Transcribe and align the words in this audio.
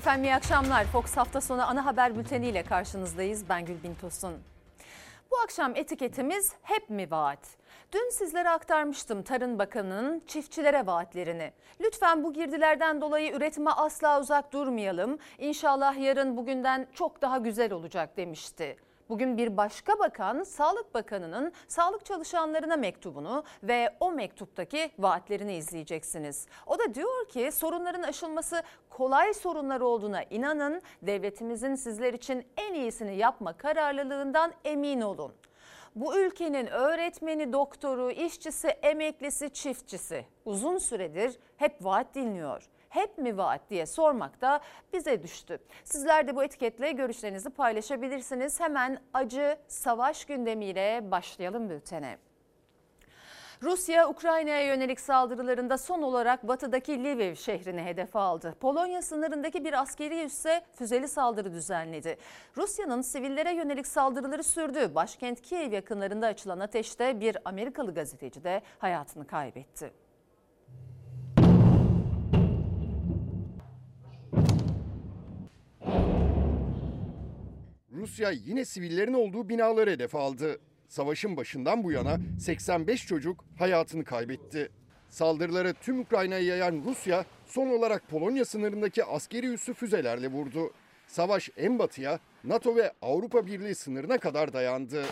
Efendim 0.00 0.24
iyi 0.24 0.34
akşamlar. 0.34 0.84
Fox 0.84 1.16
hafta 1.16 1.40
sonu 1.40 1.68
ana 1.68 1.84
haber 1.84 2.16
bülteniyle 2.16 2.62
karşınızdayız. 2.62 3.48
Ben 3.48 3.64
Gülbin 3.64 3.94
Tosun. 3.94 4.32
Bu 5.30 5.36
akşam 5.44 5.76
etiketimiz 5.76 6.52
hep 6.62 6.90
mi 6.90 7.10
vaat? 7.10 7.38
Dün 7.92 8.10
sizlere 8.10 8.50
aktarmıştım 8.50 9.22
Tarım 9.22 9.58
Bakanı'nın 9.58 10.22
çiftçilere 10.26 10.86
vaatlerini. 10.86 11.52
Lütfen 11.80 12.24
bu 12.24 12.32
girdilerden 12.32 13.00
dolayı 13.00 13.32
üretime 13.32 13.70
asla 13.70 14.20
uzak 14.20 14.52
durmayalım. 14.52 15.18
İnşallah 15.38 15.98
yarın 15.98 16.36
bugünden 16.36 16.86
çok 16.94 17.22
daha 17.22 17.38
güzel 17.38 17.72
olacak 17.72 18.16
demişti. 18.16 18.76
Bugün 19.10 19.36
bir 19.36 19.56
başka 19.56 19.98
bakan 19.98 20.42
Sağlık 20.42 20.94
Bakanı'nın 20.94 21.52
sağlık 21.68 22.04
çalışanlarına 22.04 22.76
mektubunu 22.76 23.44
ve 23.62 23.96
o 24.00 24.12
mektuptaki 24.12 24.90
vaatlerini 24.98 25.56
izleyeceksiniz. 25.56 26.46
O 26.66 26.78
da 26.78 26.94
diyor 26.94 27.28
ki 27.28 27.52
sorunların 27.52 28.02
aşılması 28.02 28.62
kolay 28.90 29.34
sorunlar 29.34 29.80
olduğuna 29.80 30.22
inanın. 30.22 30.82
Devletimizin 31.02 31.74
sizler 31.74 32.14
için 32.14 32.46
en 32.56 32.74
iyisini 32.74 33.16
yapma 33.16 33.52
kararlılığından 33.52 34.52
emin 34.64 35.00
olun. 35.00 35.32
Bu 35.94 36.18
ülkenin 36.18 36.66
öğretmeni, 36.66 37.52
doktoru, 37.52 38.10
işçisi, 38.10 38.68
emeklisi, 38.68 39.50
çiftçisi 39.50 40.26
uzun 40.44 40.78
süredir 40.78 41.38
hep 41.56 41.84
vaat 41.84 42.14
dinliyor 42.14 42.68
hep 42.90 43.18
mi 43.18 43.36
vaat 43.36 43.70
diye 43.70 43.86
sormak 43.86 44.40
da 44.40 44.60
bize 44.92 45.22
düştü. 45.22 45.58
Sizler 45.84 46.26
de 46.26 46.36
bu 46.36 46.44
etiketle 46.44 46.92
görüşlerinizi 46.92 47.50
paylaşabilirsiniz. 47.50 48.60
Hemen 48.60 48.98
acı 49.14 49.58
savaş 49.68 50.24
gündemiyle 50.24 51.10
başlayalım 51.10 51.70
bültene. 51.70 52.18
Rusya 53.62 54.08
Ukrayna'ya 54.08 54.66
yönelik 54.66 55.00
saldırılarında 55.00 55.78
son 55.78 56.02
olarak 56.02 56.48
batıdaki 56.48 57.04
Lviv 57.04 57.34
şehrini 57.34 57.82
hedef 57.82 58.16
aldı. 58.16 58.54
Polonya 58.60 59.02
sınırındaki 59.02 59.64
bir 59.64 59.80
askeri 59.80 60.24
üsse 60.24 60.62
füzeli 60.74 61.08
saldırı 61.08 61.52
düzenledi. 61.52 62.16
Rusya'nın 62.56 63.02
sivillere 63.02 63.54
yönelik 63.54 63.86
saldırıları 63.86 64.44
sürdü. 64.44 64.94
Başkent 64.94 65.42
Kiev 65.42 65.72
yakınlarında 65.72 66.26
açılan 66.26 66.60
ateşte 66.60 67.20
bir 67.20 67.36
Amerikalı 67.44 67.94
gazeteci 67.94 68.44
de 68.44 68.62
hayatını 68.78 69.26
kaybetti. 69.26 69.92
Rusya 78.00 78.30
yine 78.30 78.64
sivillerin 78.64 79.12
olduğu 79.12 79.48
binaları 79.48 79.90
hedef 79.90 80.14
aldı. 80.14 80.60
Savaşın 80.88 81.36
başından 81.36 81.84
bu 81.84 81.92
yana 81.92 82.18
85 82.40 83.06
çocuk 83.06 83.44
hayatını 83.58 84.04
kaybetti. 84.04 84.70
Saldırıları 85.08 85.74
tüm 85.74 86.00
Ukrayna'ya 86.00 86.42
yayan 86.42 86.82
Rusya 86.86 87.24
son 87.46 87.68
olarak 87.68 88.08
Polonya 88.08 88.44
sınırındaki 88.44 89.04
askeri 89.04 89.46
üssü 89.46 89.74
füzelerle 89.74 90.28
vurdu. 90.28 90.72
Savaş 91.06 91.50
en 91.56 91.78
batıya 91.78 92.18
NATO 92.44 92.76
ve 92.76 92.92
Avrupa 93.02 93.46
Birliği 93.46 93.74
sınırına 93.74 94.18
kadar 94.18 94.52
dayandı. 94.52 95.04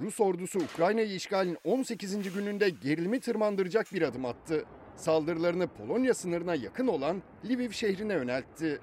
Rus 0.00 0.20
ordusu 0.20 0.58
Ukrayna'yı 0.58 1.14
işgalin 1.14 1.58
18. 1.64 2.34
gününde 2.34 2.68
gerilimi 2.68 3.20
tırmandıracak 3.20 3.92
bir 3.92 4.02
adım 4.02 4.24
attı 4.24 4.64
saldırılarını 4.96 5.66
Polonya 5.66 6.14
sınırına 6.14 6.54
yakın 6.54 6.86
olan 6.86 7.22
Lviv 7.48 7.70
şehrine 7.70 8.12
yöneltti. 8.12 8.80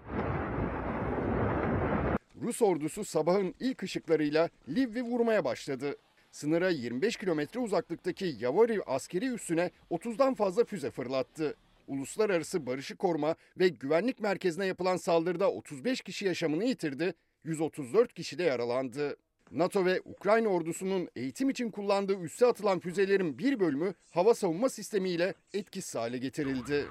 Rus 2.42 2.62
ordusu 2.62 3.03
sabahın 3.03 3.56
ilk 3.59 3.84
ışıklarıyla 3.84 4.50
Lviv'i 4.70 5.03
vurmaya 5.03 5.45
başladı. 5.45 5.95
Sınıra 6.31 6.70
25 6.70 7.16
kilometre 7.16 7.59
uzaklıktaki 7.59 8.36
Yavoriv 8.40 8.80
askeri 8.86 9.26
üssüne 9.26 9.72
30'dan 9.92 10.34
fazla 10.34 10.64
füze 10.64 10.92
fırlattı. 10.92 11.56
Uluslararası 11.88 12.66
Barışı 12.66 12.96
Koruma 12.96 13.36
ve 13.59 13.68
Güvenlik 13.68 14.20
Merkezi'ne 14.20 14.66
yapılan 14.66 14.98
saldırıda 14.98 15.52
35 15.52 16.02
kişi 16.02 16.25
yaşamını 16.25 16.66
yitirdi, 16.66 17.14
134 17.44 18.14
kişi 18.14 18.38
de 18.38 18.44
yaralandı. 18.44 19.18
NATO 19.51 19.85
ve 19.85 20.01
Ukrayna 20.06 20.50
ordusunun 20.50 21.09
eğitim 21.16 21.50
için 21.50 21.72
kullandığı 21.72 22.19
üsse 22.19 22.45
atılan 22.45 22.79
füzelerin 22.79 23.38
bir 23.38 23.59
bölümü 23.59 23.94
hava 24.12 24.34
savunma 24.34 24.69
sistemiyle 24.69 25.34
etkisiz 25.53 25.95
hale 25.95 26.17
getirildi. 26.17 26.85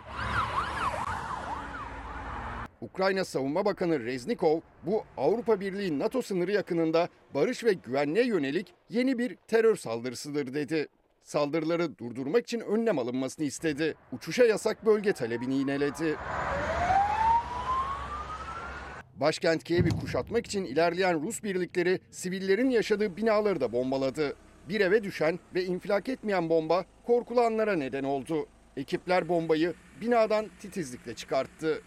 Ukrayna 2.80 3.24
Savunma 3.24 3.64
Bakanı 3.64 4.00
Reznikov, 4.00 4.60
bu 4.86 5.04
Avrupa 5.16 5.60
Birliği 5.60 5.98
NATO 5.98 6.22
sınırı 6.22 6.52
yakınında 6.52 7.08
barış 7.34 7.64
ve 7.64 7.72
güvenliğe 7.72 8.26
yönelik 8.26 8.74
yeni 8.90 9.18
bir 9.18 9.36
terör 9.48 9.76
saldırısıdır 9.76 10.54
dedi. 10.54 10.88
Saldırıları 11.22 11.98
durdurmak 11.98 12.44
için 12.44 12.60
önlem 12.60 12.98
alınmasını 12.98 13.44
istedi. 13.44 13.94
Uçuşa 14.12 14.44
yasak 14.44 14.86
bölge 14.86 15.12
talebini 15.12 15.54
yineledi. 15.54 16.16
Başkent 19.20 19.64
Kiev'i 19.64 19.90
kuşatmak 19.90 20.46
için 20.46 20.64
ilerleyen 20.64 21.22
Rus 21.22 21.42
birlikleri 21.42 22.00
sivillerin 22.10 22.70
yaşadığı 22.70 23.16
binaları 23.16 23.60
da 23.60 23.72
bombaladı. 23.72 24.36
Bir 24.68 24.80
eve 24.80 25.04
düşen 25.04 25.38
ve 25.54 25.64
infilak 25.64 26.08
etmeyen 26.08 26.48
bomba 26.48 26.84
korkulanlara 27.06 27.76
neden 27.76 28.04
oldu. 28.04 28.46
Ekipler 28.76 29.28
bombayı 29.28 29.74
binadan 30.00 30.46
titizlikle 30.60 31.14
çıkarttı. 31.14 31.82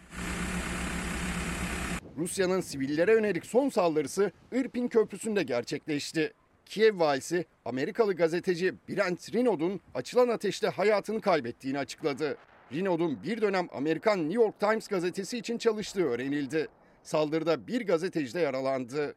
Rusya'nın 2.17 2.61
sivillere 2.61 3.11
yönelik 3.11 3.45
son 3.45 3.69
saldırısı 3.69 4.31
Irpin 4.51 4.87
Köprüsü'nde 4.87 5.43
gerçekleşti. 5.43 6.33
Kiev 6.65 6.99
valisi 6.99 7.45
Amerikalı 7.65 8.13
gazeteci 8.13 8.73
Brent 8.89 9.33
Rinaud'un 9.33 9.81
açılan 9.93 10.27
ateşte 10.27 10.67
hayatını 10.67 11.21
kaybettiğini 11.21 11.79
açıkladı. 11.79 12.37
Rinaud'un 12.71 13.23
bir 13.23 13.41
dönem 13.41 13.67
Amerikan 13.71 14.19
New 14.19 14.43
York 14.43 14.59
Times 14.59 14.87
gazetesi 14.87 15.37
için 15.37 15.57
çalıştığı 15.57 16.05
öğrenildi. 16.05 16.67
Saldırıda 17.03 17.67
bir 17.67 17.85
gazeteci 17.87 18.33
de 18.33 18.39
yaralandı. 18.39 19.15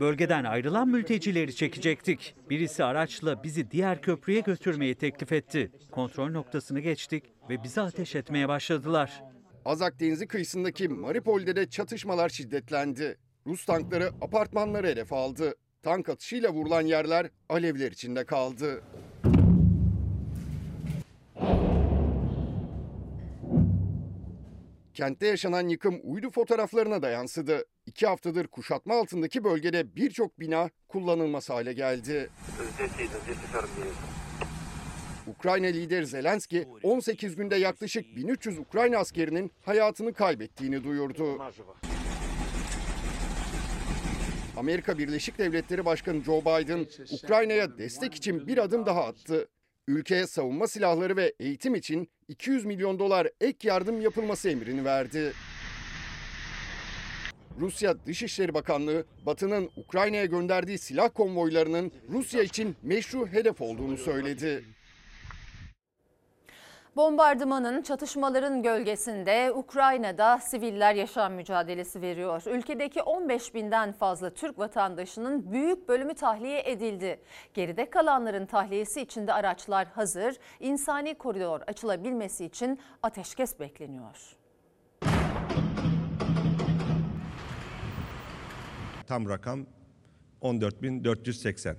Bölgeden 0.00 0.44
ayrılan 0.44 0.88
mültecileri 0.88 1.56
çekecektik. 1.56 2.34
Birisi 2.50 2.84
araçla 2.84 3.42
bizi 3.42 3.70
diğer 3.70 4.02
köprüye 4.02 4.40
götürmeyi 4.40 4.94
teklif 4.94 5.32
etti. 5.32 5.72
Kontrol 5.90 6.30
noktasını 6.30 6.80
geçtik 6.80 7.24
ve 7.50 7.62
bize 7.62 7.80
ateş 7.80 8.14
etmeye 8.14 8.48
başladılar. 8.48 9.22
Azak 9.64 10.00
Denizi 10.00 10.26
kıyısındaki 10.26 10.88
Maripol'de 10.88 11.56
de 11.56 11.70
çatışmalar 11.70 12.28
şiddetlendi. 12.28 13.18
Rus 13.46 13.64
tankları 13.64 14.10
apartmanları 14.20 14.86
hedef 14.86 15.12
aldı. 15.12 15.54
Tank 15.82 16.08
atışıyla 16.08 16.50
vurulan 16.50 16.82
yerler 16.82 17.30
alevler 17.48 17.92
içinde 17.92 18.24
kaldı. 18.24 18.82
Kentte 24.94 25.26
yaşanan 25.26 25.68
yıkım 25.68 26.00
uydu 26.02 26.30
fotoğraflarına 26.30 27.02
da 27.02 27.10
yansıdı. 27.10 27.64
İki 27.86 28.06
haftadır 28.06 28.46
kuşatma 28.46 28.94
altındaki 28.94 29.44
bölgede 29.44 29.96
birçok 29.96 30.40
bina 30.40 30.70
kullanılmaz 30.88 31.50
hale 31.50 31.72
geldi. 31.72 32.30
Ukrayna 35.26 35.66
lideri 35.66 36.06
Zelenski 36.06 36.68
18 36.82 37.36
günde 37.36 37.56
yaklaşık 37.56 38.16
1300 38.16 38.58
Ukrayna 38.58 38.98
askerinin 38.98 39.52
hayatını 39.64 40.12
kaybettiğini 40.14 40.84
duyurdu. 40.84 41.38
Amerika 44.56 44.98
Birleşik 44.98 45.38
Devletleri 45.38 45.84
Başkanı 45.84 46.24
Joe 46.24 46.40
Biden 46.40 46.86
Ukrayna'ya 47.12 47.78
destek 47.78 48.14
için 48.14 48.46
bir 48.46 48.58
adım 48.58 48.86
daha 48.86 49.04
attı. 49.04 49.48
Ülkeye 49.88 50.26
savunma 50.26 50.66
silahları 50.66 51.16
ve 51.16 51.34
eğitim 51.40 51.74
için 51.74 52.08
200 52.28 52.64
milyon 52.64 52.98
dolar 52.98 53.28
ek 53.40 53.68
yardım 53.68 54.00
yapılması 54.00 54.50
emrini 54.50 54.84
verdi. 54.84 55.32
Rusya 57.60 58.06
Dışişleri 58.06 58.54
Bakanlığı, 58.54 59.04
Batı'nın 59.26 59.70
Ukrayna'ya 59.76 60.24
gönderdiği 60.24 60.78
silah 60.78 61.08
konvoylarının 61.14 61.92
Rusya 62.08 62.42
için 62.42 62.76
meşru 62.82 63.26
hedef 63.26 63.60
olduğunu 63.60 63.96
söyledi. 63.96 64.64
Bombardımanın, 66.96 67.82
çatışmaların 67.82 68.62
gölgesinde 68.62 69.52
Ukrayna'da 69.52 70.38
siviller 70.38 70.94
yaşam 70.94 71.32
mücadelesi 71.34 72.02
veriyor. 72.02 72.42
Ülkedeki 72.46 73.02
15 73.02 73.54
binden 73.54 73.92
fazla 73.92 74.30
Türk 74.30 74.58
vatandaşının 74.58 75.52
büyük 75.52 75.88
bölümü 75.88 76.14
tahliye 76.14 76.62
edildi. 76.70 77.20
Geride 77.54 77.90
kalanların 77.90 78.46
tahliyesi 78.46 79.00
için 79.00 79.26
de 79.26 79.32
araçlar 79.32 79.86
hazır. 79.86 80.36
İnsani 80.60 81.14
koridor 81.14 81.60
açılabilmesi 81.66 82.44
için 82.44 82.80
ateşkes 83.02 83.60
bekleniyor. 83.60 84.36
Tam 89.06 89.28
rakam 89.28 89.66
14.480 90.42 91.76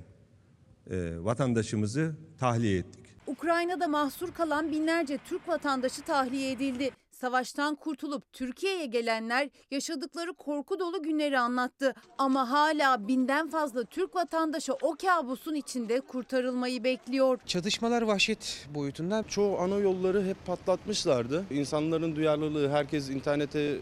ee, 0.92 1.16
vatandaşımızı 1.20 2.16
tahliye 2.40 2.78
ettik. 2.78 3.05
Ukrayna'da 3.28 3.88
mahsur 3.88 4.34
kalan 4.34 4.72
binlerce 4.72 5.18
Türk 5.18 5.48
vatandaşı 5.48 6.02
tahliye 6.02 6.52
edildi. 6.52 6.92
Savaştan 7.12 7.76
kurtulup 7.76 8.34
Türkiye'ye 8.34 8.86
gelenler 8.86 9.50
yaşadıkları 9.72 10.34
korku 10.34 10.80
dolu 10.80 11.04
günleri 11.04 11.40
anlattı. 11.40 11.94
Ama 12.18 12.52
hala 12.52 13.08
binden 13.08 13.50
fazla 13.50 13.84
Türk 13.84 14.16
vatandaşı 14.16 14.74
o 14.74 14.96
kabusun 14.96 15.56
içinde 15.56 16.02
kurtarılmayı 16.02 16.84
bekliyor. 16.84 17.40
Çatışmalar 17.46 18.02
vahşet 18.02 18.68
boyutundan 18.76 19.24
Çoğu 19.24 19.60
ana 19.60 19.76
yolları 19.76 20.24
hep 20.26 20.46
patlatmışlardı. 20.46 21.46
İnsanların 21.52 22.16
duyarlılığı, 22.16 22.70
herkes 22.70 23.10
internete 23.10 23.60
e, 23.60 23.78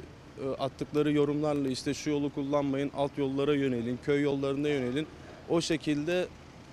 attıkları 0.60 1.12
yorumlarla 1.12 1.68
işte 1.68 1.94
şu 1.94 2.10
yolu 2.10 2.34
kullanmayın, 2.34 2.92
alt 2.98 3.18
yollara 3.18 3.56
yönelin, 3.56 4.00
köy 4.06 4.22
yollarına 4.22 4.68
yönelin. 4.68 5.07
O 5.50 5.62
şekilde 5.62 6.28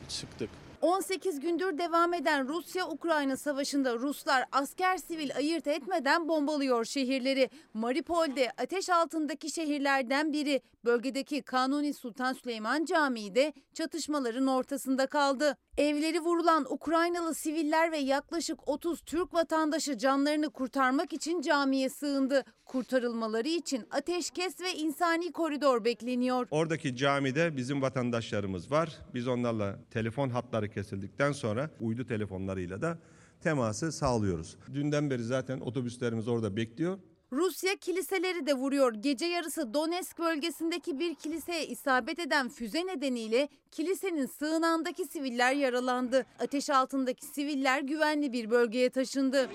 çıktık. 0.09 0.60
18 0.81 1.41
gündür 1.41 1.79
devam 1.79 2.15
eden 2.15 2.49
Rusya-Ukrayna 2.49 3.37
savaşında 3.37 3.95
Ruslar 3.95 4.45
asker 4.53 4.97
sivil 4.97 5.37
ayırt 5.37 5.67
etmeden 5.67 6.29
bombalıyor 6.29 6.85
şehirleri. 6.85 7.51
Maripol'de 7.75 8.53
ateş 8.59 8.89
altındaki 8.91 9.51
şehirlerden 9.51 10.33
biri 10.33 10.61
bölgedeki 10.85 11.43
Kanuni 11.43 11.95
Sultan 11.95 12.33
Süleyman 12.33 12.85
Camii 12.85 13.35
de 13.35 13.53
çatışmaların 13.75 14.47
ortasında 14.47 15.07
kaldı. 15.07 15.57
Evleri 15.79 16.21
vurulan 16.21 16.73
Ukraynalı 16.73 17.35
siviller 17.35 17.93
ve 17.93 17.99
yaklaşık 17.99 18.69
30 18.69 19.01
Türk 19.01 19.35
vatandaşı 19.35 19.99
canlarını 19.99 20.51
kurtarmak 20.51 21.13
için 21.13 21.41
camiye 21.41 21.89
sığındı. 21.89 22.45
Kurtarılmaları 22.65 23.49
için 23.49 23.87
ateşkes 23.91 24.61
ve 24.61 24.75
insani 24.75 25.33
koridor 25.33 25.85
bekleniyor. 25.85 26.47
Oradaki 26.51 26.97
camide 26.97 27.57
bizim 27.57 27.83
vatandaşlarımız 27.83 28.71
var. 28.71 28.99
Biz 29.15 29.29
onlarla 29.29 29.79
telefon 29.91 30.31
hatları 30.31 30.70
kesildikten 30.73 31.33
sonra 31.33 31.71
uydu 31.81 32.07
telefonlarıyla 32.07 32.83
da 32.83 32.99
teması 33.43 33.93
sağlıyoruz. 33.93 34.57
Dünden 34.75 35.11
beri 35.11 35.25
zaten 35.25 35.61
otobüslerimiz 35.61 36.29
orada 36.29 36.57
bekliyor. 36.57 36.99
Rusya 37.33 37.77
kiliseleri 37.77 38.47
de 38.47 38.55
vuruyor. 38.55 38.95
Gece 38.95 39.27
yarısı 39.27 39.75
Donetsk 39.75 40.19
bölgesindeki 40.19 40.99
bir 40.99 41.15
kiliseye 41.15 41.67
isabet 41.67 42.19
eden 42.19 42.49
füze 42.49 42.87
nedeniyle 42.87 43.49
kilisenin 43.71 44.27
sığınağındaki 44.27 45.05
siviller 45.05 45.53
yaralandı. 45.53 46.27
Ateş 46.39 46.71
altındaki 46.71 47.27
siviller 47.27 47.81
güvenli 47.81 48.33
bir 48.33 48.51
bölgeye 48.51 48.91
taşındı. 48.91 49.49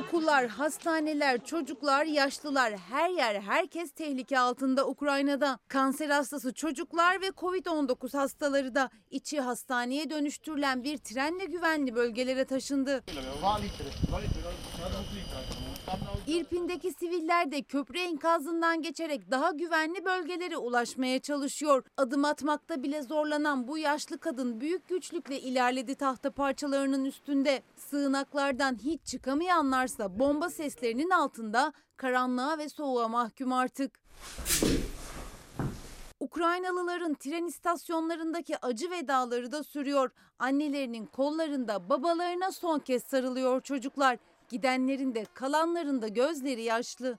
Okullar, 0.00 0.46
hastaneler, 0.48 1.44
çocuklar, 1.44 2.04
yaşlılar 2.04 2.72
her 2.90 3.10
yer 3.10 3.40
herkes 3.40 3.90
tehlike 3.92 4.38
altında 4.38 4.88
Ukrayna'da. 4.88 5.58
Kanser 5.68 6.10
hastası 6.10 6.54
çocuklar 6.54 7.20
ve 7.20 7.26
Covid-19 7.26 8.16
hastaları 8.16 8.74
da 8.74 8.90
içi 9.10 9.40
hastaneye 9.40 10.10
dönüştürülen 10.10 10.84
bir 10.84 10.98
trenle 10.98 11.44
güvenli 11.44 11.94
bölgelere 11.94 12.44
taşındı. 12.44 13.02
İrpin'deki 16.26 16.92
siviller 16.92 17.52
de 17.52 17.62
köprü 17.62 17.98
enkazından 17.98 18.82
geçerek 18.82 19.30
daha 19.30 19.50
güvenli 19.50 20.04
bölgelere 20.04 20.56
ulaşmaya 20.56 21.18
çalışıyor. 21.20 21.84
Adım 21.96 22.24
atmakta 22.24 22.82
bile 22.82 23.02
zorlanan 23.02 23.68
bu 23.68 23.78
yaşlı 23.78 24.18
kadın 24.18 24.60
büyük 24.60 24.88
güçlükle 24.88 25.40
ilerledi 25.40 25.94
tahta 25.94 26.30
parçalarının 26.30 27.04
üstünde. 27.04 27.62
Sığınaklardan 27.90 28.78
hiç 28.84 29.06
çıkamayanlarsa 29.06 30.18
bomba 30.18 30.50
seslerinin 30.50 31.10
altında 31.10 31.72
karanlığa 31.96 32.58
ve 32.58 32.68
soğuğa 32.68 33.08
mahkum 33.08 33.52
artık. 33.52 34.00
Ukraynalıların 36.20 37.14
tren 37.14 37.44
istasyonlarındaki 37.44 38.64
acı 38.64 38.90
vedaları 38.90 39.52
da 39.52 39.64
sürüyor. 39.64 40.10
Annelerinin 40.38 41.06
kollarında 41.06 41.88
babalarına 41.88 42.52
son 42.52 42.78
kez 42.78 43.02
sarılıyor 43.02 43.60
çocuklar. 43.60 44.18
Gidenlerin 44.48 45.14
de 45.14 45.26
kalanların 45.34 46.02
da 46.02 46.08
gözleri 46.08 46.62
yaşlı. 46.62 47.18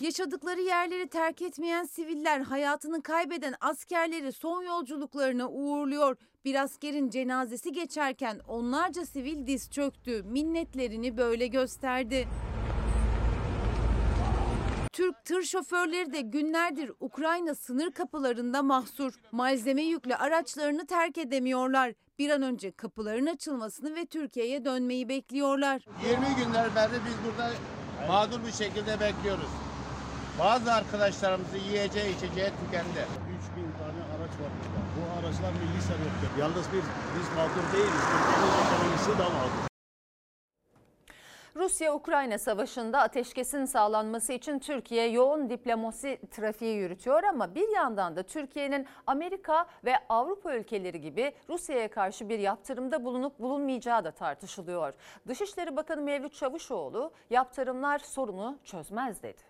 Yaşadıkları 0.00 0.60
yerleri 0.60 1.08
terk 1.08 1.42
etmeyen 1.42 1.84
siviller 1.84 2.40
hayatını 2.40 3.02
kaybeden 3.02 3.54
askerleri 3.60 4.32
son 4.32 4.62
yolculuklarına 4.62 5.48
uğurluyor. 5.48 6.16
Bir 6.44 6.62
askerin 6.62 7.10
cenazesi 7.10 7.72
geçerken 7.72 8.40
onlarca 8.48 9.06
sivil 9.06 9.46
diz 9.46 9.70
çöktü. 9.70 10.22
Minnetlerini 10.22 11.16
böyle 11.16 11.46
gösterdi. 11.46 12.28
Türk 14.92 15.24
tır 15.24 15.42
şoförleri 15.42 16.12
de 16.12 16.20
günlerdir 16.20 16.92
Ukrayna 17.00 17.54
sınır 17.54 17.90
kapılarında 17.92 18.62
mahsur. 18.62 19.12
Malzeme 19.32 19.82
yüklü 19.82 20.14
araçlarını 20.14 20.86
terk 20.86 21.18
edemiyorlar. 21.18 21.92
Bir 22.18 22.30
an 22.30 22.42
önce 22.42 22.72
kapıların 22.72 23.26
açılmasını 23.26 23.96
ve 23.96 24.06
Türkiye'ye 24.06 24.64
dönmeyi 24.64 25.08
bekliyorlar. 25.08 25.84
20 26.10 26.44
günden 26.44 26.74
beri 26.76 27.00
biz 27.06 27.14
burada 27.26 27.52
mağdur 28.08 28.46
bir 28.46 28.52
şekilde 28.52 29.00
bekliyoruz. 29.00 29.67
Bazı 30.38 30.72
arkadaşlarımızın 30.72 31.58
yiyeceği 31.58 32.16
içeceği 32.16 32.50
tükendi. 32.50 33.06
3000 33.54 33.72
tane 33.78 34.00
araç 34.14 34.30
var 34.30 34.50
burada. 34.58 34.80
Bu 34.96 35.02
araçlar 35.18 35.52
milli 35.52 35.82
sebeptir. 35.82 36.40
Yalnız 36.40 36.66
biz, 36.72 36.84
biz 37.18 37.28
mağdur 37.36 37.72
değiliz. 37.72 38.02
Türkiye'nin 38.12 38.52
ekonomisi 38.66 39.18
de 39.18 39.22
mağdur. 39.22 39.68
Rusya-Ukrayna 41.56 42.38
savaşında 42.38 43.00
ateşkesin 43.00 43.64
sağlanması 43.64 44.32
için 44.32 44.58
Türkiye 44.58 45.08
yoğun 45.08 45.50
diplomasi 45.50 46.20
trafiği 46.30 46.76
yürütüyor 46.76 47.22
ama 47.22 47.54
bir 47.54 47.68
yandan 47.68 48.16
da 48.16 48.22
Türkiye'nin 48.22 48.86
Amerika 49.06 49.66
ve 49.84 49.94
Avrupa 50.08 50.54
ülkeleri 50.54 51.00
gibi 51.00 51.32
Rusya'ya 51.48 51.90
karşı 51.90 52.28
bir 52.28 52.38
yaptırımda 52.38 53.04
bulunup 53.04 53.38
bulunmayacağı 53.38 54.04
da 54.04 54.10
tartışılıyor. 54.10 54.94
Dışişleri 55.28 55.76
Bakanı 55.76 56.00
Mevlüt 56.00 56.34
Çavuşoğlu 56.34 57.12
yaptırımlar 57.30 57.98
sorunu 57.98 58.58
çözmez 58.64 59.22
dedi. 59.22 59.47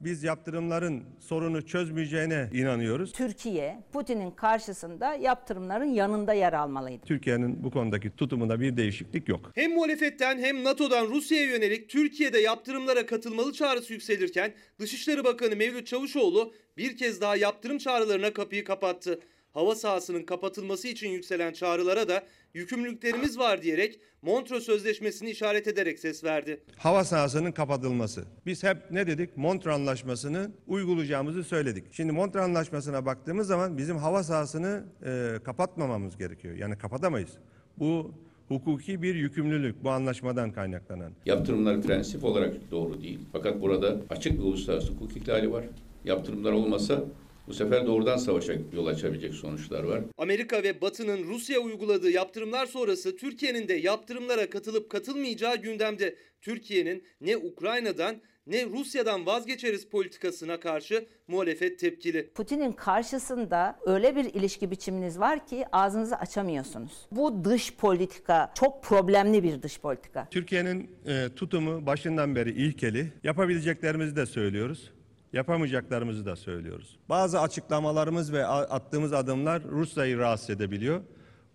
Biz 0.00 0.24
yaptırımların 0.24 1.04
sorunu 1.20 1.66
çözmeyeceğine 1.66 2.50
inanıyoruz. 2.52 3.12
Türkiye 3.12 3.78
Putin'in 3.92 4.30
karşısında 4.30 5.14
yaptırımların 5.14 5.84
yanında 5.84 6.32
yer 6.32 6.52
almalıydı. 6.52 7.06
Türkiye'nin 7.06 7.64
bu 7.64 7.70
konudaki 7.70 8.16
tutumunda 8.16 8.60
bir 8.60 8.76
değişiklik 8.76 9.28
yok. 9.28 9.52
Hem 9.54 9.74
muhalefetten 9.74 10.38
hem 10.38 10.64
NATO'dan 10.64 11.06
Rusya'ya 11.06 11.44
yönelik 11.44 11.88
Türkiye'de 11.88 12.38
yaptırımlara 12.40 13.06
katılmalı 13.06 13.52
çağrısı 13.52 13.92
yükselirken 13.92 14.52
Dışişleri 14.78 15.24
Bakanı 15.24 15.56
Mevlüt 15.56 15.86
Çavuşoğlu 15.86 16.54
bir 16.76 16.96
kez 16.96 17.20
daha 17.20 17.36
yaptırım 17.36 17.78
çağrılarına 17.78 18.32
kapıyı 18.32 18.64
kapattı. 18.64 19.20
Hava 19.56 19.74
sahasının 19.74 20.22
kapatılması 20.22 20.88
için 20.88 21.08
yükselen 21.08 21.52
çağrılara 21.52 22.08
da 22.08 22.22
yükümlülüklerimiz 22.54 23.38
var 23.38 23.62
diyerek 23.62 24.00
Montreux 24.22 24.64
Sözleşmesi'ni 24.64 25.30
işaret 25.30 25.66
ederek 25.66 25.98
ses 25.98 26.24
verdi. 26.24 26.60
Hava 26.76 27.04
sahasının 27.04 27.52
kapatılması. 27.52 28.24
Biz 28.46 28.62
hep 28.62 28.76
ne 28.90 29.06
dedik? 29.06 29.36
Montreux 29.36 29.74
Anlaşması'nı 29.74 30.50
uygulayacağımızı 30.66 31.44
söyledik. 31.44 31.84
Şimdi 31.92 32.12
Montreux 32.12 32.44
Anlaşması'na 32.44 33.06
baktığımız 33.06 33.46
zaman 33.46 33.78
bizim 33.78 33.96
hava 33.96 34.22
sahasını 34.22 34.84
e, 35.04 35.38
kapatmamamız 35.44 36.16
gerekiyor. 36.16 36.56
Yani 36.56 36.78
kapatamayız. 36.78 37.30
Bu 37.78 38.14
hukuki 38.48 39.02
bir 39.02 39.14
yükümlülük 39.14 39.84
bu 39.84 39.90
anlaşmadan 39.90 40.52
kaynaklanan. 40.52 41.12
Yaptırımlar 41.26 41.82
prensip 41.82 42.24
olarak 42.24 42.70
doğru 42.70 43.02
değil. 43.02 43.20
Fakat 43.32 43.60
burada 43.60 43.96
açık 44.10 44.32
bir 44.32 44.42
uluslararası 44.42 44.92
hukuk 44.92 45.16
ihlali 45.16 45.52
var. 45.52 45.64
Yaptırımlar 46.04 46.52
olmasa 46.52 47.04
bu 47.46 47.54
sefer 47.54 47.86
doğrudan 47.86 48.16
savaşa 48.16 48.52
yol 48.72 48.86
açabilecek 48.86 49.34
sonuçlar 49.34 49.82
var. 49.82 50.02
Amerika 50.18 50.62
ve 50.62 50.80
Batı'nın 50.80 51.24
Rusya 51.24 51.60
uyguladığı 51.60 52.10
yaptırımlar 52.10 52.66
sonrası 52.66 53.16
Türkiye'nin 53.16 53.68
de 53.68 53.74
yaptırımlara 53.74 54.50
katılıp 54.50 54.90
katılmayacağı 54.90 55.56
gündemde. 55.56 56.16
Türkiye'nin 56.42 57.04
ne 57.20 57.36
Ukrayna'dan 57.36 58.16
ne 58.46 58.66
Rusya'dan 58.66 59.26
vazgeçeriz 59.26 59.88
politikasına 59.88 60.60
karşı 60.60 61.06
muhalefet 61.28 61.78
tepkili. 61.78 62.30
Putin'in 62.34 62.72
karşısında 62.72 63.78
öyle 63.86 64.16
bir 64.16 64.24
ilişki 64.24 64.70
biçiminiz 64.70 65.18
var 65.18 65.46
ki 65.46 65.64
ağzınızı 65.72 66.16
açamıyorsunuz. 66.16 66.92
Bu 67.10 67.44
dış 67.44 67.74
politika 67.74 68.52
çok 68.54 68.84
problemli 68.84 69.42
bir 69.42 69.62
dış 69.62 69.80
politika. 69.80 70.28
Türkiye'nin 70.30 70.90
e, 71.06 71.28
tutumu 71.36 71.86
başından 71.86 72.36
beri 72.36 72.50
ilkeli. 72.50 73.12
Yapabileceklerimizi 73.24 74.16
de 74.16 74.26
söylüyoruz. 74.26 74.92
Yapamayacaklarımızı 75.36 76.26
da 76.26 76.36
söylüyoruz. 76.36 76.98
Bazı 77.08 77.40
açıklamalarımız 77.40 78.32
ve 78.32 78.46
attığımız 78.46 79.12
adımlar 79.12 79.62
Rusya'yı 79.64 80.18
rahatsız 80.18 80.50
edebiliyor. 80.50 81.00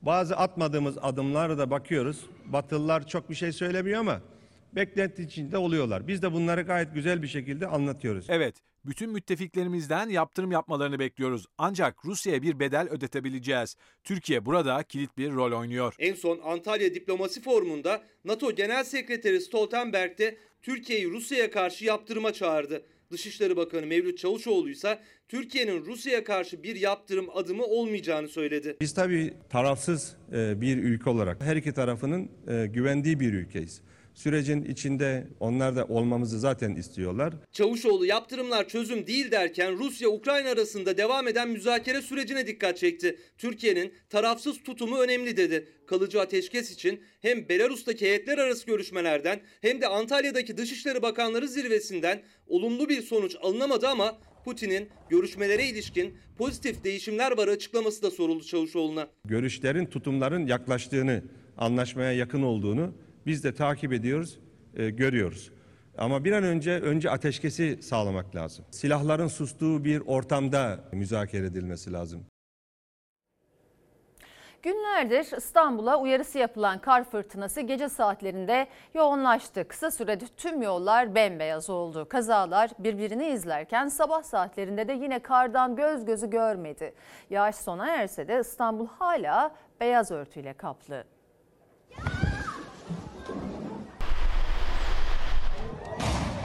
Bazı 0.01 0.37
atmadığımız 0.37 0.97
adımlara 1.01 1.57
da 1.57 1.71
bakıyoruz. 1.71 2.25
Batılılar 2.45 3.07
çok 3.07 3.29
bir 3.29 3.35
şey 3.35 3.51
söylemiyor 3.51 3.99
ama 3.99 4.21
beklenti 4.75 5.23
içinde 5.23 5.57
oluyorlar. 5.57 6.07
Biz 6.07 6.21
de 6.21 6.33
bunları 6.33 6.61
gayet 6.61 6.93
güzel 6.93 7.21
bir 7.21 7.27
şekilde 7.27 7.67
anlatıyoruz. 7.67 8.25
Evet, 8.29 8.55
bütün 8.85 9.11
müttefiklerimizden 9.11 10.09
yaptırım 10.09 10.51
yapmalarını 10.51 10.99
bekliyoruz. 10.99 11.45
Ancak 11.57 12.05
Rusya'ya 12.05 12.41
bir 12.41 12.59
bedel 12.59 12.87
ödetebileceğiz. 12.89 13.75
Türkiye 14.03 14.45
burada 14.45 14.83
kilit 14.83 15.17
bir 15.17 15.31
rol 15.31 15.59
oynuyor. 15.59 15.95
En 15.99 16.13
son 16.13 16.39
Antalya 16.43 16.93
Diplomasi 16.93 17.41
Forumu'nda 17.41 18.01
NATO 18.25 18.55
Genel 18.55 18.83
Sekreteri 18.83 19.41
Stoltenberg 19.41 20.17
de 20.17 20.37
Türkiye'yi 20.61 21.11
Rusya'ya 21.11 21.51
karşı 21.51 21.85
yaptırıma 21.85 22.33
çağırdı. 22.33 22.85
Dışişleri 23.11 23.57
Bakanı 23.57 23.85
Mevlüt 23.85 24.17
Çavuşoğlu 24.17 24.69
ise 24.69 24.99
Türkiye'nin 25.29 25.85
Rusya'ya 25.85 26.23
karşı 26.23 26.63
bir 26.63 26.75
yaptırım 26.75 27.27
adımı 27.33 27.63
olmayacağını 27.63 28.27
söyledi. 28.27 28.77
Biz 28.81 28.93
tabii 28.93 29.33
tarafsız 29.49 30.15
e, 30.33 30.61
bir 30.61 30.77
ülke 30.77 31.09
olarak 31.09 31.41
her 31.41 31.55
iki 31.55 31.73
tarafının 31.73 32.31
e, 32.47 32.65
güvendiği 32.65 33.19
bir 33.19 33.33
ülkeyiz. 33.33 33.81
Sürecin 34.13 34.65
içinde 34.65 35.27
onlar 35.39 35.75
da 35.75 35.85
olmamızı 35.85 36.39
zaten 36.39 36.75
istiyorlar. 36.75 37.33
Çavuşoğlu 37.51 38.05
yaptırımlar 38.05 38.67
çözüm 38.67 39.07
değil 39.07 39.31
derken 39.31 39.77
Rusya-Ukrayna 39.77 40.49
arasında 40.49 40.97
devam 40.97 41.27
eden 41.27 41.49
müzakere 41.49 42.01
sürecine 42.01 42.47
dikkat 42.47 42.77
çekti. 42.77 43.19
Türkiye'nin 43.37 43.93
tarafsız 44.09 44.63
tutumu 44.63 44.97
önemli 44.97 45.37
dedi. 45.37 45.67
Kalıcı 45.87 46.21
ateşkes 46.21 46.71
için 46.71 47.03
hem 47.21 47.49
Belarus'taki 47.49 48.05
heyetler 48.05 48.37
arası 48.37 48.65
görüşmelerden 48.65 49.39
hem 49.61 49.81
de 49.81 49.87
Antalya'daki 49.87 50.57
Dışişleri 50.57 51.01
Bakanları 51.01 51.47
zirvesinden 51.47 52.21
olumlu 52.47 52.89
bir 52.89 53.01
sonuç 53.01 53.35
alınamadı 53.41 53.87
ama 53.87 54.17
Putin'in 54.45 54.89
görüşmelere 55.09 55.65
ilişkin 55.65 56.17
pozitif 56.37 56.83
değişimler 56.83 57.37
var 57.37 57.47
açıklaması 57.47 58.01
da 58.01 58.11
soruldu 58.11 58.43
Çavuşoğlu'na. 58.43 59.07
Görüşlerin, 59.25 59.85
tutumların 59.85 60.47
yaklaştığını, 60.47 61.23
anlaşmaya 61.57 62.11
yakın 62.11 62.41
olduğunu 62.41 62.93
biz 63.25 63.43
de 63.43 63.53
takip 63.53 63.93
ediyoruz, 63.93 64.39
e, 64.75 64.89
görüyoruz. 64.89 65.51
Ama 65.97 66.23
bir 66.23 66.31
an 66.31 66.43
önce 66.43 66.71
önce 66.71 67.09
ateşkesi 67.09 67.79
sağlamak 67.81 68.35
lazım. 68.35 68.65
Silahların 68.71 69.27
sustuğu 69.27 69.83
bir 69.83 70.01
ortamda 70.05 70.79
müzakere 70.91 71.45
edilmesi 71.45 71.93
lazım. 71.93 72.25
Günlerdir 74.63 75.37
İstanbul'a 75.37 75.99
uyarısı 75.99 76.37
yapılan 76.37 76.79
kar 76.79 77.03
fırtınası 77.03 77.61
gece 77.61 77.89
saatlerinde 77.89 78.67
yoğunlaştı. 78.93 79.67
Kısa 79.67 79.91
sürede 79.91 80.25
tüm 80.37 80.61
yollar 80.61 81.15
bembeyaz 81.15 81.69
oldu. 81.69 82.09
Kazalar 82.09 82.69
birbirini 82.79 83.27
izlerken 83.27 83.87
sabah 83.87 84.23
saatlerinde 84.23 84.87
de 84.87 84.93
yine 84.93 85.19
kardan 85.19 85.75
göz 85.75 86.05
gözü 86.05 86.29
görmedi. 86.29 86.93
Yağış 87.29 87.55
sona 87.55 87.87
erse 87.87 88.27
de 88.27 88.39
İstanbul 88.39 88.87
hala 88.87 89.55
beyaz 89.79 90.11
örtüyle 90.11 90.53
kaplı. 90.53 91.03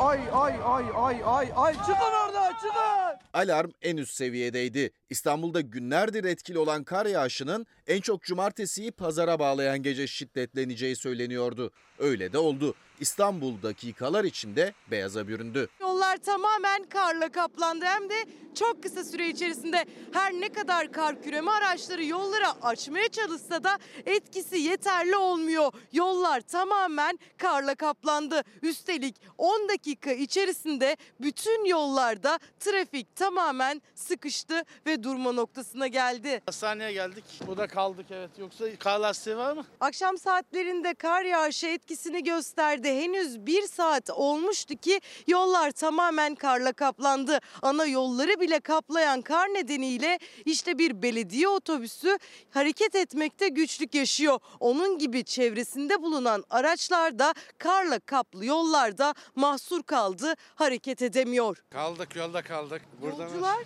Ay 0.01 0.21
ay 0.33 0.55
ay 0.65 0.85
ay 0.95 1.17
ay 1.25 1.49
ay 1.57 1.73
çıkın 1.73 2.13
orada 2.27 2.53
çıkın. 2.53 3.27
Alarm 3.33 3.71
en 3.83 3.97
üst 3.97 4.15
seviyedeydi. 4.15 4.91
İstanbul'da 5.11 5.61
günlerdir 5.61 6.25
etkili 6.25 6.59
olan 6.59 6.85
kar 6.85 7.07
yağışının 7.07 7.67
en 7.87 8.01
çok 8.01 8.23
cumartesiyi 8.23 8.93
pazara 8.93 9.39
bağlayan 9.39 9.83
gece 9.83 10.07
şiddetleneceği 10.07 10.97
söyleniyordu. 10.97 11.71
Öyle 11.99 12.33
de 12.33 12.39
oldu. 12.39 12.75
İstanbul 13.01 13.63
dakikalar 13.63 14.25
içinde 14.25 14.75
beyaza 14.91 15.29
büründü. 15.29 15.69
Yollar 15.81 16.17
tamamen 16.17 16.85
karla 16.85 17.29
kaplandı 17.29 17.85
hem 17.85 18.11
de 18.11 18.15
çok 18.55 18.83
kısa 18.83 19.05
süre 19.05 19.29
içerisinde 19.29 19.85
her 20.13 20.33
ne 20.33 20.49
kadar 20.49 20.93
kar 20.93 21.23
küreme 21.23 21.51
araçları 21.51 22.05
yolları 22.05 22.49
açmaya 22.63 23.09
çalışsa 23.09 23.65
da 23.65 23.79
etkisi 24.07 24.57
yeterli 24.59 25.17
olmuyor. 25.17 25.73
Yollar 25.93 26.41
tamamen 26.41 27.19
karla 27.37 27.75
kaplandı. 27.75 28.43
Üstelik 28.63 29.17
10 29.39 29.69
dakika 29.69 30.13
içerisinde 30.13 30.97
bütün 31.21 31.65
yollarda 31.65 32.39
trafik 32.61 33.17
tamamen 33.17 33.83
sıkıştı 33.95 34.63
ve 34.87 35.03
durma 35.03 35.33
noktasına 35.33 35.87
geldi. 35.87 36.43
Hastaneye 36.47 36.93
geldik. 36.93 37.25
Burada 37.47 37.67
kaldık 37.67 38.07
evet. 38.11 38.31
Yoksa 38.39 38.65
kar 38.79 38.99
lastiği 38.99 39.37
var 39.37 39.53
mı? 39.53 39.65
Akşam 39.81 40.19
saatlerinde 40.19 40.95
kar 40.95 41.23
yağışı 41.25 41.67
etkisini 41.67 42.25
gösterdi. 42.25 42.86
Henüz 42.89 43.47
bir 43.47 43.63
saat 43.63 44.11
olmuştu 44.11 44.77
ki 44.77 45.01
yollar 45.27 45.71
tamamen 45.71 46.35
karla 46.35 46.73
kaplandı. 46.73 47.39
Ana 47.63 47.87
yolları 47.87 48.41
bile 48.41 48.61
kaplayan 48.61 49.23
kar 49.23 49.49
nedeniyle 49.49 50.19
işte 50.45 50.79
bir 50.79 51.03
belediye 51.03 51.49
otobüsü 51.49 52.19
hareket 52.51 52.95
etmekte 52.95 53.49
güçlük 53.49 53.95
yaşıyor. 53.95 54.39
Onun 54.61 54.99
gibi 54.99 55.25
çevresinde 55.25 56.03
bulunan 56.03 56.45
araçlar 56.51 57.19
da 57.19 57.35
karla 57.59 57.99
kaplı 57.99 58.45
yollarda 58.45 59.15
mahsur 59.35 59.83
kaldı, 59.83 60.35
hareket 60.55 61.03
edemiyor. 61.03 61.65
Kaldık 61.71 62.17
yolda 62.17 62.43
kaldık. 62.43 62.83
Buradan 63.01 63.23
Yolcular? 63.23 63.57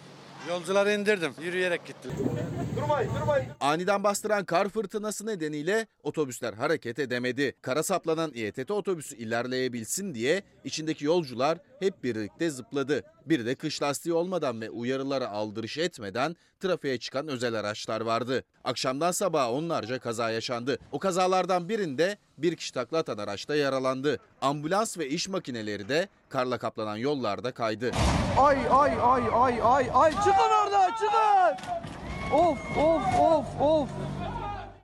Yolcuları 0.49 0.93
indirdim. 0.93 1.33
Yürüyerek 1.43 1.87
gittim. 1.87 2.11
Durmayın 2.77 3.11
durmayın. 3.21 3.47
Aniden 3.61 4.05
bastıran 4.05 4.45
kar 4.45 4.69
fırtınası 4.69 5.27
nedeniyle 5.27 5.87
otobüsler 6.03 6.53
hareket 6.55 6.99
edemedi. 6.99 7.55
Kara 7.63 7.83
saplanan 7.83 8.33
İETT 8.35 8.71
otobüsü 8.71 9.17
ilerleyebilsin 9.17 10.15
diye 10.15 10.43
içindeki 10.65 11.05
yolcular 11.05 11.59
hep 11.81 12.05
birlikte 12.05 12.51
zıpladı. 12.51 13.03
Bir 13.27 13.47
de 13.47 13.55
kış 13.55 13.83
lastiği 13.83 14.15
olmadan 14.15 14.61
ve 14.61 14.71
uyarılara 14.71 15.29
aldırış 15.29 15.79
etmeden 15.79 16.37
trafiğe 16.61 16.99
çıkan 16.99 17.29
özel 17.29 17.55
araçlar 17.55 18.00
vardı. 18.00 18.45
Akşamdan 18.65 19.11
sabaha 19.12 19.53
onlarca 19.53 19.99
kaza 19.99 20.31
yaşandı. 20.31 20.79
O 20.93 20.99
kazalardan 20.99 21.69
birinde 21.69 22.17
bir 22.39 22.57
kişi 22.57 22.73
takla 22.73 22.99
atan 22.99 23.19
araçta 23.19 23.57
yaralandı. 23.57 24.19
Ambulans 24.41 24.99
ve 24.99 25.09
iş 25.09 25.29
makineleri 25.29 25.89
de 25.89 26.09
karla 26.29 26.59
kaplanan 26.59 26.97
yollarda 26.97 27.53
kaydı. 27.53 27.91
Ay 28.39 28.59
ay 28.71 28.93
ay 29.03 29.23
ay 29.33 29.61
ay 29.62 29.91
ay 29.95 30.11
çıkın 30.11 30.50
orada 30.65 30.91
çıkın. 30.91 31.71
Of 32.37 32.59
of 32.77 33.21
of 33.21 33.61
of. 33.61 33.89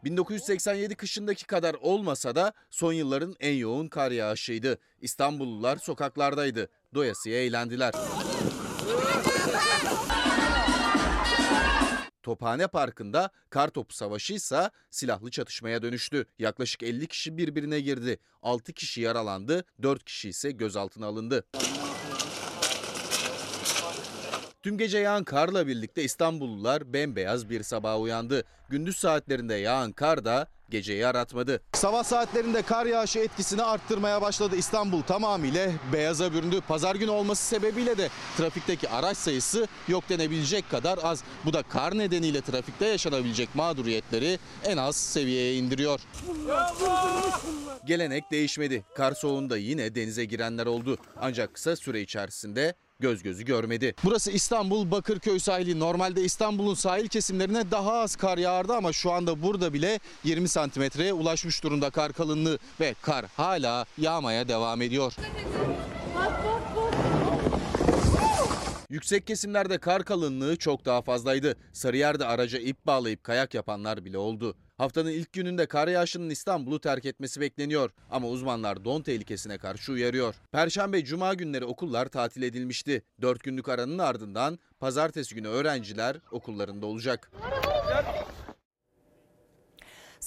1987 0.05 0.95
kışındaki 0.95 1.47
kadar 1.47 1.76
olmasa 1.81 2.35
da 2.35 2.52
son 2.71 2.93
yılların 2.93 3.35
en 3.40 3.55
yoğun 3.55 3.88
kar 3.88 4.11
yağışıydı. 4.11 4.78
İstanbullular 5.00 5.76
sokaklardaydı. 5.76 6.69
Doyasıya 6.95 7.45
eğlendiler. 7.45 7.95
Tophane 12.23 12.66
Parkı'nda 12.66 13.31
kar 13.50 13.69
topu 13.69 13.95
savaşıysa 13.95 14.71
silahlı 14.90 15.31
çatışmaya 15.31 15.83
dönüştü. 15.83 16.26
Yaklaşık 16.38 16.83
50 16.83 17.07
kişi 17.07 17.37
birbirine 17.37 17.81
girdi. 17.81 18.19
6 18.43 18.73
kişi 18.73 19.00
yaralandı, 19.00 19.64
4 19.83 20.05
kişi 20.05 20.28
ise 20.28 20.50
gözaltına 20.50 21.07
alındı. 21.07 21.45
Tüm 24.62 24.78
gece 24.78 24.99
yağan 24.99 25.25
karla 25.25 25.66
birlikte 25.66 26.05
İstanbullular 26.05 26.93
bembeyaz 26.93 27.50
bir 27.50 27.62
sabaha 27.62 27.99
uyandı. 27.99 28.45
Gündüz 28.69 28.97
saatlerinde 28.97 29.55
yağan 29.55 29.93
kar 29.93 30.25
da 30.25 30.49
geceyi 30.70 31.06
aratmadı. 31.06 31.62
Sabah 31.73 32.04
saatlerinde 32.04 32.62
kar 32.62 32.87
yağışı 32.87 33.18
etkisini 33.18 33.62
arttırmaya 33.62 34.23
başladı. 34.23 34.56
İstanbul 34.56 35.02
tamamıyla 35.02 35.70
beyaza 35.92 36.32
büründü. 36.32 36.61
Pazar 36.68 36.94
günü 36.96 37.11
olması 37.11 37.44
sebebiyle 37.46 37.99
de 37.99 38.08
trafikteki 38.37 38.88
araç 38.88 39.16
sayısı 39.16 39.68
yok 39.88 40.08
denebilecek 40.08 40.70
kadar 40.70 40.99
az. 41.02 41.23
Bu 41.44 41.52
da 41.52 41.62
kar 41.62 41.99
nedeniyle 41.99 42.40
trafikte 42.40 42.87
yaşanabilecek 42.87 43.54
mağduriyetleri 43.54 44.38
en 44.64 44.76
az 44.76 44.96
seviyeye 44.96 45.56
indiriyor. 45.56 46.00
Gelenek 47.87 48.30
değişmedi. 48.30 48.85
Kar 48.94 49.12
soğuğunda 49.12 49.56
yine 49.56 49.94
denize 49.94 50.25
girenler 50.25 50.66
oldu. 50.66 50.99
Ancak 51.20 51.54
kısa 51.54 51.76
süre 51.76 52.00
içerisinde 52.00 52.75
göz 53.00 53.23
gözü 53.23 53.45
görmedi. 53.45 53.95
Burası 54.05 54.31
İstanbul 54.31 54.91
Bakırköy 54.91 55.38
sahili. 55.38 55.81
Normalde 55.81 56.23
İstanbul'un 56.23 56.75
sahil 56.75 57.09
kesimlerine 57.09 57.71
daha 57.71 57.93
az 57.93 58.17
kar 58.17 58.38
yağardı 58.38 58.73
ama 58.73 58.93
şu 58.93 59.12
anda 59.12 59.43
burada 59.43 59.73
bile 59.73 60.00
20 60.25 60.49
santimetreye 60.49 61.12
ulaşmış 61.12 61.65
durumda 61.65 61.91
kar 61.91 62.12
kalınlığı 62.12 62.59
ve 62.81 62.95
kar 63.03 63.26
hala 63.37 63.85
yağmaya 63.99 64.49
devam 64.49 64.83
ediyor. 64.83 65.12
Yüksek 68.91 69.26
kesimlerde 69.26 69.79
kar 69.79 70.05
kalınlığı 70.05 70.57
çok 70.57 70.85
daha 70.85 71.03
fazlaydı. 71.03 71.57
Sarıyer'de 71.73 72.26
araca 72.26 72.59
ip 72.59 72.87
bağlayıp 72.87 73.25
kayak 73.25 73.55
yapanlar 73.55 74.05
bile 74.05 74.19
oldu. 74.19 74.55
Haftanın 74.78 75.11
ilk 75.11 75.33
gününde 75.33 75.66
kar 75.66 75.88
yağışının 75.88 76.30
İstanbul'u 76.30 76.80
terk 76.80 77.04
etmesi 77.04 77.40
bekleniyor. 77.40 77.90
Ama 78.11 78.28
uzmanlar 78.28 78.85
don 78.85 79.02
tehlikesine 79.02 79.59
karşı 79.59 79.92
uyarıyor. 79.92 80.35
Perşembe, 80.52 81.04
cuma 81.04 81.35
günleri 81.35 81.64
okullar 81.64 82.06
tatil 82.06 82.42
edilmişti. 82.42 83.02
4 83.23 83.42
günlük 83.45 83.68
aranın 83.68 83.99
ardından 83.99 84.59
pazartesi 84.80 85.35
günü 85.35 85.49
öğrenciler 85.49 86.16
okullarında 86.30 86.87
olacak. 86.87 87.30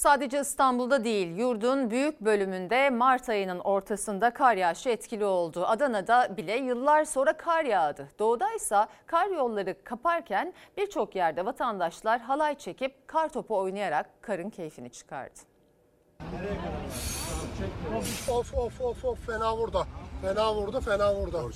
Sadece 0.00 0.40
İstanbul'da 0.40 1.04
değil, 1.04 1.36
yurdun 1.36 1.90
büyük 1.90 2.20
bölümünde 2.20 2.90
Mart 2.90 3.28
ayının 3.28 3.58
ortasında 3.58 4.30
kar 4.30 4.56
yağışı 4.56 4.88
etkili 4.88 5.24
oldu. 5.24 5.64
Adana'da 5.66 6.36
bile 6.36 6.56
yıllar 6.56 7.04
sonra 7.04 7.36
kar 7.36 7.64
yağdı. 7.64 8.08
Doğuda 8.18 8.52
ise 8.52 8.86
kar 9.06 9.26
yolları 9.26 9.84
kaparken 9.84 10.54
birçok 10.76 11.16
yerde 11.16 11.44
vatandaşlar 11.44 12.20
halay 12.20 12.58
çekip 12.58 13.08
kar 13.08 13.28
topu 13.28 13.56
oynayarak 13.56 14.22
karın 14.22 14.50
keyfini 14.50 14.90
çıkardı. 14.90 15.40
Of 18.28 18.54
of 18.54 18.80
of 18.80 19.04
of 19.04 19.26
fena 19.26 19.56
vurdu. 19.56 19.86
Fena 20.22 20.54
vurdu, 20.54 20.80
fena 20.80 21.14
vurdu. 21.14 21.50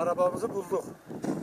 Arabamızı 0.00 0.54
bulduk. 0.54 0.84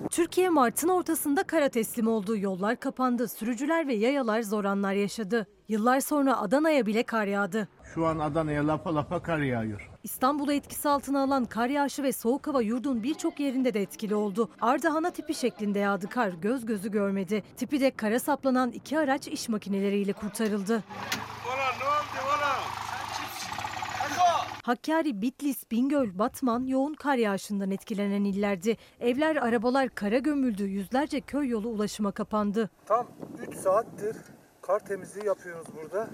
Türkiye 0.09 0.49
Mart'ın 0.49 0.87
ortasında 0.89 1.43
kara 1.43 1.69
teslim 1.69 2.07
oldu. 2.07 2.37
Yollar 2.37 2.75
kapandı. 2.79 3.27
Sürücüler 3.27 3.87
ve 3.87 3.93
yayalar 3.93 4.41
zor 4.41 4.65
anlar 4.65 4.93
yaşadı. 4.93 5.47
Yıllar 5.67 5.99
sonra 5.99 6.37
Adana'ya 6.41 6.85
bile 6.85 7.03
kar 7.03 7.25
yağdı. 7.25 7.67
Şu 7.93 8.05
an 8.05 8.19
Adana'ya 8.19 8.67
lapa 8.67 8.95
lapa 8.95 9.21
kar 9.23 9.37
yağıyor. 9.39 9.89
İstanbul'u 10.03 10.53
etkisi 10.53 10.89
altına 10.89 11.23
alan 11.23 11.45
kar 11.45 11.67
yağışı 11.67 12.03
ve 12.03 12.11
soğuk 12.11 12.47
hava 12.47 12.61
yurdun 12.61 13.03
birçok 13.03 13.39
yerinde 13.39 13.73
de 13.73 13.81
etkili 13.81 14.15
oldu. 14.15 14.49
Ardahan'a 14.61 15.11
tipi 15.11 15.33
şeklinde 15.33 15.79
yağdı 15.79 16.07
kar 16.09 16.29
göz 16.29 16.65
gözü 16.65 16.91
görmedi. 16.91 17.43
Tipi 17.57 17.81
de 17.81 17.91
kara 17.91 18.19
saplanan 18.19 18.71
iki 18.71 18.99
araç 18.99 19.27
iş 19.27 19.49
makineleriyle 19.49 20.13
kurtarıldı. 20.13 20.83
Hakkari, 24.63 25.21
Bitlis, 25.21 25.71
Bingöl, 25.71 26.19
Batman 26.19 26.65
yoğun 26.67 26.93
kar 26.93 27.15
yağışından 27.15 27.71
etkilenen 27.71 28.23
illerdi. 28.23 28.77
Evler, 28.99 29.35
arabalar 29.35 29.89
kara 29.89 30.17
gömüldü. 30.17 30.63
Yüzlerce 30.63 31.21
köy 31.21 31.49
yolu 31.49 31.69
ulaşıma 31.69 32.11
kapandı. 32.11 32.69
Tam 32.85 33.07
3 33.47 33.55
saattir 33.55 34.15
kar 34.61 34.79
temizliği 34.79 35.25
yapıyoruz 35.25 35.67
burada. 35.75 36.09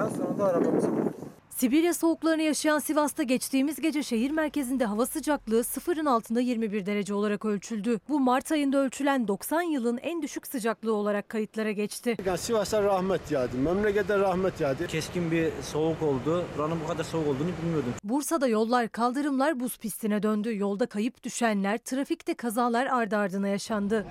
En 0.00 0.08
sonunda 0.08 0.44
arabamızı 0.44 0.92
bulduk. 0.92 1.14
Sibirya 1.56 1.94
soğuklarını 1.94 2.42
yaşayan 2.42 2.78
Sivas'ta 2.78 3.22
geçtiğimiz 3.22 3.80
gece 3.80 4.02
şehir 4.02 4.30
merkezinde 4.30 4.84
hava 4.84 5.06
sıcaklığı 5.06 5.64
sıfırın 5.64 6.06
altında 6.06 6.40
21 6.40 6.86
derece 6.86 7.14
olarak 7.14 7.44
ölçüldü. 7.44 8.00
Bu 8.08 8.20
Mart 8.20 8.52
ayında 8.52 8.78
ölçülen 8.78 9.28
90 9.28 9.62
yılın 9.62 9.98
en 9.98 10.22
düşük 10.22 10.46
sıcaklığı 10.46 10.94
olarak 10.94 11.28
kayıtlara 11.28 11.72
geçti. 11.72 12.16
Yani 12.26 12.38
Sivas'a 12.38 12.82
rahmet 12.82 13.30
yağdı. 13.30 13.56
Memlekete 13.56 14.18
rahmet 14.18 14.60
yağdı. 14.60 14.86
Keskin 14.86 15.30
bir 15.30 15.50
soğuk 15.62 16.02
oldu. 16.02 16.44
Buranın 16.58 16.78
bu 16.84 16.88
kadar 16.88 17.04
soğuk 17.04 17.28
olduğunu 17.28 17.50
bilmiyordum. 17.62 17.94
Bursa'da 18.04 18.46
yollar, 18.48 18.88
kaldırımlar 18.88 19.60
buz 19.60 19.78
pistine 19.78 20.22
döndü. 20.22 20.56
Yolda 20.58 20.86
kayıp 20.86 21.22
düşenler, 21.22 21.78
trafikte 21.78 22.34
kazalar 22.34 22.86
ardı 22.86 23.16
ardına 23.16 23.48
yaşandı. 23.48 24.06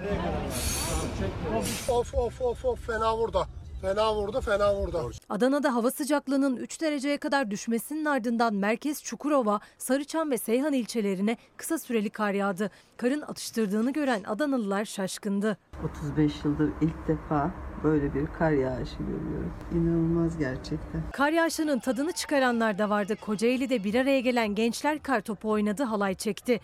Of 1.89 2.13
of 2.13 2.41
of 2.41 2.65
of 2.65 2.88
fena 2.88 3.17
vurdu. 3.17 3.47
Fena 3.84 4.16
vurdu, 4.16 4.42
fena 4.42 4.75
vurdu. 4.75 5.12
Adana'da 5.30 5.75
hava 5.75 5.92
sıcaklığının 5.92 6.58
3 6.58 6.82
dereceye 6.82 7.18
kadar 7.18 7.52
düşmesinin 7.52 8.06
ardından 8.06 8.54
merkez 8.54 9.04
Çukurova, 9.04 9.60
Sarıçam 9.78 10.32
ve 10.32 10.38
Seyhan 10.38 10.74
ilçelerine 10.74 11.38
kısa 11.58 11.78
süreli 11.78 12.10
kar 12.10 12.34
yağdı. 12.34 12.72
Karın 12.98 13.22
atıştırdığını 13.22 13.94
gören 13.94 14.24
Adanalılar 14.24 14.86
şaşkındı. 14.86 15.58
35 16.02 16.34
yıldır 16.46 16.72
ilk 16.82 17.08
defa 17.08 17.52
böyle 17.84 18.13
bir 18.13 18.28
kar 18.40 18.52
yağışı 18.52 18.98
görüyorum. 18.98 19.54
İnanılmaz 19.72 20.38
gerçekten. 20.38 21.04
Kar 21.12 21.32
yağışının 21.32 21.80
tadını 21.80 22.12
çıkaranlar 22.12 22.78
da 22.78 22.90
vardı. 22.90 23.16
Kocaeli'de 23.16 23.84
bir 23.84 23.96
araya 23.96 24.20
gelen 24.20 24.56
gençler 24.56 25.04
kar 25.04 25.22
topu 25.22 25.50
oynadı, 25.50 25.84
halay 25.84 26.16
çekti. 26.16 26.60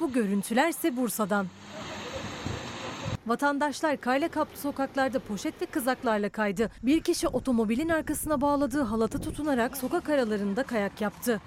Bu 0.00 0.12
görüntülerse 0.12 0.96
Bursa'dan. 0.96 1.46
Vatandaşlar 3.26 3.96
karla 3.96 4.28
kaplı 4.28 4.58
sokaklarda 4.58 5.18
poşet 5.18 5.62
ve 5.62 5.66
kızaklarla 5.66 6.28
kaydı. 6.28 6.70
Bir 6.82 7.00
kişi 7.00 7.28
otomobilin 7.28 7.88
arkasına 7.88 8.40
bağladığı 8.40 8.82
halata 8.82 9.20
tutunarak 9.20 9.76
sokak 9.76 10.08
aralarında 10.08 10.62
kayak 10.62 11.00
yaptı. 11.00 11.40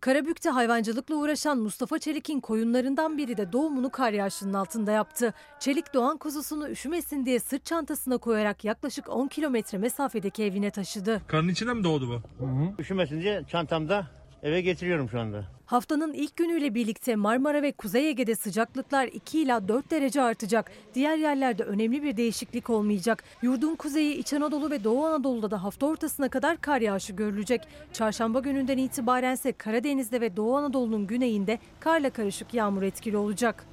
Karabük'te 0.00 0.50
hayvancılıkla 0.50 1.14
uğraşan 1.14 1.58
Mustafa 1.58 1.98
Çelik'in 1.98 2.40
koyunlarından 2.40 3.18
biri 3.18 3.36
de 3.36 3.52
doğumunu 3.52 3.90
kar 3.90 4.12
yağışının 4.12 4.54
altında 4.54 4.92
yaptı. 4.92 5.34
Çelik 5.60 5.94
doğan 5.94 6.16
kuzusunu 6.16 6.68
üşümesin 6.68 7.26
diye 7.26 7.40
sırt 7.40 7.64
çantasına 7.64 8.18
koyarak 8.18 8.64
yaklaşık 8.64 9.08
10 9.08 9.28
kilometre 9.28 9.78
mesafedeki 9.78 10.44
evine 10.44 10.70
taşıdı. 10.70 11.22
Karın 11.26 11.48
içine 11.48 11.72
mi 11.72 11.84
doğdu 11.84 12.08
bu? 12.08 12.44
Üşümesin 12.82 13.20
diye 13.20 13.44
çantamda 13.48 14.06
eve 14.46 14.60
getiriyorum 14.60 15.08
şu 15.08 15.20
anda. 15.20 15.44
Haftanın 15.66 16.12
ilk 16.12 16.36
günüyle 16.36 16.74
birlikte 16.74 17.16
Marmara 17.16 17.62
ve 17.62 17.72
Kuzey 17.72 18.08
Ege'de 18.08 18.34
sıcaklıklar 18.34 19.06
2 19.06 19.42
ila 19.42 19.68
4 19.68 19.90
derece 19.90 20.22
artacak. 20.22 20.70
Diğer 20.94 21.16
yerlerde 21.16 21.64
önemli 21.64 22.02
bir 22.02 22.16
değişiklik 22.16 22.70
olmayacak. 22.70 23.24
Yurdun 23.42 23.76
kuzeyi 23.76 24.14
İç 24.14 24.32
Anadolu 24.32 24.70
ve 24.70 24.84
Doğu 24.84 25.06
Anadolu'da 25.06 25.50
da 25.50 25.64
hafta 25.64 25.86
ortasına 25.86 26.28
kadar 26.28 26.60
kar 26.60 26.80
yağışı 26.80 27.12
görülecek. 27.12 27.68
Çarşamba 27.92 28.40
gününden 28.40 28.78
itibaren 28.78 29.34
ise 29.34 29.52
Karadeniz'de 29.52 30.20
ve 30.20 30.36
Doğu 30.36 30.56
Anadolu'nun 30.56 31.06
güneyinde 31.06 31.58
karla 31.80 32.10
karışık 32.10 32.54
yağmur 32.54 32.82
etkili 32.82 33.16
olacak. 33.16 33.66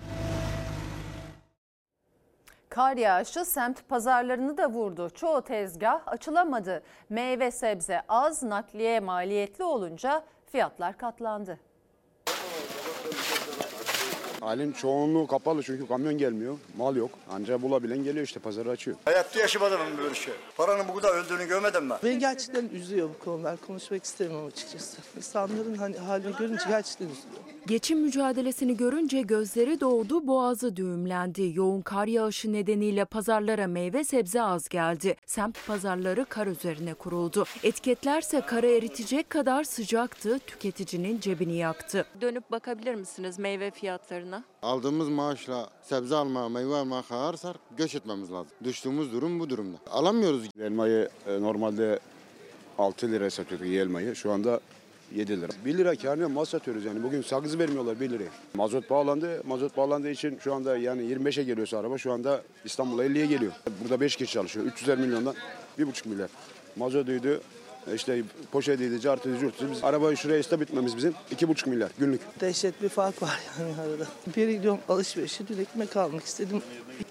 Kar 2.69 2.97
yağışı 2.97 3.45
semt 3.45 3.89
pazarlarını 3.89 4.57
da 4.57 4.69
vurdu. 4.69 5.09
Çoğu 5.09 5.41
tezgah 5.41 6.07
açılamadı. 6.07 6.83
Meyve 7.09 7.51
sebze 7.51 8.01
az, 8.07 8.43
nakliye 8.43 8.99
maliyetli 8.99 9.63
olunca 9.63 10.23
fiyatlar 10.53 10.97
katlandı. 10.97 11.59
Halin 14.43 14.71
çoğunluğu 14.71 15.27
kapalı 15.27 15.63
çünkü 15.63 15.87
kamyon 15.87 16.17
gelmiyor. 16.17 16.57
Mal 16.77 16.95
yok. 16.95 17.09
Ancak 17.31 17.61
bulabilen 17.61 18.03
geliyor 18.03 18.25
işte 18.25 18.39
pazarı 18.39 18.69
açıyor. 18.69 18.97
Hayatta 19.05 19.39
yaşamadım 19.39 19.79
böyle 19.97 20.15
şey. 20.15 20.33
Paranın 20.57 20.87
bu 20.87 20.95
kadar 20.95 21.15
öldüğünü 21.15 21.47
görmedim 21.47 21.89
ben. 21.89 21.97
Beni 22.03 22.19
gerçekten 22.19 22.69
üzüyor 22.73 23.09
bu 23.09 23.25
konular. 23.25 23.57
Konuşmak 23.67 24.03
istemiyorum 24.03 24.47
açıkçası. 24.47 24.97
İnsanların 25.17 25.75
hani 25.75 25.97
halini 25.97 26.35
görünce 26.39 26.63
gerçekten 26.69 27.05
üzülüyor. 27.05 27.41
Geçim 27.67 27.99
mücadelesini 27.99 28.77
görünce 28.77 29.21
gözleri 29.21 29.79
doğdu, 29.79 30.27
boğazı 30.27 30.75
düğümlendi. 30.75 31.51
Yoğun 31.53 31.81
kar 31.81 32.07
yağışı 32.07 32.53
nedeniyle 32.53 33.05
pazarlara 33.05 33.67
meyve 33.67 34.03
sebze 34.03 34.41
az 34.41 34.69
geldi. 34.69 35.15
Semt 35.25 35.67
pazarları 35.67 36.25
kar 36.25 36.47
üzerine 36.47 36.93
kuruldu. 36.93 37.45
Etiketlerse 37.63 38.41
karı 38.41 38.67
eritecek 38.67 39.29
kadar 39.29 39.63
sıcaktı, 39.63 40.39
tüketicinin 40.47 41.19
cebini 41.19 41.57
yaktı. 41.57 42.05
Dönüp 42.21 42.51
bakabilir 42.51 42.95
misiniz 42.95 43.39
meyve 43.39 43.71
fiyatlarına? 43.71 44.32
Aldığımız 44.61 45.09
maaşla 45.09 45.69
sebze 45.81 46.15
almaya, 46.15 46.49
meyve 46.49 46.75
almaya 46.75 47.01
kalkarsak 47.01 47.55
göç 47.77 47.95
etmemiz 47.95 48.31
lazım. 48.31 48.51
Düştüğümüz 48.63 49.11
durum 49.11 49.39
bu 49.39 49.49
durumda. 49.49 49.77
Alamıyoruz. 49.91 50.49
Elmayı 50.59 51.09
e, 51.27 51.41
normalde 51.41 51.99
6 52.77 53.11
liraya 53.11 53.29
satıyorduk 53.29 53.67
elmayı. 53.67 54.15
Şu 54.15 54.31
anda 54.31 54.59
7 55.15 55.41
lira. 55.41 55.51
1 55.65 55.77
lira 55.77 55.95
karnına 55.95 56.29
mal 56.29 56.45
satıyoruz 56.45 56.85
yani. 56.85 57.03
Bugün 57.03 57.21
sakız 57.21 57.59
vermiyorlar 57.59 57.99
1 57.99 58.09
liraya. 58.09 58.29
Mazot 58.53 58.89
pahalandı. 58.89 59.41
Mazot 59.47 59.75
pahalandığı 59.75 60.09
için 60.09 60.37
şu 60.37 60.53
anda 60.53 60.77
yani 60.77 61.01
25'e 61.01 61.43
geliyorsa 61.43 61.77
araba 61.77 61.97
şu 61.97 62.11
anda 62.11 62.41
İstanbul'a 62.65 63.05
50'ye 63.05 63.25
geliyor. 63.25 63.51
Burada 63.81 63.99
5 63.99 64.15
kişi 64.15 64.33
çalışıyor. 64.33 64.65
300 64.65 64.99
milyondan 64.99 65.35
1,5 65.79 66.07
milyar. 66.07 66.29
Mazotuydu, 66.75 67.41
işte 67.95 68.23
poşetiydi, 68.51 69.01
cartıydı, 69.01 69.39
curtuydu. 69.39 69.71
Biz 69.71 69.83
arabayı 69.83 70.17
şuraya 70.17 70.39
istop 70.39 70.61
etmemiz 70.61 70.97
bizim 70.97 71.13
2,5 71.35 71.69
milyar 71.69 71.91
günlük. 71.99 72.21
Dehşet 72.41 72.81
bir 72.81 72.89
fark 72.89 73.21
var 73.23 73.39
yani 73.59 73.73
arada. 73.81 74.07
Bir 74.37 74.49
gidiyorum 74.49 74.79
alışverişe 74.89 75.47
dün 75.47 75.57
ekmek 75.57 75.97
almak 75.97 76.23
istedim. 76.23 76.61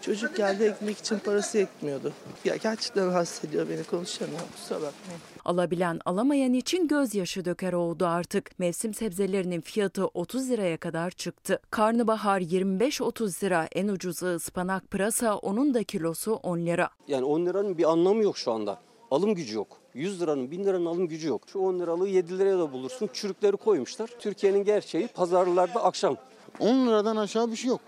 Çocuk 0.00 0.36
geldi 0.36 0.64
ekmek 0.64 0.98
için 0.98 1.18
parası 1.18 1.58
yetmiyordu. 1.58 2.12
Ya 2.44 2.56
gerçekten 2.56 3.06
rahatsız 3.06 3.44
ediyor 3.44 3.66
beni 3.70 3.84
konuşamıyorum 3.84 4.46
kusura 4.52 4.76
bakmayın. 4.76 5.20
Alabilen 5.44 6.00
alamayan 6.04 6.52
için 6.52 6.88
gözyaşı 6.88 7.44
döker 7.44 7.72
oldu 7.72 8.06
artık. 8.06 8.58
Mevsim 8.58 8.94
sebzelerinin 8.94 9.60
fiyatı 9.60 10.06
30 10.06 10.50
liraya 10.50 10.76
kadar 10.76 11.10
çıktı. 11.10 11.58
Karnabahar 11.70 12.40
25-30 12.40 13.44
lira, 13.44 13.68
en 13.72 13.88
ucuzu 13.88 14.26
ıspanak 14.26 14.90
pırasa 14.90 15.36
onun 15.36 15.74
da 15.74 15.82
kilosu 15.84 16.32
10 16.32 16.58
lira. 16.58 16.90
Yani 17.08 17.24
10 17.24 17.46
liranın 17.46 17.78
bir 17.78 17.90
anlamı 17.90 18.22
yok 18.22 18.38
şu 18.38 18.52
anda. 18.52 18.78
Alım 19.12 19.34
gücü 19.34 19.56
yok. 19.56 19.68
100 19.94 20.20
liranın 20.20 20.50
1000 20.50 20.64
liranın 20.64 20.86
alım 20.86 21.08
gücü 21.08 21.28
yok. 21.28 21.42
Şu 21.46 21.58
10 21.58 21.78
liralığı 21.80 22.08
7 22.08 22.38
liraya 22.38 22.58
da 22.58 22.72
bulursun. 22.72 23.10
Çürükleri 23.12 23.56
koymuşlar. 23.56 24.10
Türkiye'nin 24.18 24.64
gerçeği 24.64 25.06
pazarlarda 25.06 25.84
akşam. 25.84 26.16
10 26.60 26.86
liradan 26.86 27.16
aşağı 27.16 27.50
bir 27.50 27.56
şey 27.56 27.68
yok. 27.68 27.80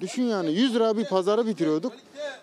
Düşün 0.00 0.22
yani 0.22 0.52
100 0.52 0.74
lira 0.74 0.96
bir 0.96 1.04
pazarı 1.04 1.46
bitiriyorduk. 1.46 1.92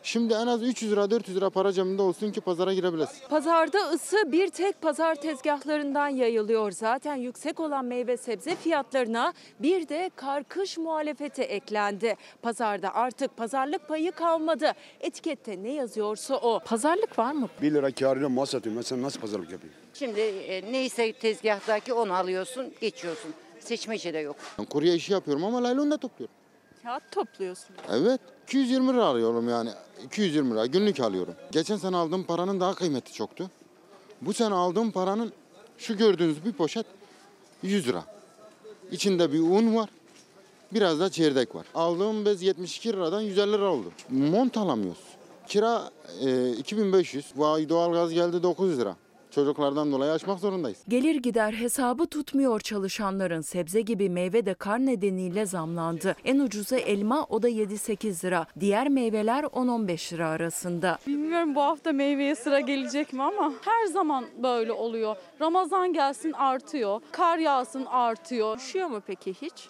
Şimdi 0.04 0.34
en 0.34 0.48
az 0.48 0.64
300 0.64 0.92
lira 0.92 1.12
400 1.12 1.38
lira 1.38 1.50
para 1.50 1.74
cebinde 1.74 2.02
olsun 2.02 2.32
ki 2.32 2.42
pazara 2.42 2.74
girebilesin. 2.74 3.28
Pazarda 3.30 3.78
ısı 3.80 4.32
bir 4.32 4.48
tek 4.50 4.82
pazar 4.82 5.16
tezgahlarından 5.16 6.08
yayılıyor. 6.08 6.72
Zaten 6.72 7.16
yüksek 7.16 7.60
olan 7.60 7.86
meyve 7.86 8.18
sebze 8.18 8.56
fiyatlarına 8.56 9.34
bir 9.60 9.90
de 9.90 10.12
kar-kış 10.16 10.78
muhalefeti 10.78 11.42
eklendi. 11.42 12.16
Pazarda 12.42 12.96
artık 12.96 13.38
pazarlık 13.38 13.88
payı 13.88 14.12
kalmadı. 14.12 14.72
Etikette 15.02 15.64
ne 15.64 15.74
yazıyorsa 15.74 16.36
o. 16.36 16.60
Pazarlık 16.60 17.20
var 17.20 17.32
mı? 17.32 17.50
1 17.62 17.74
lira 17.74 17.92
karıyla 17.92 18.30
mal 18.30 18.46
satıyorum. 18.46 18.78
Ben 18.78 18.82
sana 18.84 19.02
nasıl 19.02 19.20
pazarlık 19.20 19.52
yapayım? 19.52 19.76
Şimdi 19.94 20.20
e, 20.20 20.72
neyse 20.72 21.14
tezgahtaki 21.14 21.94
onu 21.94 22.14
alıyorsun, 22.14 22.74
geçiyorsun. 22.82 23.34
Seçmece 23.60 24.14
de 24.14 24.20
yok. 24.20 24.36
Ben 24.60 24.66
kurye 24.66 24.96
işi 24.96 25.14
yapıyorum 25.14 25.44
ama 25.44 25.64
laylon 25.64 25.92
da 25.92 25.98
topluyorum. 25.98 26.36
Kağıt 26.88 27.12
topluyorsun. 27.12 27.76
Evet 27.92 28.22
220 28.44 28.94
lira 28.94 29.06
alıyorum 29.06 29.50
yani 29.50 29.70
220 30.06 30.52
lira 30.52 30.66
günlük 30.66 31.00
alıyorum. 31.00 31.36
Geçen 31.52 31.78
sene 31.78 31.98
aldığım 31.98 32.24
paranın 32.24 32.60
daha 32.60 32.76
kıymeti 32.76 33.14
çoktu. 33.14 33.50
Bu 34.22 34.34
sene 34.34 34.54
aldığım 34.54 34.92
paranın 34.92 35.34
şu 35.78 35.98
gördüğünüz 35.98 36.46
bir 36.46 36.52
poşet 36.52 36.86
100 37.64 37.88
lira. 37.88 38.04
İçinde 38.92 39.34
bir 39.34 39.40
un 39.40 39.76
var. 39.76 39.90
Biraz 40.74 41.00
da 41.00 41.10
çeyrek 41.10 41.56
var. 41.56 41.66
Aldığım 41.76 42.26
bez 42.26 42.42
72 42.42 42.94
liradan 42.94 43.22
150 43.22 43.52
lira 43.52 43.72
oldu. 43.72 43.92
Mont 44.10 44.58
alamıyoruz. 44.58 45.04
Kira 45.48 45.92
e, 46.22 46.52
2500. 46.52 47.26
Vay 47.36 47.70
doğalgaz 47.70 48.14
geldi 48.14 48.44
9 48.44 48.80
lira. 48.80 48.96
Çocuklardan 49.38 49.92
dolayı 49.92 50.12
açmak 50.12 50.40
zorundayız. 50.40 50.78
Gelir 50.88 51.16
gider 51.16 51.52
hesabı 51.52 52.06
tutmuyor 52.06 52.60
çalışanların. 52.60 53.42
Sebze 53.42 53.82
gibi 53.82 54.10
meyve 54.10 54.46
de 54.46 54.54
kar 54.54 54.86
nedeniyle 54.86 55.46
zamlandı. 55.46 56.16
En 56.26 56.40
ucuzu 56.40 56.76
elma 56.76 57.26
o 57.30 57.42
da 57.42 57.50
7-8 57.50 58.26
lira. 58.26 58.46
Diğer 58.60 58.90
meyveler 58.90 59.44
10-15 59.44 60.14
lira 60.14 60.30
arasında. 60.30 60.98
Bilmiyorum 61.08 61.56
bu 61.56 61.62
hafta 61.62 61.92
meyveye 61.92 62.36
sıra 62.36 62.60
gelecek 62.60 63.14
mi 63.14 63.24
ama 63.24 63.54
her 63.62 63.86
zaman 63.86 64.26
böyle 64.44 64.72
oluyor. 64.72 65.16
Ramazan 65.42 65.94
gelsin 65.94 66.32
artıyor, 66.32 67.02
kar 67.12 67.38
yağsın 67.38 67.86
artıyor. 67.86 68.58
Düşüyor 68.58 68.88
mu 68.88 69.02
peki 69.08 69.34
hiç? 69.34 69.70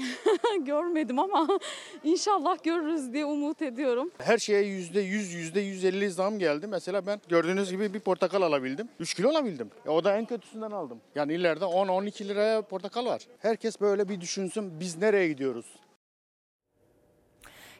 Görmedim 0.60 1.18
ama 1.18 1.48
inşallah 2.04 2.62
görürüz 2.64 3.12
diye 3.12 3.24
umut 3.24 3.62
ediyorum. 3.62 4.10
Her 4.18 4.38
şeye 4.38 4.62
yüzde 4.62 5.00
yüz, 5.00 5.32
yüzde 5.32 5.60
yüz 5.60 5.84
elli 5.84 6.10
zam 6.10 6.38
geldi. 6.38 6.66
Mesela 6.66 7.06
ben 7.06 7.20
gördüğünüz 7.28 7.70
gibi 7.70 7.94
bir 7.94 8.00
portakal 8.00 8.42
alabildim. 8.42 8.88
3 9.00 9.14
kilo 9.14 9.28
alabildim. 9.30 9.70
E, 9.86 9.90
o 9.90 10.04
da 10.04 10.16
en 10.16 10.24
kötüsünden 10.24 10.70
aldım. 10.70 11.00
Yani 11.14 11.34
ileride 11.34 11.64
10-12 11.64 12.28
liraya 12.28 12.62
portakal 12.62 13.06
var. 13.06 13.22
Herkes 13.38 13.80
böyle 13.80 14.08
bir 14.08 14.20
düşünsün 14.20 14.80
biz 14.80 14.98
nereye 14.98 15.28
gidiyoruz? 15.28 15.66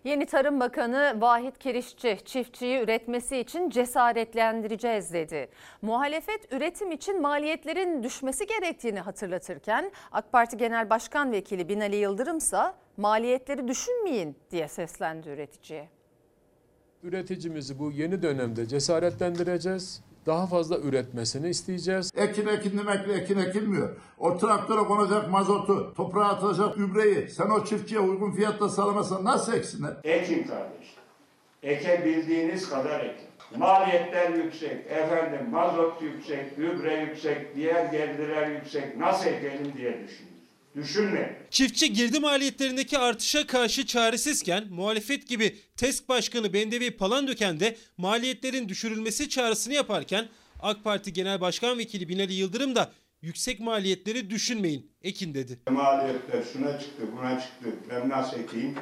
Yeni 0.06 0.26
Tarım 0.26 0.60
Bakanı 0.60 1.16
Vahit 1.20 1.58
Kirişçi 1.58 2.18
çiftçiyi 2.24 2.80
üretmesi 2.80 3.38
için 3.38 3.70
cesaretlendireceğiz 3.70 5.12
dedi. 5.12 5.48
Muhalefet 5.82 6.52
üretim 6.52 6.90
için 6.90 7.22
maliyetlerin 7.22 8.02
düşmesi 8.02 8.46
gerektiğini 8.46 9.00
hatırlatırken 9.00 9.92
AK 10.12 10.32
Parti 10.32 10.56
Genel 10.56 10.90
Başkan 10.90 11.32
Vekili 11.32 11.68
Binali 11.68 11.96
Yıldırım 11.96 12.36
ise 12.38 12.58
maliyetleri 12.96 13.68
düşünmeyin 13.68 14.36
diye 14.50 14.68
seslendi 14.68 15.28
üreticiye. 15.28 15.88
Üreticimizi 17.02 17.78
bu 17.78 17.90
yeni 17.90 18.22
dönemde 18.22 18.66
cesaretlendireceğiz. 18.66 20.04
Daha 20.26 20.46
fazla 20.46 20.78
üretmesini 20.78 21.48
isteyeceğiz. 21.48 22.10
Ekin 22.16 22.46
ekin 22.46 22.78
demekle 22.78 23.12
ekin 23.14 23.38
ekilmiyor. 23.38 23.96
O 24.18 24.38
traktöre 24.38 24.80
konacak 24.80 25.30
mazotu, 25.30 25.94
toprağa 25.96 26.24
atacak 26.24 26.76
gübreyi 26.76 27.28
sen 27.28 27.50
o 27.50 27.64
çiftçiye 27.64 28.00
uygun 28.00 28.32
fiyatta 28.32 28.68
sağlamazsan 28.68 29.24
nasıl 29.24 29.52
eksinler? 29.52 29.96
Ekin 30.04 30.44
kardeş. 30.44 30.96
Ekebildiğiniz 31.62 32.70
kadar 32.70 33.00
ekin. 33.00 33.26
Maliyetler 33.56 34.30
yüksek, 34.30 34.86
efendim 34.86 35.50
mazot 35.50 36.02
yüksek, 36.02 36.56
gübre 36.56 36.94
yüksek, 36.94 37.56
diğer 37.56 37.84
gelirler 37.84 38.46
yüksek. 38.46 38.96
Nasıl 38.96 39.26
ekelim 39.26 39.72
diye 39.76 40.04
düşünün. 40.04 40.35
Düşünme. 40.76 41.36
Çiftçi 41.50 41.92
girdi 41.92 42.20
maliyetlerindeki 42.20 42.98
artışa 42.98 43.46
karşı 43.46 43.86
çaresizken 43.86 44.64
muhalefet 44.70 45.28
gibi 45.28 45.56
TESK 45.76 46.08
Başkanı 46.08 46.52
Bendevi 46.52 46.90
Palandöken 46.90 47.60
de 47.60 47.76
maliyetlerin 47.98 48.68
düşürülmesi 48.68 49.28
çağrısını 49.28 49.74
yaparken 49.74 50.28
AK 50.60 50.84
Parti 50.84 51.12
Genel 51.12 51.40
Başkan 51.40 51.78
Vekili 51.78 52.08
Binali 52.08 52.32
Yıldırım 52.32 52.74
da 52.74 52.92
yüksek 53.22 53.60
maliyetleri 53.60 54.30
düşünmeyin 54.30 54.90
ekin 55.02 55.34
dedi. 55.34 55.58
Maliyetler 55.70 56.42
şuna 56.52 56.78
çıktı, 56.78 57.02
buna 57.16 57.40
çıktı. 57.40 57.68
Ben 57.90 58.08
nasıl 58.08 58.38
ekeyim 58.40 58.74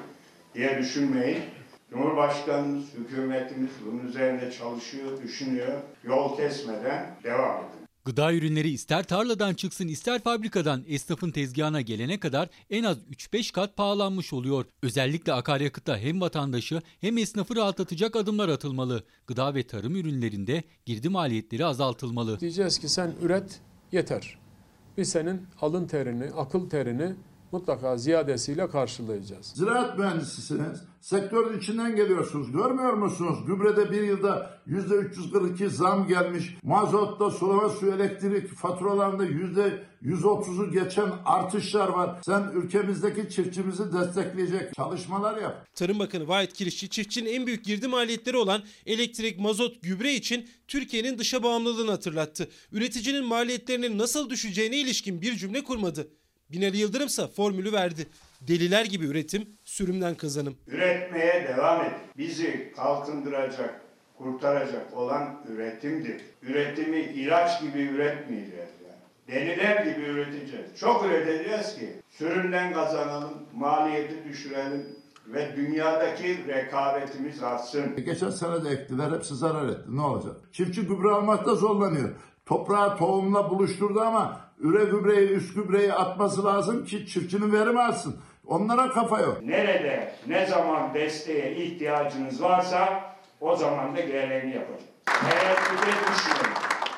diye 0.54 0.78
düşünmeyin. 0.78 1.42
Cumhurbaşkanımız, 1.90 2.85
hükümetimiz 2.94 3.70
bunun 3.87 4.09
üzerinde 4.09 4.52
çalışıyor, 4.52 5.22
düşünüyor. 5.22 5.80
Yol 6.04 6.37
kesmeden 6.37 7.16
devam 7.24 7.59
edin. 7.59 7.83
Gıda 8.04 8.32
ürünleri 8.32 8.70
ister 8.70 9.02
tarladan 9.04 9.54
çıksın 9.54 9.88
ister 9.88 10.22
fabrikadan 10.22 10.84
esnafın 10.86 11.30
tezgahına 11.30 11.80
gelene 11.80 12.20
kadar 12.20 12.48
en 12.70 12.84
az 12.84 12.98
3-5 12.98 13.52
kat 13.52 13.76
pahalanmış 13.76 14.32
oluyor. 14.32 14.64
Özellikle 14.82 15.32
akaryakıtta 15.32 15.98
hem 15.98 16.20
vatandaşı 16.20 16.82
hem 17.00 17.18
esnafı 17.18 17.56
rahatlatacak 17.56 18.16
adımlar 18.16 18.48
atılmalı. 18.48 19.04
Gıda 19.26 19.54
ve 19.54 19.62
tarım 19.62 19.96
ürünlerinde 19.96 20.62
girdi 20.86 21.08
maliyetleri 21.08 21.66
azaltılmalı. 21.66 22.40
Diyeceğiz 22.40 22.78
ki 22.78 22.88
sen 22.88 23.12
üret 23.22 23.60
yeter. 23.92 24.38
Biz 24.96 25.08
senin 25.08 25.46
alın 25.60 25.86
terini, 25.86 26.24
akıl 26.24 26.70
terini 26.70 27.12
mutlaka 27.54 27.96
ziyadesiyle 27.96 28.68
karşılayacağız. 28.68 29.46
Ziraat 29.46 29.98
mühendisisiniz. 29.98 30.80
Sektörün 31.00 31.58
içinden 31.58 31.96
geliyorsunuz. 31.96 32.52
Görmüyor 32.52 32.92
musunuz? 32.92 33.38
Gübrede 33.46 33.90
bir 33.90 34.02
yılda 34.02 34.60
yüzde 34.66 34.94
342 34.94 35.68
zam 35.68 36.08
gelmiş. 36.08 36.56
Mazotta, 36.62 37.30
sulama 37.30 37.68
su, 37.68 37.86
elektrik 37.86 38.48
faturalarında 38.48 39.24
yüzde 39.24 39.84
130'u 40.02 40.70
geçen 40.70 41.12
artışlar 41.24 41.88
var. 41.88 42.20
Sen 42.26 42.50
ülkemizdeki 42.54 43.30
çiftçimizi 43.30 43.92
destekleyecek 43.92 44.74
çalışmalar 44.74 45.42
yap. 45.42 45.66
Tarım 45.74 45.98
Bakanı 45.98 46.28
Vahit 46.28 46.52
Kirişçi 46.52 46.88
çiftçinin 46.88 47.32
en 47.32 47.46
büyük 47.46 47.64
girdi 47.64 47.88
maliyetleri 47.88 48.36
olan 48.36 48.62
elektrik, 48.86 49.38
mazot, 49.38 49.82
gübre 49.82 50.14
için 50.14 50.48
Türkiye'nin 50.68 51.18
dışa 51.18 51.42
bağımlılığını 51.42 51.90
hatırlattı. 51.90 52.48
Üreticinin 52.72 53.24
maliyetlerinin 53.24 53.98
nasıl 53.98 54.30
düşeceğine 54.30 54.76
ilişkin 54.76 55.22
bir 55.22 55.36
cümle 55.36 55.64
kurmadı. 55.64 56.08
Binali 56.54 56.76
Yıldırım 56.76 57.06
ise 57.06 57.26
formülü 57.26 57.72
verdi. 57.72 58.06
Deliler 58.40 58.84
gibi 58.84 59.06
üretim, 59.06 59.48
sürümden 59.64 60.14
kazanım. 60.14 60.56
Üretmeye 60.66 61.48
devam 61.48 61.80
edin. 61.80 61.94
Bizi 62.18 62.72
kalkındıracak, 62.76 63.80
kurtaracak 64.18 64.96
olan 64.96 65.40
üretimdir. 65.48 66.20
Üretimi 66.42 67.00
ilaç 67.00 67.60
gibi 67.62 67.80
üretmeyeceğiz. 67.82 68.68
Yani. 68.86 69.00
Deliler 69.28 69.86
gibi 69.86 70.06
üreteceğiz. 70.06 70.66
Çok 70.80 71.04
üreteceğiz 71.04 71.74
ki 71.74 71.92
sürümden 72.10 72.72
kazanalım, 72.72 73.32
maliyeti 73.54 74.24
düşürelim 74.28 74.86
ve 75.26 75.56
dünyadaki 75.56 76.46
rekabetimiz 76.48 77.42
artsın. 77.42 77.96
Geçen 78.04 78.30
sene 78.30 78.64
de 78.64 78.70
ektiler 78.70 79.12
hepsi 79.12 79.34
zarar 79.34 79.68
etti. 79.68 79.96
Ne 79.96 80.00
olacak? 80.00 80.36
Çiftçi 80.52 80.82
gübre 80.82 81.08
almakta 81.10 81.54
zorlanıyor. 81.54 82.08
Toprağı 82.46 82.96
tohumla 82.96 83.50
buluşturdu 83.50 84.00
ama 84.00 84.43
üre 84.64 84.85
gübreyi, 84.85 85.29
üst 85.31 85.55
gübreyi 85.55 85.92
atması 85.92 86.44
lazım 86.44 86.85
ki 86.85 87.07
çiftçinin 87.07 87.53
verimi 87.53 87.81
artsın. 87.81 88.16
Onlara 88.46 88.90
kafa 88.90 89.20
yok. 89.20 89.38
Nerede, 89.42 90.12
ne 90.27 90.46
zaman 90.46 90.94
desteğe 90.94 91.57
ihtiyacınız 91.57 92.42
varsa 92.42 93.03
o 93.40 93.57
zaman 93.57 93.96
da 93.96 94.00
gereğini 94.00 94.55
yapacağız. 94.55 94.85
Tereddüte 95.05 95.92
düşmeyin. 96.12 96.55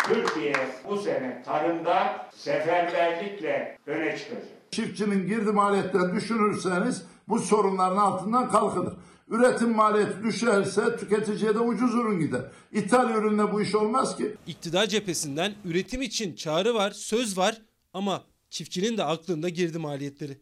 Türkiye 0.07 0.55
bu 0.89 0.97
sene 0.97 1.43
tarımda 1.47 2.27
seferberlikle 2.35 3.79
öne 3.87 4.17
çıkacak. 4.17 4.45
Çiftçinin 4.71 5.27
girdi 5.27 5.53
maliyetlerini 5.53 6.15
düşünürseniz 6.15 7.07
bu 7.29 7.39
sorunların 7.39 7.97
altından 7.97 8.49
kalkılır. 8.49 8.93
Üretim 9.29 9.75
maliyeti 9.75 10.23
düşerse 10.25 10.97
tüketiciye 10.97 11.55
de 11.55 11.59
ucuz 11.59 11.95
ürün 11.95 12.21
gider. 12.21 12.41
İthal 12.73 13.11
ürünle 13.11 13.53
bu 13.53 13.63
iş 13.63 13.75
olmaz 13.75 14.17
ki. 14.17 14.37
İktidar 14.47 14.87
cephesinden 14.87 15.55
üretim 15.65 16.03
için 16.03 16.35
çağrı 16.35 16.75
var, 16.75 16.91
söz 16.91 17.39
var 17.39 17.63
ama 17.93 18.25
çiftçinin 18.51 18.97
de 18.97 19.05
aklında 19.05 19.49
girdi 19.49 19.79
maliyetleri. 19.79 20.39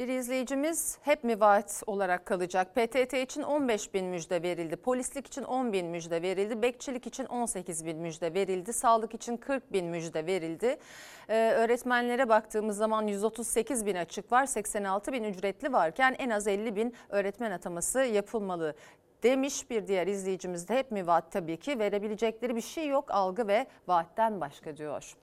Bir 0.00 0.08
izleyicimiz 0.08 0.98
hep 1.02 1.24
mi 1.24 1.40
vaat 1.40 1.82
olarak 1.86 2.26
kalacak? 2.26 2.74
PTT 2.74 3.14
için 3.14 3.42
15 3.42 3.94
bin 3.94 4.06
müjde 4.06 4.42
verildi. 4.42 4.76
Polislik 4.76 5.26
için 5.26 5.42
10 5.42 5.72
bin 5.72 5.86
müjde 5.86 6.22
verildi. 6.22 6.62
Bekçilik 6.62 7.06
için 7.06 7.24
18 7.24 7.86
bin 7.86 7.98
müjde 7.98 8.34
verildi. 8.34 8.72
Sağlık 8.72 9.14
için 9.14 9.36
40 9.36 9.72
bin 9.72 9.86
müjde 9.86 10.26
verildi. 10.26 10.78
Ee, 11.28 11.52
öğretmenlere 11.56 12.28
baktığımız 12.28 12.76
zaman 12.76 13.06
138 13.06 13.86
bin 13.86 13.94
açık 13.94 14.32
var. 14.32 14.46
86 14.46 15.12
bin 15.12 15.24
ücretli 15.24 15.72
varken 15.72 16.16
en 16.18 16.30
az 16.30 16.46
50 16.46 16.76
bin 16.76 16.94
öğretmen 17.08 17.50
ataması 17.50 18.00
yapılmalı 18.00 18.74
demiş 19.22 19.70
bir 19.70 19.86
diğer 19.86 20.06
izleyicimiz 20.06 20.68
de 20.68 20.74
hep 20.78 20.90
mi 20.90 21.06
vaat 21.06 21.32
tabii 21.32 21.56
ki 21.56 21.78
verebilecekleri 21.78 22.56
bir 22.56 22.60
şey 22.60 22.88
yok 22.88 23.10
algı 23.10 23.48
ve 23.48 23.66
vaatten 23.88 24.40
başka 24.40 24.76
diyor. 24.76 25.16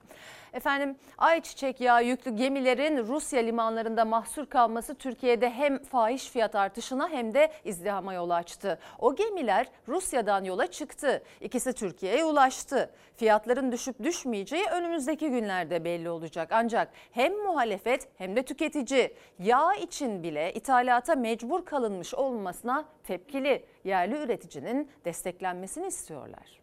Efendim 0.52 0.96
ayçiçek 1.18 1.80
yağı 1.80 2.04
yüklü 2.04 2.36
gemilerin 2.36 3.06
Rusya 3.06 3.40
limanlarında 3.40 4.04
mahsur 4.04 4.46
kalması 4.46 4.94
Türkiye'de 4.94 5.50
hem 5.50 5.78
fahiş 5.78 6.30
fiyat 6.30 6.54
artışına 6.54 7.08
hem 7.08 7.34
de 7.34 7.52
izdihama 7.64 8.14
yol 8.14 8.30
açtı. 8.30 8.78
O 8.98 9.14
gemiler 9.14 9.66
Rusya'dan 9.88 10.44
yola 10.44 10.66
çıktı. 10.66 11.22
İkisi 11.40 11.72
Türkiye'ye 11.72 12.24
ulaştı. 12.24 12.90
Fiyatların 13.16 13.72
düşüp 13.72 14.02
düşmeyeceği 14.02 14.64
önümüzdeki 14.64 15.30
günlerde 15.30 15.84
belli 15.84 16.10
olacak. 16.10 16.48
Ancak 16.52 16.92
hem 17.12 17.36
muhalefet 17.36 18.08
hem 18.18 18.36
de 18.36 18.42
tüketici 18.42 19.14
yağ 19.38 19.74
için 19.74 20.22
bile 20.22 20.52
ithalata 20.52 21.14
mecbur 21.14 21.64
kalınmış 21.64 22.14
olmasına 22.14 22.84
tepkili. 23.04 23.64
Yerli 23.84 24.14
üreticinin 24.14 24.90
desteklenmesini 25.04 25.86
istiyorlar. 25.86 26.60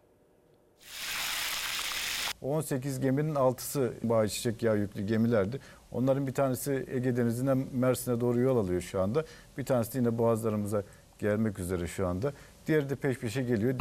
18 2.46 3.00
geminin 3.00 3.34
6'sı 3.34 3.92
ayçiçek 4.10 4.62
yağı 4.62 4.78
yüklü 4.78 5.02
gemilerdi. 5.06 5.60
Onların 5.92 6.26
bir 6.26 6.34
tanesi 6.34 6.86
Ege 6.90 7.16
Denizi'nden 7.16 7.66
Mersin'e 7.72 8.20
doğru 8.20 8.40
yol 8.40 8.56
alıyor 8.56 8.80
şu 8.80 9.00
anda. 9.00 9.24
Bir 9.58 9.64
tanesi 9.64 9.98
yine 9.98 10.18
boğazlarımıza 10.18 10.82
gelmek 11.18 11.58
üzere 11.58 11.86
şu 11.86 12.06
anda. 12.06 12.32
Diğeri 12.66 12.90
de 12.90 12.96
peş 12.96 13.18
peşe 13.18 13.42
geliyor. 13.42 13.74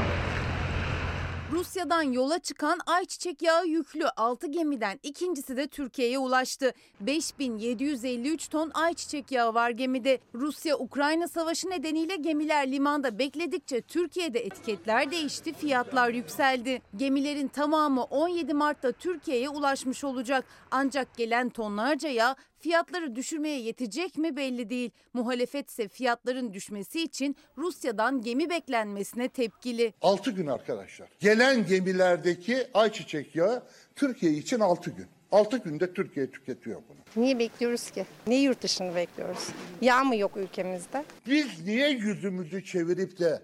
Rusya'dan 1.55 2.03
yola 2.03 2.39
çıkan 2.39 2.79
ayçiçek 2.85 3.41
yağı 3.41 3.67
yüklü 3.67 4.07
6 4.07 4.47
gemiden 4.47 4.99
ikincisi 5.03 5.57
de 5.57 5.67
Türkiye'ye 5.67 6.19
ulaştı. 6.19 6.73
5753 6.99 8.47
ton 8.47 8.71
ayçiçek 8.73 9.31
yağı 9.31 9.53
var 9.53 9.69
gemide. 9.69 10.19
Rusya-Ukrayna 10.33 11.27
savaşı 11.27 11.69
nedeniyle 11.69 12.15
gemiler 12.15 12.71
limanda 12.71 13.19
bekledikçe 13.19 13.81
Türkiye'de 13.81 14.39
etiketler 14.39 15.11
değişti, 15.11 15.53
fiyatlar 15.53 16.09
yükseldi. 16.09 16.81
Gemilerin 16.95 17.47
tamamı 17.47 18.03
17 18.03 18.53
Mart'ta 18.53 18.91
Türkiye'ye 18.91 19.49
ulaşmış 19.49 20.03
olacak. 20.03 20.45
Ancak 20.71 21.17
gelen 21.17 21.49
tonlarca 21.49 22.09
yağ 22.09 22.35
fiyatları 22.65 23.15
düşürmeye 23.15 23.59
yetecek 23.59 24.17
mi 24.17 24.35
belli 24.35 24.69
değil. 24.69 24.91
Muhalefet 25.13 25.69
ise 25.69 25.87
fiyatların 25.87 26.53
düşmesi 26.53 27.01
için 27.03 27.35
Rusya'dan 27.57 28.21
gemi 28.21 28.49
beklenmesine 28.49 29.29
tepkili. 29.29 29.93
6 30.01 30.31
gün 30.31 30.47
arkadaşlar. 30.47 31.09
Gelen 31.19 31.65
gemilerdeki 31.65 32.67
ayçiçek 32.73 33.35
yağı 33.35 33.63
Türkiye 33.95 34.31
için 34.31 34.59
6 34.59 34.89
gün. 34.91 35.05
6 35.31 35.57
günde 35.57 35.93
Türkiye 35.93 36.31
tüketiyor 36.31 36.81
bunu. 36.89 37.23
Niye 37.23 37.39
bekliyoruz 37.39 37.91
ki? 37.91 38.05
Niye 38.27 38.41
yurt 38.41 38.61
dışını 38.61 38.95
bekliyoruz? 38.95 39.49
Yağ 39.81 40.03
mı 40.03 40.15
yok 40.15 40.37
ülkemizde? 40.37 41.05
Biz 41.27 41.65
niye 41.65 41.89
yüzümüzü 41.89 42.65
çevirip 42.65 43.19
de 43.19 43.41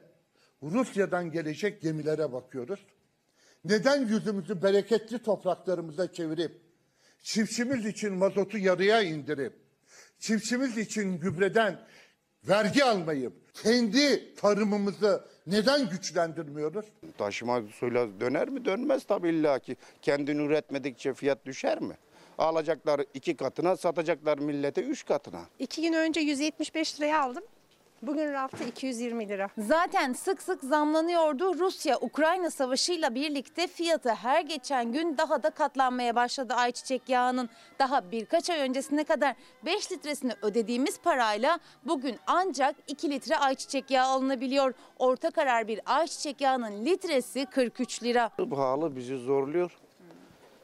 Rusya'dan 0.64 1.32
gelecek 1.32 1.82
gemilere 1.82 2.32
bakıyoruz? 2.32 2.80
Neden 3.66 4.06
yüzümüzü 4.08 4.62
bereketli 4.62 5.20
topraklarımıza 5.20 6.14
çevirip 6.14 6.71
çiftçimiz 7.22 7.86
için 7.86 8.14
mazotu 8.14 8.58
yarıya 8.58 9.02
indirip 9.02 9.54
çiftçimiz 10.20 10.78
için 10.78 11.20
gübreden 11.20 11.80
vergi 12.44 12.84
almayıp 12.84 13.34
kendi 13.54 14.36
tarımımızı 14.36 15.26
neden 15.48 15.90
güçlendirmiyoruz? 15.90 16.86
Taşıma 17.18 17.62
suyla 17.80 18.20
döner 18.20 18.50
mi? 18.50 18.66
Dönmez 18.66 19.04
tabii 19.04 19.30
illa 19.30 19.60
ki. 19.60 19.78
Kendini 20.02 20.42
üretmedikçe 20.42 21.14
fiyat 21.14 21.46
düşer 21.46 21.82
mi? 21.82 21.98
Alacaklar 22.38 23.02
iki 23.14 23.36
katına, 23.36 23.78
satacaklar 23.78 24.38
millete 24.38 24.82
üç 24.82 25.06
katına. 25.06 25.42
İki 25.60 25.82
gün 25.82 25.94
önce 25.94 26.20
175 26.20 27.00
liraya 27.00 27.22
aldım. 27.24 27.44
Bugün 28.02 28.34
rafta 28.34 28.64
220 28.66 29.30
lira. 29.30 29.50
Zaten 29.58 30.14
sık 30.14 30.42
sık 30.42 30.64
zamlanıyordu. 30.64 31.60
Rusya-Ukrayna 31.60 32.50
savaşıyla 32.50 33.16
birlikte 33.16 33.68
fiyatı 33.68 34.10
her 34.10 34.42
geçen 34.42 34.92
gün 34.92 35.18
daha 35.18 35.44
da 35.44 35.50
katlanmaya 35.50 36.16
başladı 36.16 36.54
ayçiçek 36.54 37.10
yağının. 37.10 37.50
Daha 37.80 38.12
birkaç 38.12 38.50
ay 38.50 38.60
öncesine 38.60 39.04
kadar 39.04 39.36
5 39.66 39.92
litresini 39.92 40.32
ödediğimiz 40.42 41.00
parayla 41.00 41.60
bugün 41.86 42.16
ancak 42.28 42.76
2 42.88 43.10
litre 43.10 43.38
ayçiçek 43.38 43.92
yağı 43.92 44.08
alınabiliyor. 44.08 44.74
Orta 45.00 45.32
karar 45.32 45.68
bir 45.68 45.80
ayçiçek 45.86 46.42
yağının 46.42 46.86
litresi 46.86 47.46
43 47.46 48.04
lira. 48.04 48.30
Bu 48.40 48.58
halı 48.58 48.96
bizi 48.96 49.18
zorluyor. 49.18 49.78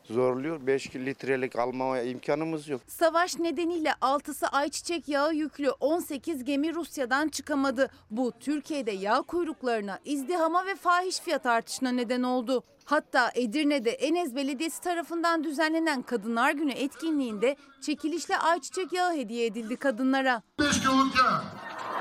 Zorluyor. 0.09 0.67
5 0.67 0.95
litrelik 0.95 1.55
almaya 1.55 2.03
imkanımız 2.03 2.67
yok. 2.67 2.81
Savaş 2.87 3.39
nedeniyle 3.39 3.89
6'sı 3.89 4.47
ayçiçek 4.47 5.07
yağı 5.09 5.33
yüklü 5.33 5.69
18 5.69 6.43
gemi 6.43 6.75
Rusya'dan 6.75 7.29
çıkamadı. 7.29 7.89
Bu 8.11 8.31
Türkiye'de 8.39 8.91
yağ 8.91 9.21
kuyruklarına, 9.21 9.99
izdihama 10.05 10.65
ve 10.65 10.75
fahiş 10.75 11.19
fiyat 11.19 11.45
artışına 11.45 11.91
neden 11.91 12.23
oldu. 12.23 12.63
Hatta 12.85 13.31
Edirne'de 13.35 13.91
Enez 13.91 14.35
Belediyesi 14.35 14.81
tarafından 14.81 15.43
düzenlenen 15.43 16.01
Kadınlar 16.01 16.51
Günü 16.51 16.71
etkinliğinde 16.71 17.55
çekilişle 17.81 18.37
ayçiçek 18.37 18.93
yağı 18.93 19.13
hediye 19.13 19.45
edildi 19.45 19.75
kadınlara. 19.75 20.41
5 20.59 20.79
kiloluk 20.81 21.15
yağ. 21.17 21.43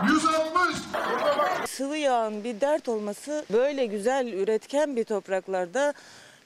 160. 0.08 0.76
Sıvı 1.70 1.96
yağın 1.96 2.44
bir 2.44 2.60
dert 2.60 2.88
olması 2.88 3.44
böyle 3.52 3.86
güzel 3.86 4.32
üretken 4.32 4.96
bir 4.96 5.04
topraklarda 5.04 5.94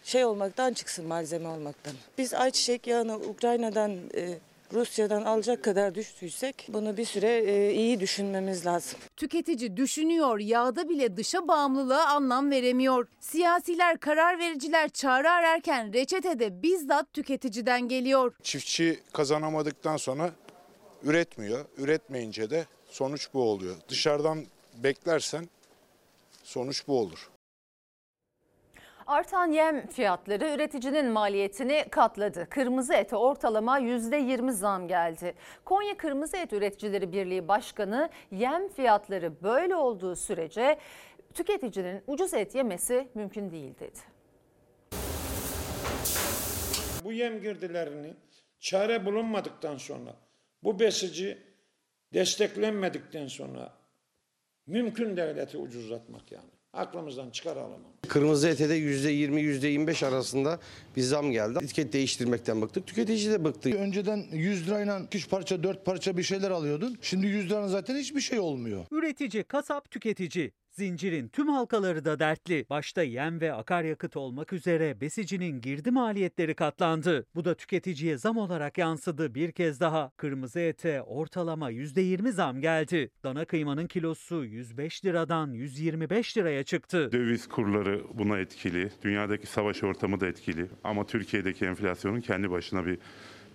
şey 0.04 0.24
olmaktan 0.24 0.72
çıksın 0.72 1.06
malzeme 1.06 1.48
olmaktan. 1.48 1.92
Biz 2.18 2.34
ayçiçek 2.34 2.86
yağını 2.86 3.16
Ukrayna'dan 3.16 3.90
e, 4.14 4.38
Rusya'dan 4.72 5.22
alacak 5.22 5.64
kadar 5.64 5.94
düştüysek 5.94 6.66
bunu 6.68 6.96
bir 6.96 7.04
süre 7.04 7.38
e, 7.38 7.74
iyi 7.74 8.00
düşünmemiz 8.00 8.66
lazım. 8.66 8.98
Tüketici 9.16 9.76
düşünüyor, 9.76 10.38
yağda 10.38 10.88
bile 10.88 11.16
dışa 11.16 11.48
bağımlılığa 11.48 12.06
anlam 12.06 12.50
veremiyor. 12.50 13.08
Siyasiler, 13.20 13.98
karar 13.98 14.38
vericiler 14.38 14.88
çare 14.88 15.30
ararken 15.30 15.92
reçetede 15.92 16.62
bizzat 16.62 17.12
tüketiciden 17.12 17.88
geliyor. 17.88 18.34
Çiftçi 18.42 19.00
kazanamadıktan 19.12 19.96
sonra 19.96 20.30
üretmiyor. 21.02 21.64
Üretmeyince 21.78 22.50
de 22.50 22.66
sonuç 22.90 23.28
bu 23.34 23.42
oluyor. 23.42 23.76
Dışarıdan 23.88 24.44
beklersen 24.76 25.48
sonuç 26.44 26.88
bu 26.88 26.98
olur. 26.98 27.30
Artan 29.10 29.52
yem 29.52 29.86
fiyatları 29.86 30.54
üreticinin 30.54 31.06
maliyetini 31.06 31.84
katladı. 31.90 32.46
Kırmızı 32.50 32.94
ete 32.94 33.16
ortalama 33.16 33.80
%20 33.80 34.52
zam 34.52 34.88
geldi. 34.88 35.34
Konya 35.64 35.96
Kırmızı 35.96 36.36
Et 36.36 36.52
Üreticileri 36.52 37.12
Birliği 37.12 37.48
Başkanı 37.48 38.10
yem 38.30 38.68
fiyatları 38.68 39.42
böyle 39.42 39.76
olduğu 39.76 40.16
sürece 40.16 40.78
tüketicinin 41.34 42.02
ucuz 42.06 42.34
et 42.34 42.54
yemesi 42.54 43.08
mümkün 43.14 43.50
değil 43.50 43.74
dedi. 43.80 43.98
Bu 47.04 47.12
yem 47.12 47.40
girdilerini 47.40 48.14
çare 48.60 49.06
bulunmadıktan 49.06 49.76
sonra, 49.76 50.14
bu 50.62 50.80
besici 50.80 51.38
desteklenmedikten 52.14 53.26
sonra 53.26 53.72
mümkün 54.66 55.16
devleti 55.16 55.58
ucuzlatmak 55.58 56.32
yani. 56.32 56.59
Aklımızdan 56.72 57.30
çıkaralım. 57.30 57.80
Kırmızı 58.08 58.48
ete 58.48 58.68
de 58.68 58.78
%20 58.78 59.40
%25 59.40 60.06
arasında 60.06 60.58
bir 60.96 61.02
zam 61.02 61.30
geldi. 61.30 61.58
Etiket 61.62 61.92
değiştirmekten 61.92 62.62
bıktık. 62.62 62.86
Tüketici 62.86 63.30
de 63.30 63.44
bıktı. 63.44 63.70
Önceden 63.70 64.26
100 64.32 64.66
lirayla 64.66 65.02
3 65.12 65.30
parça 65.30 65.62
4 65.62 65.84
parça 65.84 66.16
bir 66.16 66.22
şeyler 66.22 66.50
alıyordun. 66.50 66.98
Şimdi 67.02 67.26
100 67.26 67.50
liranın 67.50 67.66
zaten 67.68 67.96
hiçbir 67.96 68.20
şey 68.20 68.38
olmuyor. 68.38 68.84
Üretici, 68.90 69.44
kasap, 69.44 69.90
tüketici. 69.90 70.50
Zincirin 70.70 71.28
tüm 71.28 71.48
halkaları 71.48 72.04
da 72.04 72.18
dertli. 72.18 72.66
Başta 72.70 73.02
yem 73.02 73.40
ve 73.40 73.52
akaryakıt 73.52 74.16
olmak 74.16 74.52
üzere 74.52 75.00
besicinin 75.00 75.60
girdi 75.60 75.90
maliyetleri 75.90 76.54
katlandı. 76.54 77.26
Bu 77.34 77.44
da 77.44 77.54
tüketiciye 77.54 78.18
zam 78.18 78.36
olarak 78.36 78.78
yansıdı 78.78 79.34
bir 79.34 79.52
kez 79.52 79.80
daha. 79.80 80.12
Kırmızı 80.16 80.60
ete 80.60 81.02
ortalama 81.02 81.70
%20 81.70 82.32
zam 82.32 82.60
geldi. 82.60 83.10
Dana 83.24 83.44
kıymanın 83.44 83.86
kilosu 83.86 84.44
105 84.44 85.04
liradan 85.04 85.52
125 85.52 86.36
liraya 86.36 86.64
çıktı. 86.64 87.12
Döviz 87.12 87.48
kurları 87.48 88.02
buna 88.14 88.38
etkili. 88.38 88.90
Dünyadaki 89.02 89.46
savaş 89.46 89.84
ortamı 89.84 90.20
da 90.20 90.26
etkili. 90.26 90.66
Ama 90.84 91.06
Türkiye'deki 91.06 91.64
enflasyonun 91.64 92.20
kendi 92.20 92.50
başına 92.50 92.86
bir 92.86 92.98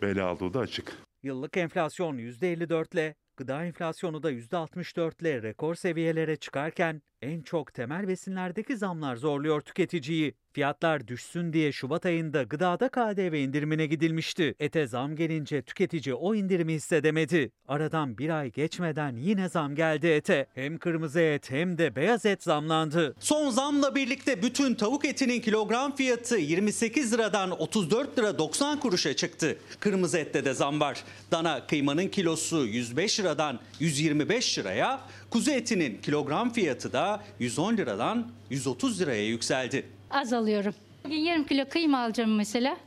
bela 0.02 0.34
olduğu 0.34 0.54
da 0.54 0.60
açık. 0.60 0.94
Yıllık 1.24 1.58
enflasyon 1.58 2.18
%54 2.18 2.94
ile 2.94 3.16
Gıda 3.38 3.66
enflasyonu 3.66 4.24
da 4.24 4.32
%64 4.32 5.22
ile 5.22 5.42
rekor 5.44 5.76
seviyelere 5.76 6.36
çıkarken 6.36 7.02
en 7.22 7.42
çok 7.42 7.74
temel 7.74 8.08
besinlerdeki 8.08 8.78
zamlar 8.78 9.16
zorluyor 9.16 9.62
tüketiciyi. 9.62 10.34
Fiyatlar 10.54 11.08
düşsün 11.08 11.54
diye 11.54 11.72
Şubat 11.72 12.06
ayında 12.06 12.44
gıdada 12.44 12.90
KDV 12.90 13.34
indirimine 13.34 13.86
gidilmişti. 13.86 14.56
Ete 14.60 14.88
zam 14.88 15.16
gelince 15.16 15.62
tüketici 15.62 16.16
o 16.16 16.36
indirimi 16.36 16.74
hissedemedi. 16.74 17.52
Aradan 17.68 18.18
bir 18.18 18.30
ay 18.30 18.52
geçmeden 18.52 19.16
yine 19.16 19.50
zam 19.50 19.76
geldi 19.76 20.08
ete. 20.08 20.48
Hem 20.54 20.78
kırmızı 20.78 21.20
et 21.20 21.52
hem 21.52 21.78
de 21.78 21.96
beyaz 21.96 22.26
et 22.26 22.44
zamlandı. 22.44 23.16
Son 23.20 23.50
zamla 23.50 23.96
birlikte 23.96 24.44
bütün 24.44 24.76
tavuk 24.76 25.06
etinin 25.06 25.42
kilogram 25.42 25.96
fiyatı 25.96 26.38
28 26.38 27.14
liradan 27.14 27.52
34 27.62 28.20
lira 28.20 28.38
90 28.38 28.80
kuruşa 28.80 29.16
çıktı. 29.16 29.58
Kırmızı 29.80 30.18
ette 30.18 30.46
de 30.46 30.54
zam 30.54 30.80
var. 30.80 31.04
Dana 31.32 31.68
kıymanın 31.68 32.08
kilosu 32.08 32.66
105 32.66 33.20
liradan 33.20 33.60
125 33.80 34.60
liraya, 34.60 35.02
kuzu 35.30 35.52
etinin 35.52 36.02
kilogram 36.02 36.54
fiyatı 36.54 36.94
da 36.94 37.24
110 37.40 37.78
liradan 37.78 38.28
130 38.50 39.02
liraya 39.02 39.26
yükseldi. 39.28 39.86
Az 40.12 40.34
alıyorum. 40.34 40.74
Bugün 41.06 41.18
yarım 41.18 41.44
kilo 41.44 41.70
kıyma 41.70 42.00
alacağım 42.04 42.36
mesela. 42.36 42.78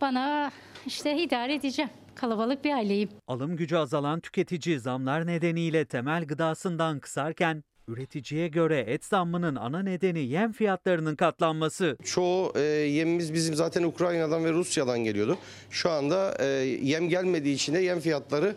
Bana 0.00 0.52
işte 0.86 1.16
idare 1.16 1.54
edeceğim. 1.54 1.90
Kalabalık 2.14 2.64
bir 2.64 2.72
aileyim. 2.72 3.08
Alım 3.26 3.56
gücü 3.56 3.76
azalan 3.76 4.20
tüketici 4.20 4.80
zamlar 4.80 5.26
nedeniyle 5.26 5.84
temel 5.84 6.24
gıdasından 6.24 7.00
kısarken 7.00 7.64
üreticiye 7.88 8.48
göre 8.48 8.78
et 8.80 9.04
zammının 9.04 9.56
ana 9.56 9.82
nedeni 9.82 10.20
yem 10.20 10.52
fiyatlarının 10.52 11.16
katlanması. 11.16 11.96
Çoğu 12.04 12.52
e, 12.56 12.60
yemimiz 12.62 13.34
bizim 13.34 13.54
zaten 13.54 13.82
Ukrayna'dan 13.82 14.44
ve 14.44 14.52
Rusya'dan 14.52 14.98
geliyordu. 15.04 15.38
Şu 15.70 15.90
anda 15.90 16.36
e, 16.40 16.46
yem 16.82 17.08
gelmediği 17.08 17.54
için 17.54 17.74
de 17.74 17.78
yem 17.78 18.00
fiyatları 18.00 18.54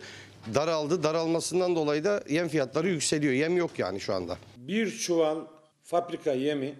daraldı. 0.54 1.02
Daralmasından 1.02 1.76
dolayı 1.76 2.04
da 2.04 2.22
yem 2.28 2.48
fiyatları 2.48 2.88
yükseliyor. 2.88 3.32
Yem 3.32 3.56
yok 3.56 3.78
yani 3.78 4.00
şu 4.00 4.14
anda. 4.14 4.36
Bir 4.56 4.90
çuval 4.90 5.40
fabrika 5.82 6.32
yemi 6.32 6.74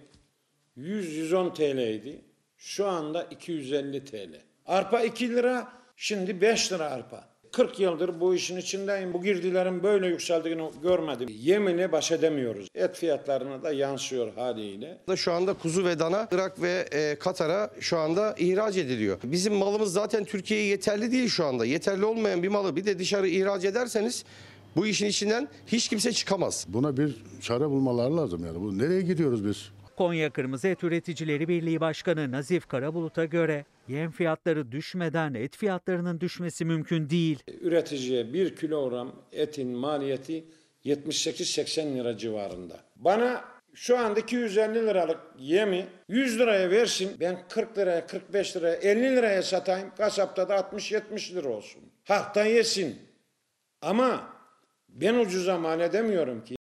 100-110 0.78 1.54
TL 1.54 1.78
idi. 1.94 2.20
Şu 2.56 2.86
anda 2.86 3.22
250 3.22 4.04
TL. 4.04 4.40
Arpa 4.66 5.00
2 5.00 5.28
lira, 5.28 5.68
şimdi 5.96 6.40
5 6.40 6.72
lira 6.72 6.90
arpa. 6.90 7.28
40 7.56 7.80
yıldır 7.80 8.20
bu 8.20 8.34
işin 8.34 8.56
içindeyim. 8.56 9.12
Bu 9.12 9.22
girdilerin 9.22 9.82
böyle 9.82 10.06
yükseldiğini 10.06 10.70
görmedim. 10.82 11.28
Yemini 11.40 11.92
baş 11.92 12.12
edemiyoruz. 12.12 12.68
Et 12.74 12.96
fiyatlarına 12.96 13.62
da 13.62 13.72
yansıyor 13.72 14.34
haliyle. 14.34 14.98
Şu 15.16 15.32
anda 15.32 15.54
kuzu 15.54 15.84
ve 15.84 15.98
dana 15.98 16.28
Irak 16.32 16.62
ve 16.62 16.88
e, 16.92 17.18
Katar'a 17.18 17.70
şu 17.80 17.98
anda 17.98 18.34
ihraç 18.38 18.76
ediliyor. 18.76 19.18
Bizim 19.24 19.54
malımız 19.54 19.92
zaten 19.92 20.24
Türkiye'ye 20.24 20.66
yeterli 20.66 21.12
değil 21.12 21.28
şu 21.28 21.46
anda. 21.46 21.64
Yeterli 21.64 22.04
olmayan 22.04 22.42
bir 22.42 22.48
malı 22.48 22.76
bir 22.76 22.84
de 22.84 22.98
dışarı 22.98 23.28
ihraç 23.28 23.64
ederseniz 23.64 24.24
bu 24.76 24.86
işin 24.86 25.06
içinden 25.06 25.48
hiç 25.66 25.88
kimse 25.88 26.12
çıkamaz. 26.12 26.66
Buna 26.68 26.96
bir 26.96 27.16
çare 27.40 27.70
bulmaları 27.70 28.16
lazım 28.16 28.44
yani. 28.46 28.60
Bu 28.60 28.78
nereye 28.78 29.00
gidiyoruz 29.02 29.46
biz? 29.46 29.75
Konya 29.96 30.30
Kırmızı 30.30 30.68
Et 30.68 30.84
Üreticileri 30.84 31.48
Birliği 31.48 31.80
Başkanı 31.80 32.32
Nazif 32.32 32.66
Karabulut'a 32.68 33.24
göre 33.24 33.64
yem 33.88 34.10
fiyatları 34.10 34.72
düşmeden 34.72 35.34
et 35.34 35.56
fiyatlarının 35.56 36.20
düşmesi 36.20 36.64
mümkün 36.64 37.10
değil. 37.10 37.38
Üreticiye 37.60 38.32
1 38.32 38.56
kilogram 38.56 39.12
etin 39.32 39.68
maliyeti 39.68 40.44
78-80 40.84 41.94
lira 41.94 42.16
civarında. 42.16 42.80
Bana 42.96 43.44
şu 43.74 43.98
anda 43.98 44.20
250 44.20 44.74
liralık 44.74 45.20
yemi 45.38 45.86
100 46.08 46.38
liraya 46.38 46.70
versin. 46.70 47.10
Ben 47.20 47.38
40 47.48 47.78
liraya, 47.78 48.06
45 48.06 48.56
liraya, 48.56 48.74
50 48.74 49.16
liraya 49.16 49.42
satayım. 49.42 49.90
Kasapta 49.96 50.48
da 50.48 50.56
60-70 50.56 51.34
lira 51.34 51.48
olsun. 51.48 51.82
Halktan 52.04 52.44
yesin. 52.46 52.98
Ama 53.82 54.32
ben 54.88 55.14
ucuza 55.14 55.58
mal 55.58 55.80
edemiyorum 55.80 56.44
ki. 56.44 56.55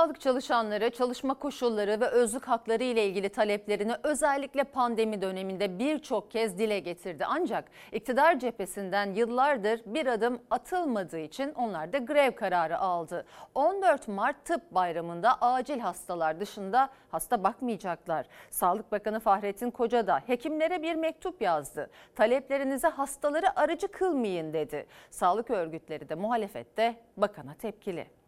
Sağlık 0.00 0.20
çalışanları 0.20 0.90
çalışma 0.90 1.34
koşulları 1.34 2.00
ve 2.00 2.06
özlük 2.06 2.48
hakları 2.48 2.84
ile 2.84 3.06
ilgili 3.06 3.28
taleplerini 3.28 3.92
özellikle 4.02 4.64
pandemi 4.64 5.22
döneminde 5.22 5.78
birçok 5.78 6.30
kez 6.30 6.58
dile 6.58 6.78
getirdi. 6.78 7.24
Ancak 7.28 7.64
iktidar 7.92 8.38
cephesinden 8.38 9.14
yıllardır 9.14 9.80
bir 9.86 10.06
adım 10.06 10.40
atılmadığı 10.50 11.18
için 11.18 11.52
onlar 11.54 11.92
da 11.92 11.98
grev 11.98 12.32
kararı 12.32 12.78
aldı. 12.78 13.26
14 13.54 14.08
Mart 14.08 14.44
Tıp 14.44 14.70
Bayramı'nda 14.70 15.34
acil 15.40 15.80
hastalar 15.80 16.40
dışında 16.40 16.88
hasta 17.10 17.44
bakmayacaklar. 17.44 18.26
Sağlık 18.50 18.92
Bakanı 18.92 19.20
Fahrettin 19.20 19.70
Koca 19.70 20.06
da 20.06 20.20
hekimlere 20.26 20.82
bir 20.82 20.94
mektup 20.94 21.42
yazdı. 21.42 21.90
Taleplerinize 22.14 22.88
hastaları 22.88 23.60
aracı 23.60 23.88
kılmayın 23.88 24.52
dedi. 24.52 24.86
Sağlık 25.10 25.50
örgütleri 25.50 26.08
de 26.08 26.14
muhalefette 26.14 26.96
bakana 27.16 27.54
tepkili. 27.54 28.19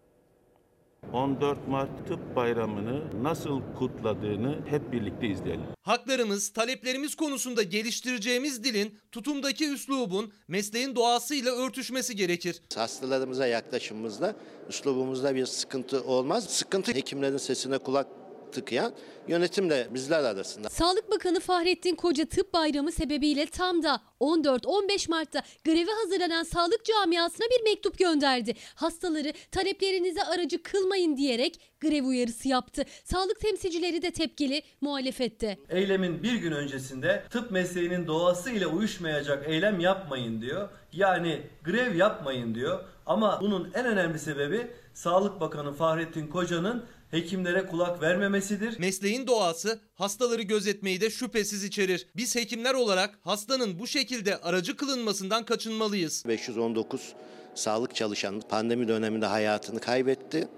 14 1.12 1.68
Mart 1.68 2.08
Tıp 2.08 2.36
Bayramı'nı 2.36 3.22
nasıl 3.22 3.60
kutladığını 3.78 4.58
hep 4.66 4.92
birlikte 4.92 5.28
izleyelim. 5.28 5.64
Haklarımız, 5.82 6.52
taleplerimiz 6.52 7.14
konusunda 7.14 7.62
geliştireceğimiz 7.62 8.64
dilin, 8.64 8.98
tutumdaki 9.12 9.72
üslubun 9.72 10.32
mesleğin 10.48 10.96
doğasıyla 10.96 11.52
örtüşmesi 11.52 12.16
gerekir. 12.16 12.62
Hastalarımıza 12.74 13.46
yaklaşımımızda, 13.46 14.36
üslubumuzda 14.68 15.34
bir 15.34 15.46
sıkıntı 15.46 16.04
olmaz. 16.04 16.44
Sıkıntı 16.44 16.94
hekimlerin 16.94 17.36
sesine 17.36 17.78
kulak 17.78 18.06
tıkayan 18.52 18.92
yönetimle 19.28 19.88
bizler 19.90 20.24
arasında. 20.24 20.68
Sağlık 20.68 21.10
Bakanı 21.10 21.40
Fahrettin 21.40 21.94
Koca 21.94 22.24
Tıp 22.24 22.52
Bayramı 22.54 22.92
sebebiyle 22.92 23.46
tam 23.46 23.82
da 23.82 24.00
14-15 24.20 25.10
Mart'ta 25.10 25.42
greve 25.64 25.90
hazırlanan 26.02 26.42
sağlık 26.42 26.84
camiasına 26.84 27.46
bir 27.46 27.64
mektup 27.70 27.98
gönderdi. 27.98 28.54
Hastaları 28.74 29.32
taleplerinize 29.50 30.22
aracı 30.22 30.62
kılmayın 30.62 31.16
diyerek 31.16 31.60
grev 31.80 32.04
uyarısı 32.04 32.48
yaptı. 32.48 32.84
Sağlık 33.04 33.40
temsilcileri 33.40 34.02
de 34.02 34.10
tepkili 34.10 34.62
muhalefette. 34.80 35.58
Eylemin 35.68 36.22
bir 36.22 36.34
gün 36.34 36.52
öncesinde 36.52 37.24
tıp 37.30 37.50
mesleğinin 37.50 38.06
doğasıyla 38.06 38.68
uyuşmayacak 38.68 39.48
eylem 39.48 39.80
yapmayın 39.80 40.42
diyor. 40.42 40.68
Yani 40.92 41.42
grev 41.64 41.94
yapmayın 41.96 42.54
diyor. 42.54 42.84
Ama 43.06 43.38
bunun 43.40 43.70
en 43.74 43.86
önemli 43.86 44.18
sebebi 44.18 44.66
Sağlık 44.94 45.40
Bakanı 45.40 45.72
Fahrettin 45.72 46.26
Koca'nın 46.26 46.84
hekimlere 47.12 47.66
kulak 47.66 48.03
vermemesidir. 48.03 48.79
Mesleğin 48.79 49.27
doğası 49.27 49.81
hastaları 49.94 50.42
gözetmeyi 50.42 51.01
de 51.01 51.11
şüphesiz 51.11 51.64
içerir. 51.64 52.07
Biz 52.16 52.37
hekimler 52.37 52.75
olarak 52.75 53.18
hastanın 53.22 53.79
bu 53.79 53.87
şekilde 53.87 54.37
aracı 54.37 54.77
kılınmasından 54.77 55.44
kaçınmalıyız. 55.44 56.25
519 56.29 57.12
sağlık 57.55 57.94
çalışanı 57.94 58.40
pandemi 58.40 58.88
döneminde 58.88 59.27
hayatını 59.27 59.81
kaybetti 59.81 60.48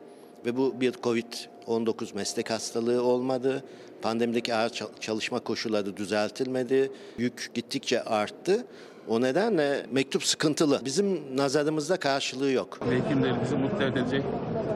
ve 0.47 0.57
bu 0.57 0.81
bir 0.81 0.93
Covid-19 0.93 2.15
meslek 2.15 2.51
hastalığı 2.51 3.03
olmadı. 3.03 3.65
Pandemideki 4.03 4.55
ağır 4.55 4.73
çalışma 5.01 5.41
koşulları 5.41 5.97
düzeltilmedi. 5.97 6.93
Yük 7.19 7.51
gittikçe 7.55 8.03
arttı. 8.03 8.67
O 9.09 9.21
nedenle 9.21 9.87
mektup 9.93 10.25
sıkıntılı. 10.25 10.81
Bizim 10.85 11.37
nazarımızda 11.37 11.97
karşılığı 11.97 12.51
yok. 12.51 12.79
Hekimlerimizi 12.91 13.57
mutlu 13.57 13.85
edecek 13.85 14.23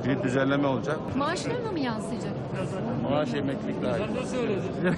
bir 0.07 0.23
düzenleme 0.23 0.67
olacak. 0.67 0.99
Maaşlarına 1.17 1.73
mı 1.73 1.81
yansıyacak? 1.81 2.33
Maaş 3.03 3.35
emeklilik 3.35 3.83
dahil. 3.83 4.03
Ne 4.21 4.27
söyledin? 4.27 4.62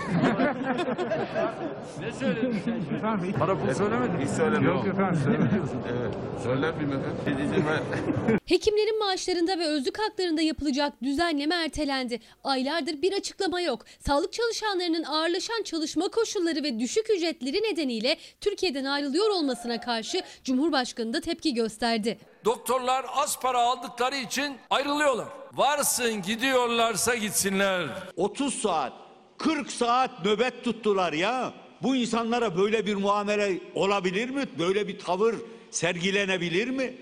ne 2.01 2.12
söyledin 2.12 2.57
sen? 2.64 2.96
Efendim 2.96 3.35
bana 3.40 3.61
bunu 3.61 3.75
söylemedin. 3.75 4.20
Hiç 4.25 4.31
söylemem. 4.31 4.64
Yok 4.64 4.87
efendim 4.87 5.20
söylemiyorsun. 5.25 5.79
Evet. 5.90 6.14
Söylemeyeyim 6.42 6.92
efendim. 6.92 8.38
Hekimlerin 8.46 8.99
maaşlarında 8.99 9.59
ve 9.59 9.66
özlük 9.66 9.99
haklarında 9.99 10.42
yapılacak 10.42 10.92
düzenleme 11.03 11.55
ertelendi. 11.55 12.20
Aylardır 12.44 13.03
bir 13.03 13.12
açıklama 13.12 13.61
yok. 13.61 13.85
Sağlık 14.01 14.33
çalışanlarının 14.33 15.03
ağırlaşan 15.05 15.62
çalışma 15.64 16.09
koşulları 16.09 16.62
ve 16.62 16.81
düşük 16.81 17.11
ücretleri 17.16 17.57
nedeniyle 17.57 18.16
Türkiye'den 18.40 18.85
ayrılıyor 18.85 19.31
olmasına 19.31 19.81
karşı 19.81 20.23
Cumhurbaşkanı 20.44 21.12
da 21.12 21.20
tepki 21.20 21.55
gösterdi. 21.55 22.18
Doktorlar 22.44 23.07
az 23.14 23.40
para 23.40 23.59
aldıkları 23.59 24.16
için 24.16 24.59
ayrılıyorlar. 24.70 25.26
Varsın 25.53 26.22
gidiyorlarsa 26.22 27.14
gitsinler. 27.14 27.88
30 28.16 28.55
saat, 28.55 28.92
40 29.38 29.72
saat 29.72 30.24
nöbet 30.24 30.64
tuttular 30.64 31.12
ya. 31.12 31.53
Bu 31.83 31.96
insanlara 31.96 32.57
böyle 32.57 32.87
bir 32.87 32.94
muamele 32.94 33.61
olabilir 33.74 34.31
mi? 34.31 34.44
Böyle 34.59 34.88
bir 34.88 34.98
tavır 34.98 35.35
sergilenebilir 35.70 36.68
mi? 36.68 36.94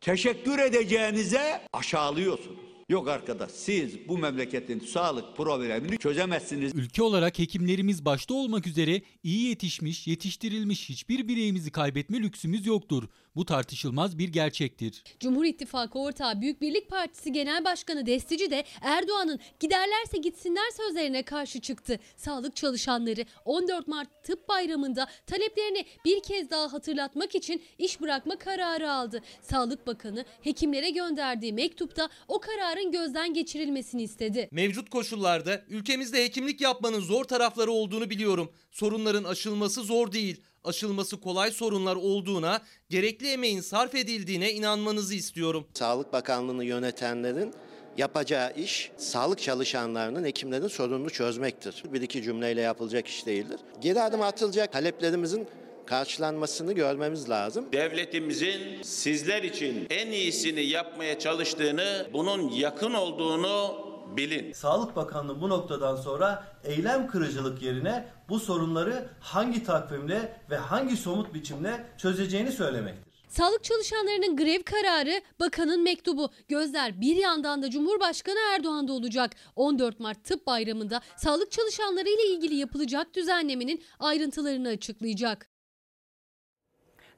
Teşekkür 0.00 0.58
edeceğinize 0.58 1.60
aşağılıyorsunuz. 1.72 2.73
Yok 2.88 3.08
arkadaş 3.08 3.50
siz 3.50 4.08
bu 4.08 4.18
memleketin 4.18 4.80
sağlık 4.80 5.36
problemini 5.36 5.98
çözemezsiniz. 5.98 6.74
Ülke 6.74 7.02
olarak 7.02 7.38
hekimlerimiz 7.38 8.04
başta 8.04 8.34
olmak 8.34 8.66
üzere 8.66 9.02
iyi 9.22 9.48
yetişmiş, 9.48 10.06
yetiştirilmiş 10.06 10.88
hiçbir 10.88 11.28
bireyimizi 11.28 11.70
kaybetme 11.70 12.18
lüksümüz 12.18 12.66
yoktur. 12.66 13.08
Bu 13.36 13.44
tartışılmaz 13.44 14.18
bir 14.18 14.28
gerçektir. 14.28 15.02
Cumhur 15.20 15.44
İttifakı 15.44 15.98
ortağı 15.98 16.40
Büyük 16.40 16.60
Birlik 16.60 16.90
Partisi 16.90 17.32
Genel 17.32 17.64
Başkanı 17.64 18.06
Destici 18.06 18.50
de 18.50 18.64
Erdoğan'ın 18.80 19.40
giderlerse 19.60 20.18
gitsinler 20.18 20.70
sözlerine 20.76 21.22
karşı 21.22 21.60
çıktı. 21.60 21.98
Sağlık 22.16 22.56
çalışanları 22.56 23.24
14 23.44 23.88
Mart 23.88 24.24
Tıp 24.24 24.48
Bayramı'nda 24.48 25.06
taleplerini 25.26 25.86
bir 26.04 26.22
kez 26.22 26.50
daha 26.50 26.72
hatırlatmak 26.72 27.34
için 27.34 27.62
iş 27.78 28.00
bırakma 28.00 28.36
kararı 28.36 28.92
aldı. 28.92 29.22
Sağlık 29.42 29.86
Bakanı 29.86 30.24
hekimlere 30.42 30.90
gönderdiği 30.90 31.52
mektupta 31.52 32.08
o 32.28 32.40
kararın 32.74 32.92
gözden 32.92 33.34
geçirilmesini 33.34 34.02
istedi. 34.02 34.48
Mevcut 34.50 34.90
koşullarda 34.90 35.62
ülkemizde 35.68 36.24
hekimlik 36.24 36.60
yapmanın 36.60 37.00
zor 37.00 37.24
tarafları 37.24 37.70
olduğunu 37.70 38.10
biliyorum. 38.10 38.52
Sorunların 38.70 39.24
aşılması 39.24 39.82
zor 39.82 40.12
değil 40.12 40.40
aşılması 40.64 41.20
kolay 41.20 41.50
sorunlar 41.50 41.96
olduğuna, 41.96 42.62
gerekli 42.90 43.26
emeğin 43.26 43.60
sarf 43.60 43.94
edildiğine 43.94 44.52
inanmanızı 44.52 45.14
istiyorum. 45.14 45.66
Sağlık 45.74 46.12
Bakanlığı'nı 46.12 46.64
yönetenlerin 46.64 47.54
yapacağı 47.96 48.52
iş 48.56 48.90
sağlık 48.96 49.38
çalışanlarının, 49.38 50.24
hekimlerin 50.24 50.68
sorununu 50.68 51.10
çözmektir. 51.10 51.82
Bir 51.92 52.02
iki 52.02 52.22
cümleyle 52.22 52.60
yapılacak 52.60 53.06
iş 53.06 53.26
değildir. 53.26 53.60
Geri 53.80 54.00
adım 54.00 54.22
atılacak 54.22 54.72
taleplerimizin 54.72 55.48
karşılanmasını 55.86 56.72
görmemiz 56.72 57.30
lazım. 57.30 57.72
Devletimizin 57.72 58.82
sizler 58.82 59.42
için 59.42 59.86
en 59.90 60.06
iyisini 60.06 60.64
yapmaya 60.64 61.18
çalıştığını, 61.18 62.06
bunun 62.12 62.48
yakın 62.50 62.94
olduğunu 62.94 63.84
bilin. 64.16 64.52
Sağlık 64.52 64.96
Bakanlığı 64.96 65.40
bu 65.40 65.48
noktadan 65.48 65.96
sonra 65.96 66.44
eylem 66.64 67.06
kırıcılık 67.06 67.62
yerine 67.62 68.08
bu 68.28 68.40
sorunları 68.40 69.08
hangi 69.20 69.64
takvimle 69.64 70.40
ve 70.50 70.56
hangi 70.56 70.96
somut 70.96 71.34
biçimle 71.34 71.86
çözeceğini 71.98 72.52
söylemektir. 72.52 73.14
Sağlık 73.28 73.64
çalışanlarının 73.64 74.36
grev 74.36 74.62
kararı, 74.62 75.20
bakanın 75.40 75.82
mektubu. 75.82 76.30
Gözler 76.48 77.00
bir 77.00 77.16
yandan 77.16 77.62
da 77.62 77.70
Cumhurbaşkanı 77.70 78.38
Erdoğan'da 78.54 78.92
olacak. 78.92 79.30
14 79.56 80.00
Mart 80.00 80.24
Tıp 80.24 80.46
Bayramı'nda 80.46 81.00
sağlık 81.16 81.52
çalışanları 81.52 82.08
ile 82.08 82.34
ilgili 82.34 82.54
yapılacak 82.54 83.14
düzenlemenin 83.14 83.82
ayrıntılarını 83.98 84.68
açıklayacak. 84.68 85.53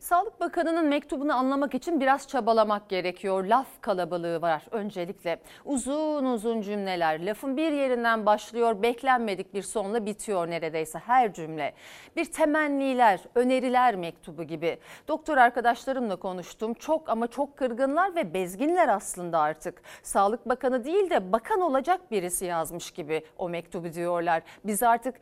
Sağlık 0.07 0.41
Bakanı'nın 0.41 0.87
mektubunu 0.87 1.35
anlamak 1.35 1.75
için 1.75 2.01
biraz 2.01 2.29
çabalamak 2.29 2.89
gerekiyor. 2.89 3.45
Laf 3.45 3.67
kalabalığı 3.81 4.43
var 4.43 4.63
öncelikle. 4.71 5.41
Uzun 5.65 6.25
uzun 6.25 6.61
cümleler. 6.61 7.27
Lafın 7.27 7.57
bir 7.57 7.73
yerinden 7.73 8.27
başlıyor, 8.27 8.83
beklenmedik 8.83 9.55
bir 9.55 9.63
sonla 9.63 10.07
bitiyor 10.07 10.51
neredeyse 10.51 10.99
her 10.99 11.33
cümle. 11.33 11.75
Bir 12.17 12.25
temenniler, 12.25 13.21
öneriler 13.35 13.97
mektubu 13.97 14.45
gibi. 14.45 14.79
Doktor 15.09 15.37
arkadaşlarımla 15.37 16.17
konuştum. 16.17 16.75
Çok 16.75 17.09
ama 17.09 17.27
çok 17.27 17.57
kırgınlar 17.57 18.15
ve 18.15 18.35
bezginler 18.35 18.89
aslında 18.89 19.39
artık. 19.39 19.83
Sağlık 20.03 20.49
Bakanı 20.49 20.85
değil 20.85 21.11
de 21.11 21.33
bakan 21.33 21.61
olacak 21.61 22.11
birisi 22.11 22.45
yazmış 22.45 22.91
gibi 22.91 23.25
o 23.39 23.49
mektubu 23.49 23.93
diyorlar. 23.93 24.43
Biz 24.65 24.83
artık 24.83 25.15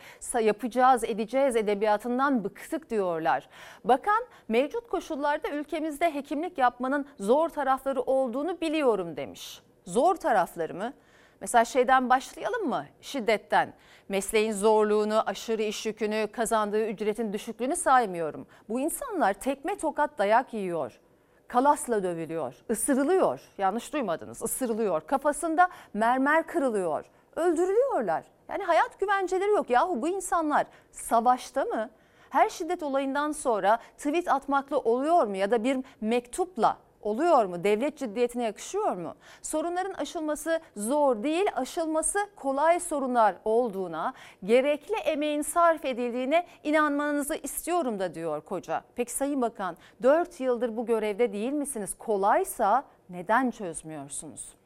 yapacağız, 0.42 1.04
edeceğiz 1.04 1.56
edebiyatından 1.56 2.44
bıktık 2.44 2.90
diyorlar. 2.90 3.48
Bakan 3.84 4.24
mevcut 4.48 4.73
koşullarda 4.80 5.48
ülkemizde 5.48 6.14
hekimlik 6.14 6.58
yapmanın 6.58 7.06
zor 7.18 7.48
tarafları 7.48 8.02
olduğunu 8.02 8.60
biliyorum 8.60 9.16
demiş. 9.16 9.62
Zor 9.84 10.14
tarafları 10.14 10.74
mı? 10.74 10.92
Mesela 11.40 11.64
şeyden 11.64 12.10
başlayalım 12.10 12.68
mı? 12.68 12.86
Şiddetten. 13.00 13.74
Mesleğin 14.08 14.52
zorluğunu, 14.52 15.22
aşırı 15.26 15.62
iş 15.62 15.86
yükünü, 15.86 16.28
kazandığı 16.32 16.86
ücretin 16.86 17.32
düşüklüğünü 17.32 17.76
saymıyorum. 17.76 18.46
Bu 18.68 18.80
insanlar 18.80 19.34
tekme 19.34 19.78
tokat 19.78 20.18
dayak 20.18 20.54
yiyor. 20.54 21.00
Kalasla 21.48 22.02
dövülüyor, 22.02 22.54
ısırılıyor. 22.70 23.40
Yanlış 23.58 23.92
duymadınız, 23.92 24.42
ısırılıyor. 24.42 25.00
Kafasında 25.00 25.68
mermer 25.94 26.46
kırılıyor. 26.46 27.04
Öldürülüyorlar. 27.36 28.24
Yani 28.48 28.64
hayat 28.64 29.00
güvenceleri 29.00 29.50
yok. 29.50 29.70
Yahu 29.70 30.02
bu 30.02 30.08
insanlar 30.08 30.66
savaşta 30.92 31.64
mı? 31.64 31.90
Her 32.34 32.48
şiddet 32.48 32.82
olayından 32.82 33.32
sonra 33.32 33.78
tweet 33.96 34.28
atmakla 34.28 34.78
oluyor 34.78 35.26
mu 35.26 35.36
ya 35.36 35.50
da 35.50 35.64
bir 35.64 35.78
mektupla 36.00 36.76
oluyor 37.02 37.44
mu? 37.44 37.64
Devlet 37.64 37.98
ciddiyetine 37.98 38.44
yakışıyor 38.44 38.96
mu? 38.96 39.14
Sorunların 39.42 39.92
aşılması 39.94 40.60
zor 40.76 41.22
değil, 41.22 41.46
aşılması 41.54 42.18
kolay 42.36 42.80
sorunlar 42.80 43.34
olduğuna, 43.44 44.14
gerekli 44.44 44.94
emeğin 44.94 45.42
sarf 45.42 45.84
edildiğine 45.84 46.46
inanmanızı 46.64 47.34
istiyorum 47.34 47.98
da 47.98 48.14
diyor 48.14 48.40
koca. 48.40 48.82
Peki 48.96 49.12
Sayın 49.12 49.42
Bakan 49.42 49.76
4 50.02 50.40
yıldır 50.40 50.76
bu 50.76 50.86
görevde 50.86 51.32
değil 51.32 51.52
misiniz? 51.52 51.94
Kolaysa 51.98 52.84
neden 53.10 53.50
çözmüyorsunuz? 53.50 54.63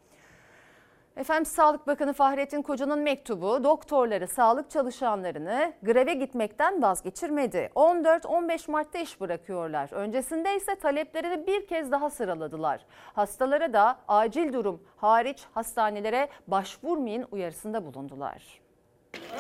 Efendim 1.19 1.47
Sağlık 1.47 1.87
Bakanı 1.87 2.13
Fahrettin 2.13 2.63
Koca'nın 2.63 2.99
mektubu 2.99 3.65
doktorları, 3.65 4.29
sağlık 4.29 4.71
çalışanlarını 4.71 5.73
greve 5.83 6.15
gitmekten 6.15 6.83
vazgeçirmedi. 6.83 7.71
14-15 7.75 8.71
Mart'ta 8.71 8.99
iş 8.99 9.21
bırakıyorlar. 9.21 9.93
Öncesinde 9.93 10.57
ise 10.57 10.75
taleplerini 10.75 11.47
bir 11.47 11.67
kez 11.67 11.93
daha 11.93 12.11
sıraladılar. 12.11 12.81
Hastalara 13.15 13.73
da 13.73 13.99
acil 14.09 14.53
durum 14.53 14.83
hariç 14.97 15.43
hastanelere 15.55 16.29
başvurmayın 16.47 17.27
uyarısında 17.31 17.87
bulundular. 17.87 18.61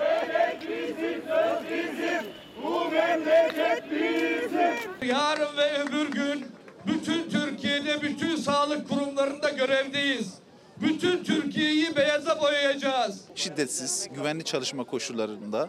Ölek 0.00 0.60
bizim, 0.62 1.22
söz 1.22 1.70
bizim, 1.70 2.32
bu 2.62 2.90
memleket 2.90 3.90
bizim. 3.90 5.08
Yarın 5.08 5.56
ve 5.56 5.82
öbür 5.82 6.10
gün 6.10 6.46
bütün 6.86 7.30
Türkiye'de 7.30 8.02
bütün 8.02 8.36
sağlık 8.36 8.88
kurumlarında 8.88 9.50
görevdeyiz. 9.50 10.47
Bütün 10.82 11.24
Türkiye'yi 11.24 11.96
beyaza 11.96 12.40
boyayacağız. 12.40 13.24
Şiddetsiz, 13.34 14.08
güvenli 14.14 14.44
çalışma 14.44 14.84
koşullarında 14.84 15.68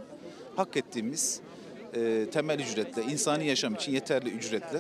hak 0.56 0.78
ettiğimiz 0.78 1.42
e, 1.94 2.30
temel 2.30 2.60
ücretle, 2.60 3.04
insani 3.04 3.48
yaşam 3.48 3.74
için 3.76 3.92
yeterli 3.92 4.30
ücretle 4.30 4.80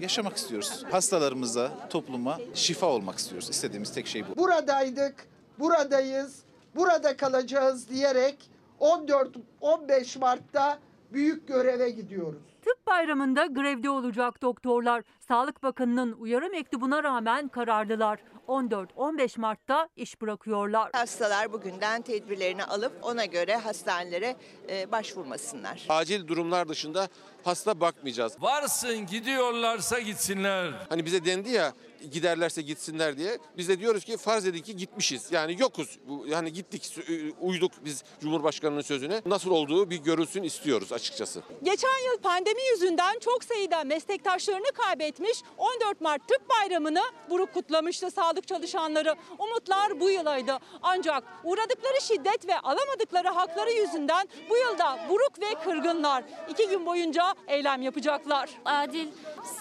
yaşamak 0.00 0.36
istiyoruz. 0.36 0.84
Hastalarımıza, 0.90 1.88
topluma 1.90 2.38
şifa 2.54 2.86
olmak 2.86 3.18
istiyoruz. 3.18 3.50
İstediğimiz 3.50 3.92
tek 3.94 4.06
şey 4.06 4.24
bu. 4.28 4.36
Buradaydık, 4.36 5.26
buradayız, 5.58 6.42
burada 6.76 7.16
kalacağız 7.16 7.88
diyerek 7.88 8.50
14-15 8.80 10.18
Mart'ta 10.18 10.78
büyük 11.12 11.48
göreve 11.48 11.90
gidiyoruz. 11.90 12.42
Tıp 12.64 12.86
bayramında 12.86 13.46
grevde 13.46 13.90
olacak 13.90 14.42
doktorlar. 14.42 15.02
Sağlık 15.28 15.62
Bakanı'nın 15.62 16.12
uyarı 16.12 16.50
mektubuna 16.50 17.02
rağmen 17.02 17.48
kararlılar. 17.48 18.18
14-15 18.52 19.40
Mart'ta 19.40 19.88
iş 19.96 20.20
bırakıyorlar. 20.20 20.90
Hastalar 20.92 21.52
bugünden 21.52 22.02
tedbirlerini 22.02 22.64
alıp 22.64 22.92
ona 23.02 23.24
göre 23.24 23.56
hastanelere 23.56 24.36
e, 24.68 24.92
başvurmasınlar. 24.92 25.86
Acil 25.88 26.26
durumlar 26.28 26.68
dışında 26.68 27.08
hasta 27.44 27.80
bakmayacağız. 27.80 28.36
Varsın 28.40 29.06
gidiyorlarsa 29.06 30.00
gitsinler. 30.00 30.72
Hani 30.88 31.06
bize 31.06 31.24
dendi 31.24 31.50
ya 31.50 31.72
giderlerse 32.10 32.62
gitsinler 32.62 33.16
diye. 33.16 33.38
Biz 33.56 33.68
de 33.68 33.78
diyoruz 33.78 34.04
ki 34.04 34.16
farz 34.16 34.46
edin 34.46 34.62
ki 34.62 34.76
gitmişiz. 34.76 35.32
Yani 35.32 35.56
yokuz. 35.60 35.98
Yani 36.26 36.52
gittik, 36.52 36.96
uyduk 37.40 37.72
biz 37.84 38.04
Cumhurbaşkanı'nın 38.20 38.80
sözüne. 38.82 39.22
Nasıl 39.26 39.50
olduğu 39.50 39.90
bir 39.90 39.96
görülsün 39.96 40.42
istiyoruz 40.42 40.92
açıkçası. 40.92 41.42
Geçen 41.62 42.12
yıl 42.12 42.18
pandemi 42.22 42.60
yüzünden 42.72 43.18
çok 43.18 43.44
sayıda 43.44 43.84
meslektaşlarını 43.84 44.72
kaybetmiş 44.74 45.42
14 45.58 46.00
Mart 46.00 46.28
Tıp 46.28 46.48
Bayramı'nı 46.50 47.02
buruk 47.30 47.54
kutlamıştı 47.54 48.10
sağlık 48.10 48.41
çalışanları. 48.46 49.14
Umutlar 49.38 50.00
bu 50.00 50.10
yılaydı. 50.10 50.58
Ancak 50.82 51.24
uğradıkları 51.44 52.00
şiddet 52.02 52.48
ve 52.48 52.58
alamadıkları 52.58 53.28
hakları 53.28 53.70
yüzünden 53.70 54.28
bu 54.50 54.56
yılda 54.56 54.98
buruk 55.08 55.40
ve 55.40 55.54
kırgınlar. 55.64 56.24
İki 56.48 56.68
gün 56.68 56.86
boyunca 56.86 57.34
eylem 57.46 57.82
yapacaklar. 57.82 58.50
Adil, 58.64 59.08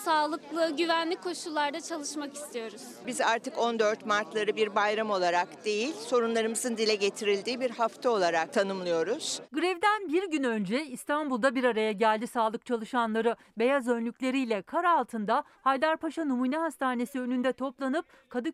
sağlıklı, 0.06 0.76
güvenli 0.78 1.16
koşullarda 1.16 1.82
çalışmak 1.82 2.34
istiyoruz. 2.36 2.82
Biz 3.08 3.22
artık 3.22 3.58
14 3.58 4.06
Mart'ları 4.06 4.56
bir 4.56 4.76
bayram 4.76 5.10
olarak 5.10 5.66
değil, 5.66 5.94
sorunlarımızın 5.94 6.78
dile 6.78 6.96
getirildiği 6.96 7.60
bir 7.60 7.70
hafta 7.70 8.10
olarak 8.10 8.54
tanımlıyoruz. 8.54 9.42
Grevden 9.52 10.14
bir 10.14 10.32
gün 10.32 10.44
önce 10.44 10.86
İstanbul'da 10.86 11.56
bir 11.56 11.64
araya 11.64 11.92
geldi 11.92 12.28
sağlık 12.28 12.66
çalışanları. 12.66 13.36
Beyaz 13.58 13.88
önlükleriyle 13.88 14.62
kar 14.62 14.84
altında 14.84 15.44
Haydarpaşa 15.62 16.26
Numune 16.26 16.58
Hastanesi 16.58 17.20
önünde 17.20 17.54
toplanıp 17.54 18.06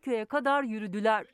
Kadıköy'e 0.08 0.26
kadar 0.26 0.64
yürüdüler. 0.64 1.26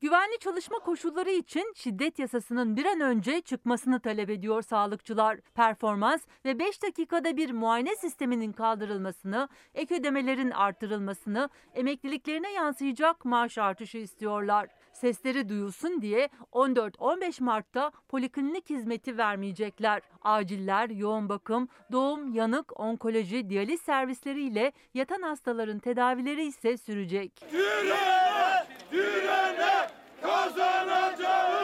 Güvenli 0.00 0.38
çalışma 0.40 0.78
koşulları 0.78 1.30
için 1.30 1.72
şiddet 1.76 2.18
yasasının 2.18 2.76
bir 2.76 2.84
an 2.84 3.00
önce 3.00 3.40
çıkmasını 3.40 4.00
talep 4.00 4.30
ediyor 4.30 4.62
sağlıkçılar. 4.62 5.40
Performans 5.54 6.22
ve 6.44 6.58
5 6.58 6.82
dakikada 6.82 7.36
bir 7.36 7.50
muayene 7.50 7.96
sisteminin 7.96 8.52
kaldırılmasını, 8.52 9.48
ek 9.74 9.94
ödemelerin 9.94 10.50
artırılmasını, 10.50 11.48
emekliliklerine 11.74 12.52
yansıyacak 12.52 13.24
maaş 13.24 13.58
artışı 13.58 13.98
istiyorlar. 13.98 14.68
Sesleri 15.02 15.48
duyulsun 15.48 16.02
diye 16.02 16.28
14-15 16.52 17.42
Mart'ta 17.42 17.92
poliklinik 18.08 18.70
hizmeti 18.70 19.18
vermeyecekler. 19.18 20.02
Aciller, 20.22 20.90
yoğun 20.90 21.28
bakım, 21.28 21.68
doğum, 21.92 22.34
yanık, 22.34 22.80
onkoloji, 22.80 23.50
diyaliz 23.50 23.80
servisleriyle 23.80 24.72
yatan 24.94 25.22
hastaların 25.22 25.78
tedavileri 25.78 26.44
ise 26.44 26.76
sürecek. 26.76 27.32
Direne, 27.52 28.66
direne 28.92 29.88
kazanacağız. 30.22 31.61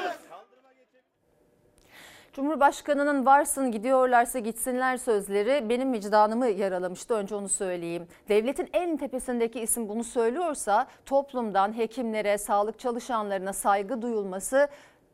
Cumhurbaşkanının 2.39 3.27
varsın 3.27 3.73
gidiyorlarsa 3.73 4.39
gitsinler 4.39 4.97
sözleri 4.97 5.69
benim 5.69 5.93
vicdanımı 5.93 6.49
yaralamıştı 6.49 7.15
önce 7.15 7.35
onu 7.35 7.49
söyleyeyim. 7.49 8.07
Devletin 8.29 8.69
en 8.73 8.97
tepesindeki 8.97 9.61
isim 9.61 9.89
bunu 9.89 10.05
söylüyorsa 10.05 10.87
toplumdan 11.07 11.77
hekimlere, 11.77 12.39
sağlık 12.39 12.79
çalışanlarına 12.79 13.53
saygı 13.53 14.03
duyulması 14.03 14.69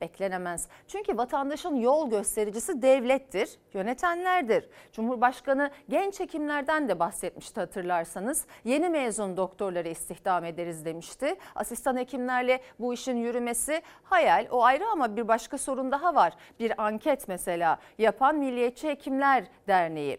beklenemez. 0.05 0.69
Çünkü 0.89 1.17
vatandaşın 1.17 1.77
yol 1.77 2.11
göstericisi 2.11 2.83
devlettir, 2.83 3.51
yönetenlerdir. 3.75 4.69
Cumhurbaşkanı 4.93 5.71
genç 5.89 6.21
hekimlerden 6.21 6.89
de 6.89 6.99
bahsetmişti 6.99 7.61
hatırlarsanız. 7.61 8.47
Yeni 8.65 8.89
mezun 8.89 9.37
doktorları 9.37 9.89
istihdam 9.89 10.45
ederiz 10.45 10.85
demişti. 10.85 11.35
Asistan 11.55 11.97
hekimlerle 11.97 12.61
bu 12.79 12.95
işin 12.95 13.17
yürümesi 13.17 13.83
hayal 14.03 14.47
o 14.51 14.65
ayrı 14.65 14.87
ama 14.87 15.17
bir 15.17 15.29
başka 15.29 15.59
sorun 15.59 15.93
daha 15.93 16.15
var. 16.15 16.33
Bir 16.61 16.85
anket 16.87 17.29
mesela 17.29 17.79
yapan 17.99 18.37
Milliyetçi 18.37 18.89
Hekimler 18.89 19.45
Derneği. 19.69 20.19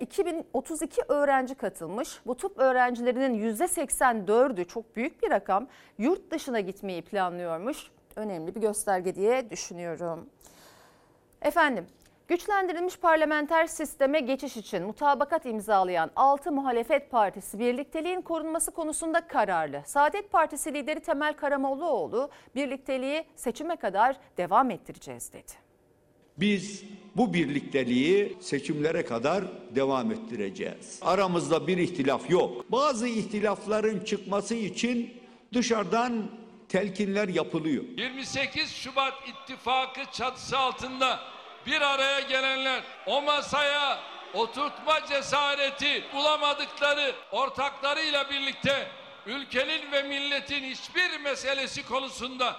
2032 0.00 1.00
ee, 1.00 1.04
öğrenci 1.08 1.54
katılmış. 1.54 2.20
Bu 2.26 2.36
tıp 2.36 2.58
öğrencilerinin 2.58 3.54
%84'ü 3.54 4.64
çok 4.64 4.96
büyük 4.96 5.22
bir 5.22 5.30
rakam 5.30 5.66
yurt 5.98 6.30
dışına 6.30 6.60
gitmeyi 6.60 7.02
planlıyormuş 7.02 7.90
önemli 8.16 8.54
bir 8.54 8.60
gösterge 8.60 9.14
diye 9.14 9.50
düşünüyorum. 9.50 10.26
Efendim 11.42 11.86
Güçlendirilmiş 12.28 12.96
parlamenter 12.96 13.66
sisteme 13.66 14.20
geçiş 14.20 14.56
için 14.56 14.82
mutabakat 14.82 15.46
imzalayan 15.46 16.10
6 16.16 16.52
muhalefet 16.52 17.10
partisi 17.10 17.58
birlikteliğin 17.58 18.22
korunması 18.22 18.70
konusunda 18.70 19.28
kararlı. 19.28 19.82
Saadet 19.86 20.32
Partisi 20.32 20.74
lideri 20.74 21.00
Temel 21.00 21.36
Karamollaoğlu 21.36 22.30
birlikteliği 22.54 23.24
seçime 23.36 23.76
kadar 23.76 24.16
devam 24.36 24.70
ettireceğiz 24.70 25.32
dedi. 25.32 25.52
Biz 26.38 26.84
bu 27.16 27.34
birlikteliği 27.34 28.36
seçimlere 28.40 29.04
kadar 29.04 29.44
devam 29.74 30.10
ettireceğiz. 30.12 30.98
Aramızda 31.02 31.66
bir 31.66 31.78
ihtilaf 31.78 32.30
yok. 32.30 32.72
Bazı 32.72 33.08
ihtilafların 33.08 34.00
çıkması 34.00 34.54
için 34.54 35.14
dışarıdan 35.54 36.12
telkinler 36.74 37.28
yapılıyor. 37.28 37.84
28 37.96 38.72
Şubat 38.72 39.14
ittifakı 39.28 40.00
çatısı 40.12 40.58
altında 40.58 41.20
bir 41.66 41.80
araya 41.80 42.20
gelenler 42.20 42.82
o 43.06 43.22
masaya 43.22 43.98
oturtma 44.34 45.06
cesareti 45.08 46.04
bulamadıkları 46.14 47.14
ortaklarıyla 47.32 48.30
birlikte 48.30 48.88
ülkenin 49.26 49.92
ve 49.92 50.02
milletin 50.02 50.62
hiçbir 50.62 51.20
meselesi 51.20 51.86
konusunda 51.86 52.56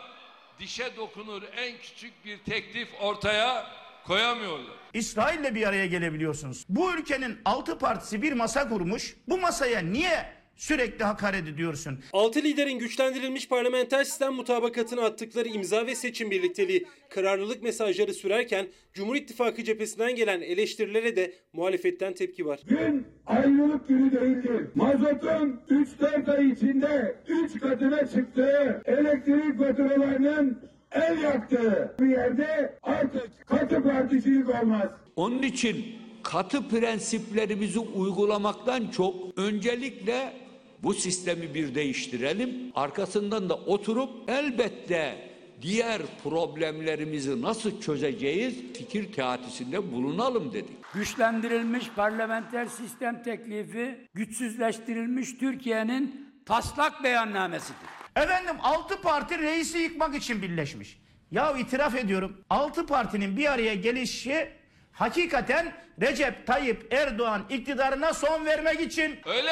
dişe 0.60 0.96
dokunur 0.98 1.44
en 1.58 1.78
küçük 1.78 2.26
bir 2.26 2.38
teklif 2.38 2.90
ortaya 3.02 3.66
koyamıyorlar. 4.06 4.76
İsrail'le 4.94 5.56
bir 5.56 5.68
araya 5.68 5.86
gelebiliyorsunuz. 5.86 6.66
Bu 6.70 6.94
ülkenin 6.94 7.42
altı 7.46 7.78
partisi 7.80 8.22
bir 8.22 8.34
masa 8.34 8.70
kurmuş. 8.70 9.16
Bu 9.28 9.38
masaya 9.38 9.82
niye 9.82 10.45
sürekli 10.56 11.04
hakaret 11.06 11.48
ediyorsun? 11.48 12.00
Altı 12.14 12.40
liderin 12.44 12.80
güçlendirilmiş 12.80 13.48
parlamenter 13.48 14.04
sistem 14.04 14.34
mutabakatına 14.34 15.02
attıkları 15.02 15.48
imza 15.48 15.86
ve 15.86 15.96
seçim 15.96 16.32
birlikteliği 16.32 16.86
kararlılık 17.10 17.64
mesajları 17.64 18.14
sürerken 18.14 18.68
Cumhur 18.94 19.16
İttifakı 19.16 19.64
cephesinden 19.64 20.16
gelen 20.16 20.42
eleştirilere 20.42 21.16
de 21.16 21.34
muhalefetten 21.54 22.14
tepki 22.14 22.46
var. 22.46 22.60
Gün 22.68 23.08
ayrılık 23.26 23.88
günü 23.88 24.12
değildir. 24.12 24.68
Mazotun 24.76 25.60
3-4 25.70 26.38
ay 26.38 26.50
içinde 26.50 27.16
3 27.28 27.60
katına 27.60 28.08
çıktığı 28.08 28.82
elektrik 28.86 29.58
faturalarının 29.60 30.60
el 30.92 31.22
yaktığı 31.22 31.96
bir 32.00 32.08
yerde 32.08 32.80
artık 32.84 33.48
katı 33.48 33.84
particilik 33.84 34.50
olmaz. 34.50 34.90
Onun 35.16 35.42
için 35.42 35.86
katı 36.24 36.70
prensiplerimizi 36.70 37.80
uygulamaktan 37.80 38.88
çok 38.88 39.16
öncelikle 39.38 40.45
bu 40.86 40.94
sistemi 40.94 41.54
bir 41.54 41.76
değiştirelim. 41.76 42.72
Arkasından 42.76 43.50
da 43.50 43.56
oturup 43.56 44.30
elbette 44.30 45.30
diğer 45.62 46.02
problemlerimizi 46.24 47.42
nasıl 47.42 47.82
çözeceğiz 47.82 48.56
fikir 48.74 49.14
teatisinde 49.14 49.92
bulunalım 49.92 50.54
dedik. 50.54 50.94
Güçlendirilmiş 50.94 51.90
parlamenter 51.96 52.66
sistem 52.66 53.24
teklifi 53.24 54.08
güçsüzleştirilmiş 54.14 55.38
Türkiye'nin 55.38 56.34
taslak 56.46 57.04
beyannamesidir. 57.04 57.76
Efendim 58.16 58.56
altı 58.62 59.02
parti 59.02 59.40
reisi 59.40 59.78
yıkmak 59.78 60.16
için 60.16 60.42
birleşmiş. 60.42 61.00
Ya 61.32 61.58
itiraf 61.58 61.96
ediyorum 61.96 62.38
altı 62.50 62.86
partinin 62.86 63.38
bir 63.38 63.52
araya 63.52 63.76
gelişi 63.76 64.50
hakikaten 64.92 65.74
Recep 66.02 66.48
Tayyip 66.48 66.94
Erdoğan 66.94 67.42
iktidarına 67.50 68.14
son 68.14 68.46
vermek 68.46 68.82
için. 68.82 69.20
Öyle 69.26 69.52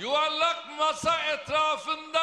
yuvarlak 0.00 0.64
masa 0.78 1.14
etrafında 1.34 2.20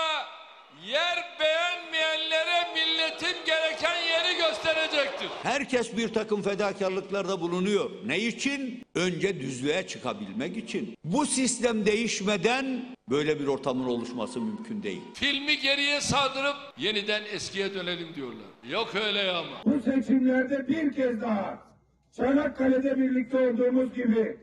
yer 0.87 1.17
beğenmeyenlere 1.39 2.73
milletin 2.73 3.45
gereken 3.45 3.95
yeri 3.95 4.37
gösterecektir. 4.37 5.29
Herkes 5.43 5.97
bir 5.97 6.13
takım 6.13 6.41
fedakarlıklarda 6.41 7.41
bulunuyor. 7.41 7.89
Ne 8.05 8.19
için? 8.19 8.83
Önce 8.95 9.39
düzlüğe 9.39 9.87
çıkabilmek 9.87 10.57
için. 10.57 10.97
Bu 11.03 11.25
sistem 11.25 11.85
değişmeden 11.85 12.95
böyle 13.09 13.39
bir 13.39 13.47
ortamın 13.47 13.85
oluşması 13.89 14.41
mümkün 14.41 14.83
değil. 14.83 15.01
Filmi 15.13 15.59
geriye 15.59 16.01
sardırıp 16.01 16.55
yeniden 16.77 17.23
eskiye 17.31 17.73
dönelim 17.73 18.15
diyorlar. 18.15 18.45
Yok 18.69 18.95
öyle 18.95 19.31
ama. 19.31 19.57
Bu 19.65 19.79
seçimlerde 19.79 20.67
bir 20.67 20.93
kez 20.93 21.21
daha 21.21 21.59
Çanakkale'de 22.17 22.97
birlikte 22.97 23.37
olduğumuz 23.37 23.93
gibi, 23.93 24.37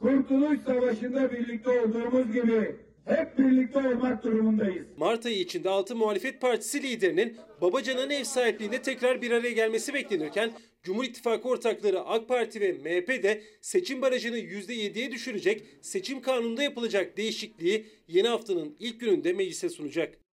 Kurtuluş 0.00 0.58
Savaşı'nda 0.66 1.32
birlikte 1.32 1.80
olduğumuz 1.80 2.32
gibi 2.32 2.76
hep 3.04 3.38
birlikte 3.38 3.78
olmak 3.78 4.24
durumundayız. 4.24 4.86
Mart 4.96 5.26
ayı 5.26 5.38
içinde 5.38 5.70
6 5.70 5.96
muhalefet 5.96 6.40
partisi 6.40 6.82
liderinin 6.82 7.36
Babacan'ın 7.60 8.10
ev 8.10 8.24
sahipliğinde 8.24 8.82
tekrar 8.82 9.22
bir 9.22 9.30
araya 9.30 9.52
gelmesi 9.52 9.94
beklenirken 9.94 10.52
Cumhur 10.82 11.04
İttifakı 11.04 11.48
ortakları 11.48 12.00
AK 12.00 12.28
Parti 12.28 12.60
ve 12.60 12.72
MHP 12.72 13.22
de 13.22 13.42
seçim 13.60 14.02
barajını 14.02 14.38
%7'ye 14.38 15.12
düşürecek 15.12 15.62
seçim 15.80 16.20
kanununda 16.20 16.62
yapılacak 16.62 17.16
değişikliği 17.16 17.86
yeni 18.08 18.28
haftanın 18.28 18.76
ilk 18.78 19.00
gününde 19.00 19.32
meclise 19.32 19.68
sunacak. 19.68 20.25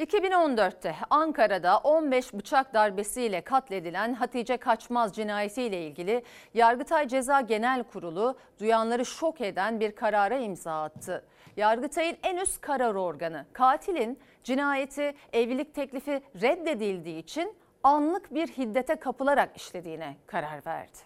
2014'te 0.00 0.96
Ankara'da 1.10 1.78
15 1.78 2.34
bıçak 2.34 2.74
darbesiyle 2.74 3.40
katledilen 3.40 4.14
Hatice 4.14 4.56
Kaçmaz 4.56 5.12
cinayetiyle 5.12 5.86
ilgili 5.86 6.22
Yargıtay 6.54 7.08
Ceza 7.08 7.40
Genel 7.40 7.82
Kurulu 7.82 8.38
duyanları 8.60 9.06
şok 9.06 9.40
eden 9.40 9.80
bir 9.80 9.92
karara 9.92 10.38
imza 10.38 10.82
attı. 10.82 11.24
Yargıtay'ın 11.56 12.16
en 12.22 12.36
üst 12.36 12.60
karar 12.60 12.94
organı 12.94 13.46
katilin 13.52 14.18
cinayeti 14.44 15.14
evlilik 15.32 15.74
teklifi 15.74 16.22
reddedildiği 16.42 17.18
için 17.18 17.54
anlık 17.82 18.34
bir 18.34 18.48
hiddete 18.48 18.96
kapılarak 18.96 19.56
işlediğine 19.56 20.16
karar 20.26 20.66
verdi. 20.66 20.98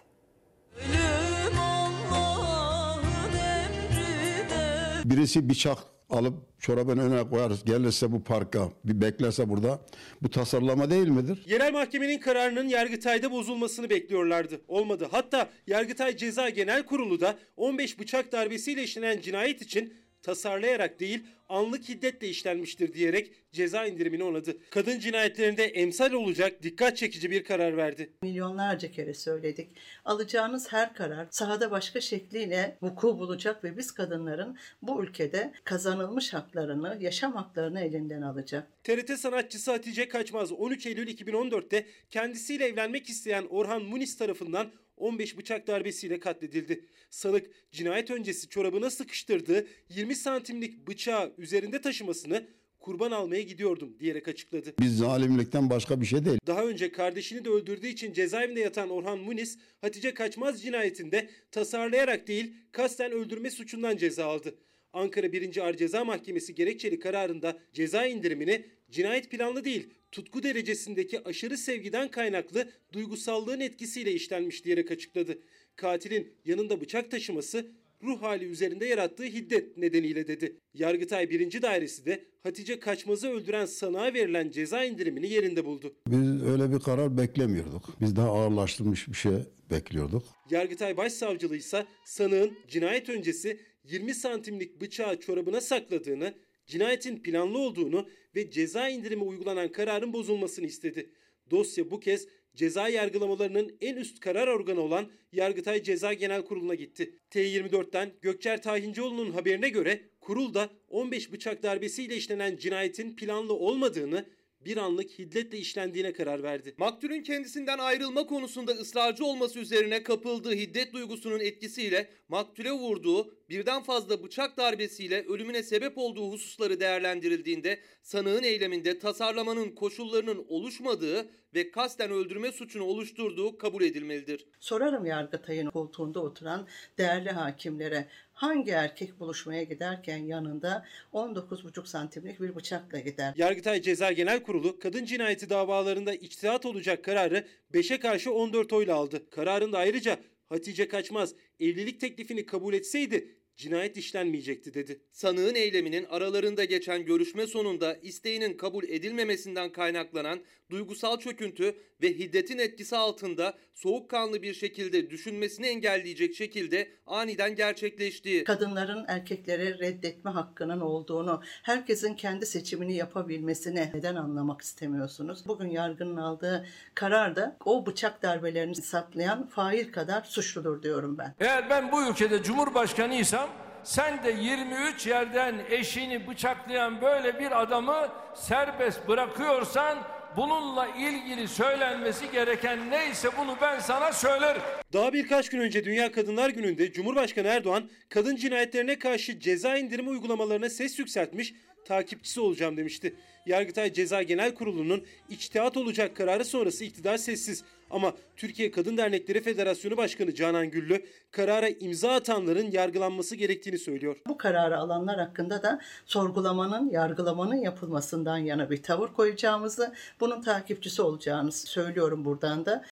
Birisi 5.05 5.49
bıçak 5.49 5.94
alıp 6.09 6.33
çorabın 6.59 6.97
önüne 6.97 7.29
koyarız. 7.29 7.65
Gelirse 7.65 8.11
bu 8.11 8.23
parka 8.23 8.69
bir 8.85 9.01
beklerse 9.01 9.49
burada. 9.49 9.79
Bu 10.21 10.29
tasarlama 10.29 10.89
değil 10.89 11.07
midir? 11.07 11.43
Yerel 11.47 11.73
mahkemenin 11.73 12.19
kararının 12.19 12.67
Yargıtay'da 12.67 13.31
bozulmasını 13.31 13.89
bekliyorlardı. 13.89 14.61
Olmadı. 14.67 15.07
Hatta 15.11 15.49
Yargıtay 15.67 16.17
Ceza 16.17 16.49
Genel 16.49 16.83
Kurulu 16.83 17.21
da 17.21 17.35
15 17.57 17.99
bıçak 17.99 18.31
darbesiyle 18.31 18.83
işlenen 18.83 19.21
cinayet 19.21 19.61
için 19.61 19.93
tasarlayarak 20.25 20.99
değil 20.99 21.23
anlık 21.49 21.89
hiddetle 21.89 22.27
işlenmiştir 22.27 22.93
diyerek 22.93 23.31
ceza 23.51 23.85
indirimini 23.85 24.23
onadı. 24.23 24.57
Kadın 24.69 24.99
cinayetlerinde 24.99 25.63
emsal 25.63 26.11
olacak 26.11 26.63
dikkat 26.63 26.97
çekici 26.97 27.31
bir 27.31 27.43
karar 27.43 27.77
verdi. 27.77 28.09
Milyonlarca 28.21 28.91
kere 28.91 29.13
söyledik. 29.13 29.69
Alacağınız 30.05 30.73
her 30.73 30.93
karar 30.93 31.27
sahada 31.31 31.71
başka 31.71 32.01
şekliyle 32.01 32.77
vuku 32.81 33.19
bulacak 33.19 33.63
ve 33.63 33.77
biz 33.77 33.91
kadınların 33.91 34.57
bu 34.81 35.03
ülkede 35.03 35.53
kazanılmış 35.63 36.33
haklarını, 36.33 36.97
yaşam 36.99 37.33
haklarını 37.33 37.81
elinden 37.81 38.21
alacak. 38.21 38.67
TRT 38.83 39.19
sanatçısı 39.19 39.71
Hatice 39.71 40.09
Kaçmaz 40.09 40.51
13 40.51 40.85
Eylül 40.85 41.07
2014'te 41.07 41.85
kendisiyle 42.09 42.65
evlenmek 42.65 43.09
isteyen 43.09 43.45
Orhan 43.49 43.81
Muniz 43.81 44.17
tarafından 44.17 44.71
15 44.97 45.37
bıçak 45.37 45.67
darbesiyle 45.67 46.19
katledildi. 46.19 46.85
Sanık 47.09 47.49
cinayet 47.71 48.11
öncesi 48.11 48.49
çorabına 48.49 48.89
sıkıştırdığı 48.89 49.67
20 49.89 50.15
santimlik 50.15 50.87
bıçağı 50.87 51.33
üzerinde 51.37 51.81
taşımasını 51.81 52.47
kurban 52.79 53.11
almaya 53.11 53.41
gidiyordum 53.41 53.97
diyerek 53.99 54.27
açıkladı. 54.27 54.73
Biz 54.79 54.97
zalimlikten 54.97 55.69
başka 55.69 56.01
bir 56.01 56.05
şey 56.05 56.25
değil. 56.25 56.37
Daha 56.47 56.65
önce 56.65 56.91
kardeşini 56.91 57.45
de 57.45 57.49
öldürdüğü 57.49 57.87
için 57.87 58.13
cezaevinde 58.13 58.59
yatan 58.59 58.89
Orhan 58.89 59.19
Muniz, 59.19 59.57
Hatice 59.81 60.13
Kaçmaz 60.13 60.61
cinayetinde 60.61 61.29
tasarlayarak 61.51 62.27
değil 62.27 62.53
kasten 62.71 63.11
öldürme 63.11 63.51
suçundan 63.51 63.97
ceza 63.97 64.25
aldı. 64.25 64.55
Ankara 64.93 65.31
1. 65.31 65.57
Ağır 65.57 65.77
Ceza 65.77 66.05
Mahkemesi 66.05 66.55
gerekçeli 66.55 66.99
kararında 66.99 67.59
ceza 67.73 68.05
indirimini 68.05 68.65
cinayet 68.91 69.31
planlı 69.31 69.65
değil, 69.65 69.89
tutku 70.15 70.43
derecesindeki 70.43 71.23
aşırı 71.23 71.57
sevgiden 71.57 72.11
kaynaklı 72.11 72.69
duygusallığın 72.93 73.59
etkisiyle 73.59 74.11
işlenmiş 74.11 74.65
diyerek 74.65 74.91
açıkladı. 74.91 75.39
Katilin 75.75 76.33
yanında 76.45 76.81
bıçak 76.81 77.11
taşıması 77.11 77.67
ruh 78.03 78.21
hali 78.21 78.45
üzerinde 78.45 78.85
yarattığı 78.85 79.23
hiddet 79.23 79.77
nedeniyle 79.77 80.27
dedi. 80.27 80.55
Yargıtay 80.73 81.29
1. 81.29 81.61
Dairesi 81.61 82.05
de 82.05 82.25
Hatice 82.43 82.79
Kaçmaz'ı 82.79 83.27
öldüren 83.27 83.65
sanığa 83.65 84.13
verilen 84.13 84.49
ceza 84.49 84.83
indirimini 84.83 85.29
yerinde 85.29 85.65
buldu. 85.65 85.95
Biz 86.07 86.43
öyle 86.43 86.71
bir 86.71 86.79
karar 86.79 87.17
beklemiyorduk. 87.17 88.01
Biz 88.01 88.15
daha 88.15 88.29
ağırlaştırmış 88.29 89.07
bir 89.07 89.13
şey 89.13 89.33
bekliyorduk. 89.71 90.23
Yargıtay 90.49 90.97
Başsavcılığı 90.97 91.57
ise 91.57 91.85
sanığın 92.05 92.57
cinayet 92.67 93.09
öncesi 93.09 93.59
20 93.83 94.13
santimlik 94.13 94.81
bıçağı 94.81 95.19
çorabına 95.19 95.61
sakladığını, 95.61 96.33
cinayetin 96.67 97.23
planlı 97.23 97.57
olduğunu 97.57 98.07
ve 98.35 98.51
ceza 98.51 98.89
indirimi 98.89 99.23
uygulanan 99.23 99.71
kararın 99.71 100.13
bozulmasını 100.13 100.65
istedi. 100.65 101.11
Dosya 101.51 101.91
bu 101.91 101.99
kez 101.99 102.27
ceza 102.55 102.89
yargılamalarının 102.89 103.77
en 103.81 103.95
üst 103.95 104.19
karar 104.19 104.47
organı 104.47 104.81
olan 104.81 105.11
Yargıtay 105.31 105.83
Ceza 105.83 106.13
Genel 106.13 106.45
Kurulu'na 106.45 106.75
gitti. 106.75 107.19
T24'ten 107.31 108.11
Gökçer 108.21 108.61
Tahincioğlu'nun 108.61 109.31
haberine 109.31 109.69
göre 109.69 110.01
kurulda 110.19 110.69
15 110.89 111.31
bıçak 111.31 111.63
darbesiyle 111.63 112.15
işlenen 112.15 112.57
cinayetin 112.57 113.15
planlı 113.15 113.53
olmadığını, 113.53 114.25
bir 114.65 114.77
anlık 114.77 115.19
hiddetle 115.19 115.57
işlendiğine 115.57 116.13
karar 116.13 116.43
verdi. 116.43 116.75
Maktulün 116.77 117.23
kendisinden 117.23 117.77
ayrılma 117.77 118.27
konusunda 118.27 118.71
ısrarcı 118.71 119.25
olması 119.25 119.59
üzerine 119.59 120.03
kapıldığı 120.03 120.53
hiddet 120.53 120.93
duygusunun 120.93 121.39
etkisiyle 121.39 122.09
maktule 122.27 122.71
vurduğu 122.71 123.35
birden 123.49 123.83
fazla 123.83 124.23
bıçak 124.23 124.57
darbesiyle 124.57 125.25
ölümüne 125.25 125.63
sebep 125.63 125.97
olduğu 125.97 126.31
hususları 126.31 126.79
değerlendirildiğinde 126.79 127.79
sanığın 128.03 128.43
eyleminde 128.43 128.99
tasarlamanın 128.99 129.69
koşullarının 129.69 130.45
oluşmadığı 130.49 131.29
ve 131.55 131.71
kasten 131.71 132.11
öldürme 132.11 132.51
suçunu 132.51 132.83
oluşturduğu 132.83 133.57
kabul 133.57 133.83
edilmelidir. 133.83 134.45
Sorarım 134.59 135.05
Yargıtay'ın 135.05 135.69
koltuğunda 135.69 136.19
oturan 136.19 136.67
değerli 136.97 137.29
hakimlere 137.29 138.07
hangi 138.35 138.71
erkek 138.71 139.19
buluşmaya 139.19 139.63
giderken 139.63 140.17
yanında 140.17 140.85
19,5 141.13 141.87
santimlik 141.87 142.41
bir 142.41 142.55
bıçakla 142.55 142.99
gider? 142.99 143.33
Yargıtay 143.37 143.81
Ceza 143.81 144.11
Genel 144.11 144.43
Kurulu 144.43 144.79
kadın 144.79 145.05
cinayeti 145.05 145.49
davalarında 145.49 146.13
içtihat 146.13 146.65
olacak 146.65 147.03
kararı 147.03 147.47
5'e 147.73 147.99
karşı 147.99 148.33
14 148.33 148.73
oyla 148.73 148.95
aldı. 148.95 149.29
Kararında 149.29 149.77
ayrıca 149.77 150.19
Hatice 150.49 150.87
Kaçmaz 150.87 151.33
evlilik 151.59 152.01
teklifini 152.01 152.45
kabul 152.45 152.73
etseydi 152.73 153.35
cinayet 153.55 153.97
işlenmeyecekti 153.97 154.73
dedi. 154.73 155.01
Sanığın 155.11 155.55
eyleminin 155.55 156.05
aralarında 156.09 156.63
geçen 156.63 157.05
görüşme 157.05 157.47
sonunda 157.47 157.95
isteğinin 157.95 158.57
kabul 158.57 158.83
edilmemesinden 158.83 159.71
kaynaklanan 159.71 160.39
duygusal 160.69 161.19
çöküntü 161.19 161.75
ve 162.01 162.09
hiddetin 162.09 162.57
etkisi 162.57 162.97
altında 162.97 163.53
soğukkanlı 163.73 164.41
bir 164.41 164.53
şekilde 164.53 165.09
düşünmesini 165.09 165.67
engelleyecek 165.67 166.35
şekilde 166.35 166.91
aniden 167.05 167.55
gerçekleştiği. 167.55 168.43
Kadınların 168.43 169.05
erkekleri 169.07 169.79
reddetme 169.79 170.31
hakkının 170.31 170.81
olduğunu, 170.81 171.41
herkesin 171.63 172.13
kendi 172.13 172.45
seçimini 172.45 172.95
yapabilmesini 172.95 173.89
neden 173.93 174.15
anlamak 174.15 174.61
istemiyorsunuz? 174.61 175.47
Bugün 175.47 175.69
yargının 175.69 176.17
aldığı 176.17 176.65
kararda 176.95 177.57
o 177.65 177.85
bıçak 177.85 178.23
darbelerini 178.23 178.75
saklayan 178.75 179.47
fail 179.47 179.91
kadar 179.91 180.23
suçludur 180.23 180.83
diyorum 180.83 181.17
ben. 181.17 181.35
Eğer 181.39 181.69
ben 181.69 181.91
bu 181.91 182.09
ülkede 182.09 182.43
cumhurbaşkanıysam 182.43 183.44
sen 183.85 184.23
de 184.23 184.31
23 184.31 185.07
yerden 185.07 185.55
eşini 185.69 186.27
bıçaklayan 186.27 187.01
böyle 187.01 187.39
bir 187.39 187.61
adamı 187.61 188.07
serbest 188.35 189.07
bırakıyorsan 189.07 189.97
bununla 190.37 190.87
ilgili 190.87 191.47
söylenmesi 191.47 192.31
gereken 192.31 192.91
neyse 192.91 193.29
bunu 193.37 193.57
ben 193.61 193.79
sana 193.79 194.13
söylerim. 194.13 194.61
Daha 194.93 195.13
birkaç 195.13 195.49
gün 195.49 195.59
önce 195.59 195.85
Dünya 195.85 196.11
Kadınlar 196.11 196.49
Günü'nde 196.49 196.91
Cumhurbaşkanı 196.91 197.47
Erdoğan 197.47 197.89
kadın 198.09 198.35
cinayetlerine 198.35 198.99
karşı 198.99 199.39
ceza 199.39 199.77
indirimi 199.77 200.09
uygulamalarına 200.09 200.69
ses 200.69 200.99
yükseltmiş, 200.99 201.53
takipçisi 201.85 202.39
olacağım 202.39 202.77
demişti. 202.77 203.15
Yargıtay 203.45 203.93
Ceza 203.93 204.23
Genel 204.23 204.53
Kurulu'nun 204.53 205.03
içtihat 205.29 205.77
olacak 205.77 206.15
kararı 206.15 206.45
sonrası 206.45 206.83
iktidar 206.83 207.17
sessiz. 207.17 207.63
Ama 207.89 208.13
Türkiye 208.35 208.71
Kadın 208.71 208.97
Dernekleri 208.97 209.41
Federasyonu 209.41 209.97
Başkanı 209.97 210.33
Canan 210.33 210.69
Güllü 210.69 211.05
karara 211.31 211.69
imza 211.69 212.11
atanların 212.11 212.71
yargılanması 212.71 213.35
gerektiğini 213.35 213.77
söylüyor. 213.77 214.15
Bu 214.27 214.37
kararı 214.37 214.77
alanlar 214.77 215.19
hakkında 215.19 215.63
da 215.63 215.79
sorgulamanın, 216.05 216.89
yargılamanın 216.89 217.55
yapılmasından 217.55 218.37
yana 218.37 218.69
bir 218.69 218.83
tavır 218.83 219.13
koyacağımızı, 219.13 219.93
bunun 220.19 220.41
takipçisi 220.41 221.01
olacağınızı 221.01 221.67
söylüyorum 221.67 222.25
buradan 222.25 222.65
da. 222.65 222.85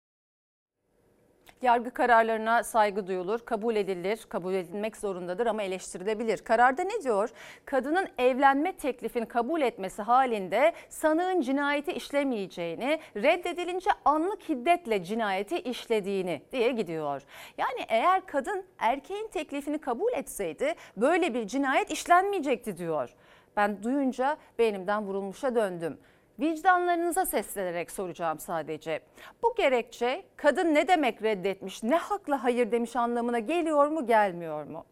Yargı 1.61 1.91
kararlarına 1.91 2.63
saygı 2.63 3.07
duyulur, 3.07 3.39
kabul 3.39 3.75
edilir, 3.75 4.25
kabul 4.29 4.53
edilmek 4.53 4.97
zorundadır 4.97 5.45
ama 5.47 5.63
eleştirilebilir. 5.63 6.37
Kararda 6.37 6.83
ne 6.83 7.03
diyor? 7.03 7.29
Kadının 7.65 8.07
evlenme 8.17 8.71
teklifini 8.71 9.25
kabul 9.25 9.61
etmesi 9.61 10.01
halinde 10.01 10.73
sanığın 10.89 11.41
cinayeti 11.41 11.91
işlemeyeceğini, 11.91 12.99
reddedilince 13.15 13.89
anlık 14.05 14.49
hiddetle 14.49 15.03
cinayeti 15.03 15.57
işlediğini 15.59 16.41
diye 16.51 16.71
gidiyor. 16.71 17.21
Yani 17.57 17.85
eğer 17.87 18.25
kadın 18.25 18.65
erkeğin 18.79 19.27
teklifini 19.27 19.77
kabul 19.77 20.11
etseydi 20.13 20.73
böyle 20.97 21.33
bir 21.33 21.47
cinayet 21.47 21.91
işlenmeyecekti 21.91 22.77
diyor. 22.77 23.15
Ben 23.57 23.83
duyunca 23.83 24.37
beynimden 24.59 25.03
vurulmuşa 25.03 25.55
döndüm. 25.55 25.97
Vicdanlarınıza 26.41 27.25
seslenerek 27.25 27.91
soracağım 27.91 28.39
sadece. 28.39 28.99
Bu 29.43 29.55
gerekçe 29.57 30.23
kadın 30.35 30.75
ne 30.75 30.87
demek 30.87 31.23
reddetmiş, 31.23 31.83
ne 31.83 31.95
hakla 31.95 32.43
hayır 32.43 32.71
demiş 32.71 32.95
anlamına 32.95 33.39
geliyor 33.39 33.87
mu 33.87 34.05
gelmiyor 34.07 34.63
mu? 34.63 34.85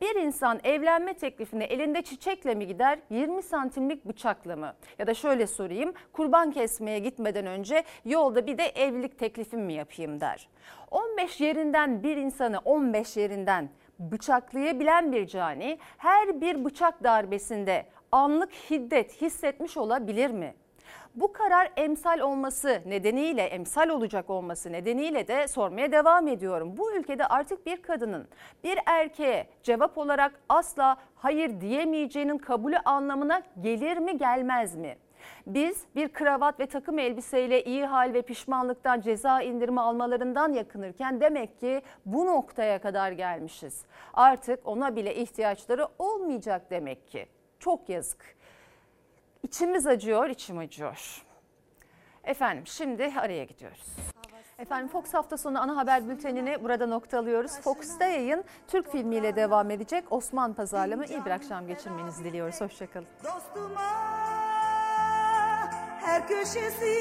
Bir 0.00 0.14
insan 0.16 0.60
evlenme 0.64 1.14
teklifine 1.14 1.64
elinde 1.64 2.02
çiçekle 2.02 2.54
mi 2.54 2.66
gider, 2.66 2.98
20 3.10 3.42
santimlik 3.42 4.04
bıçakla 4.04 4.56
mı? 4.56 4.74
Ya 4.98 5.06
da 5.06 5.14
şöyle 5.14 5.46
sorayım, 5.46 5.94
kurban 6.12 6.50
kesmeye 6.50 6.98
gitmeden 6.98 7.46
önce 7.46 7.84
yolda 8.04 8.46
bir 8.46 8.58
de 8.58 8.64
evlilik 8.64 9.18
teklifim 9.18 9.60
mi 9.60 9.72
yapayım 9.72 10.20
der. 10.20 10.48
15 10.90 11.40
yerinden 11.40 12.02
bir 12.02 12.16
insanı 12.16 12.58
15 12.58 13.16
yerinden 13.16 13.68
bıçaklayabilen 13.98 15.12
bir 15.12 15.26
cani 15.26 15.78
her 15.98 16.40
bir 16.40 16.64
bıçak 16.64 17.04
darbesinde 17.04 17.86
anlık 18.12 18.52
hiddet 18.52 19.22
hissetmiş 19.22 19.76
olabilir 19.76 20.30
mi? 20.30 20.54
Bu 21.16 21.32
karar 21.32 21.72
emsal 21.76 22.20
olması 22.20 22.82
nedeniyle, 22.86 23.42
emsal 23.42 23.88
olacak 23.88 24.30
olması 24.30 24.72
nedeniyle 24.72 25.28
de 25.28 25.48
sormaya 25.48 25.92
devam 25.92 26.28
ediyorum. 26.28 26.76
Bu 26.76 26.92
ülkede 26.92 27.26
artık 27.26 27.66
bir 27.66 27.82
kadının 27.82 28.28
bir 28.64 28.78
erkeğe 28.86 29.46
cevap 29.62 29.98
olarak 29.98 30.40
asla 30.48 30.96
hayır 31.14 31.60
diyemeyeceğinin 31.60 32.38
kabulü 32.38 32.76
anlamına 32.84 33.42
gelir 33.60 33.96
mi 33.96 34.18
gelmez 34.18 34.76
mi? 34.76 34.96
Biz 35.46 35.84
bir 35.94 36.08
kravat 36.08 36.60
ve 36.60 36.66
takım 36.66 36.98
elbiseyle 36.98 37.64
iyi 37.64 37.86
hal 37.86 38.12
ve 38.14 38.22
pişmanlıktan 38.22 39.00
ceza 39.00 39.42
indirimi 39.42 39.80
almalarından 39.80 40.52
yakınırken 40.52 41.20
demek 41.20 41.60
ki 41.60 41.82
bu 42.06 42.26
noktaya 42.26 42.78
kadar 42.78 43.12
gelmişiz. 43.12 43.84
Artık 44.14 44.60
ona 44.68 44.96
bile 44.96 45.14
ihtiyaçları 45.14 45.88
olmayacak 45.98 46.70
demek 46.70 47.08
ki. 47.08 47.26
Çok 47.58 47.88
yazık. 47.88 48.35
İçimiz 49.46 49.86
acıyor, 49.86 50.26
içim 50.28 50.58
acıyor. 50.58 51.24
Efendim 52.24 52.66
şimdi 52.66 53.12
araya 53.20 53.44
gidiyoruz. 53.44 53.86
Efendim 54.58 54.88
Fox 54.88 55.14
hafta 55.14 55.36
sonu 55.36 55.60
ana 55.60 55.76
haber 55.76 56.08
bültenini 56.08 56.64
burada 56.64 56.86
noktalıyoruz. 56.86 57.60
Fox'ta 57.60 58.06
yayın 58.06 58.44
Türk 58.68 58.92
filmiyle 58.92 59.36
devam 59.36 59.70
edecek. 59.70 60.04
Osman 60.10 60.54
Pazarlama 60.54 61.04
iyi 61.04 61.24
bir 61.24 61.30
akşam 61.30 61.66
geçirmenizi 61.66 62.24
diliyoruz. 62.24 62.60
Hoşçakalın. 62.60 63.06
Dostuma 63.24 63.90
her 66.00 66.28
köşesi 66.28 66.94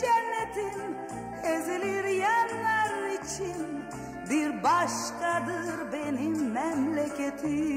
cennetin 0.00 0.96
ezilir 1.44 2.04
yerler 2.04 3.10
için 3.22 3.84
bir 4.30 4.62
başkadır 4.62 5.92
benim 5.92 6.52
memleketim. 6.52 7.76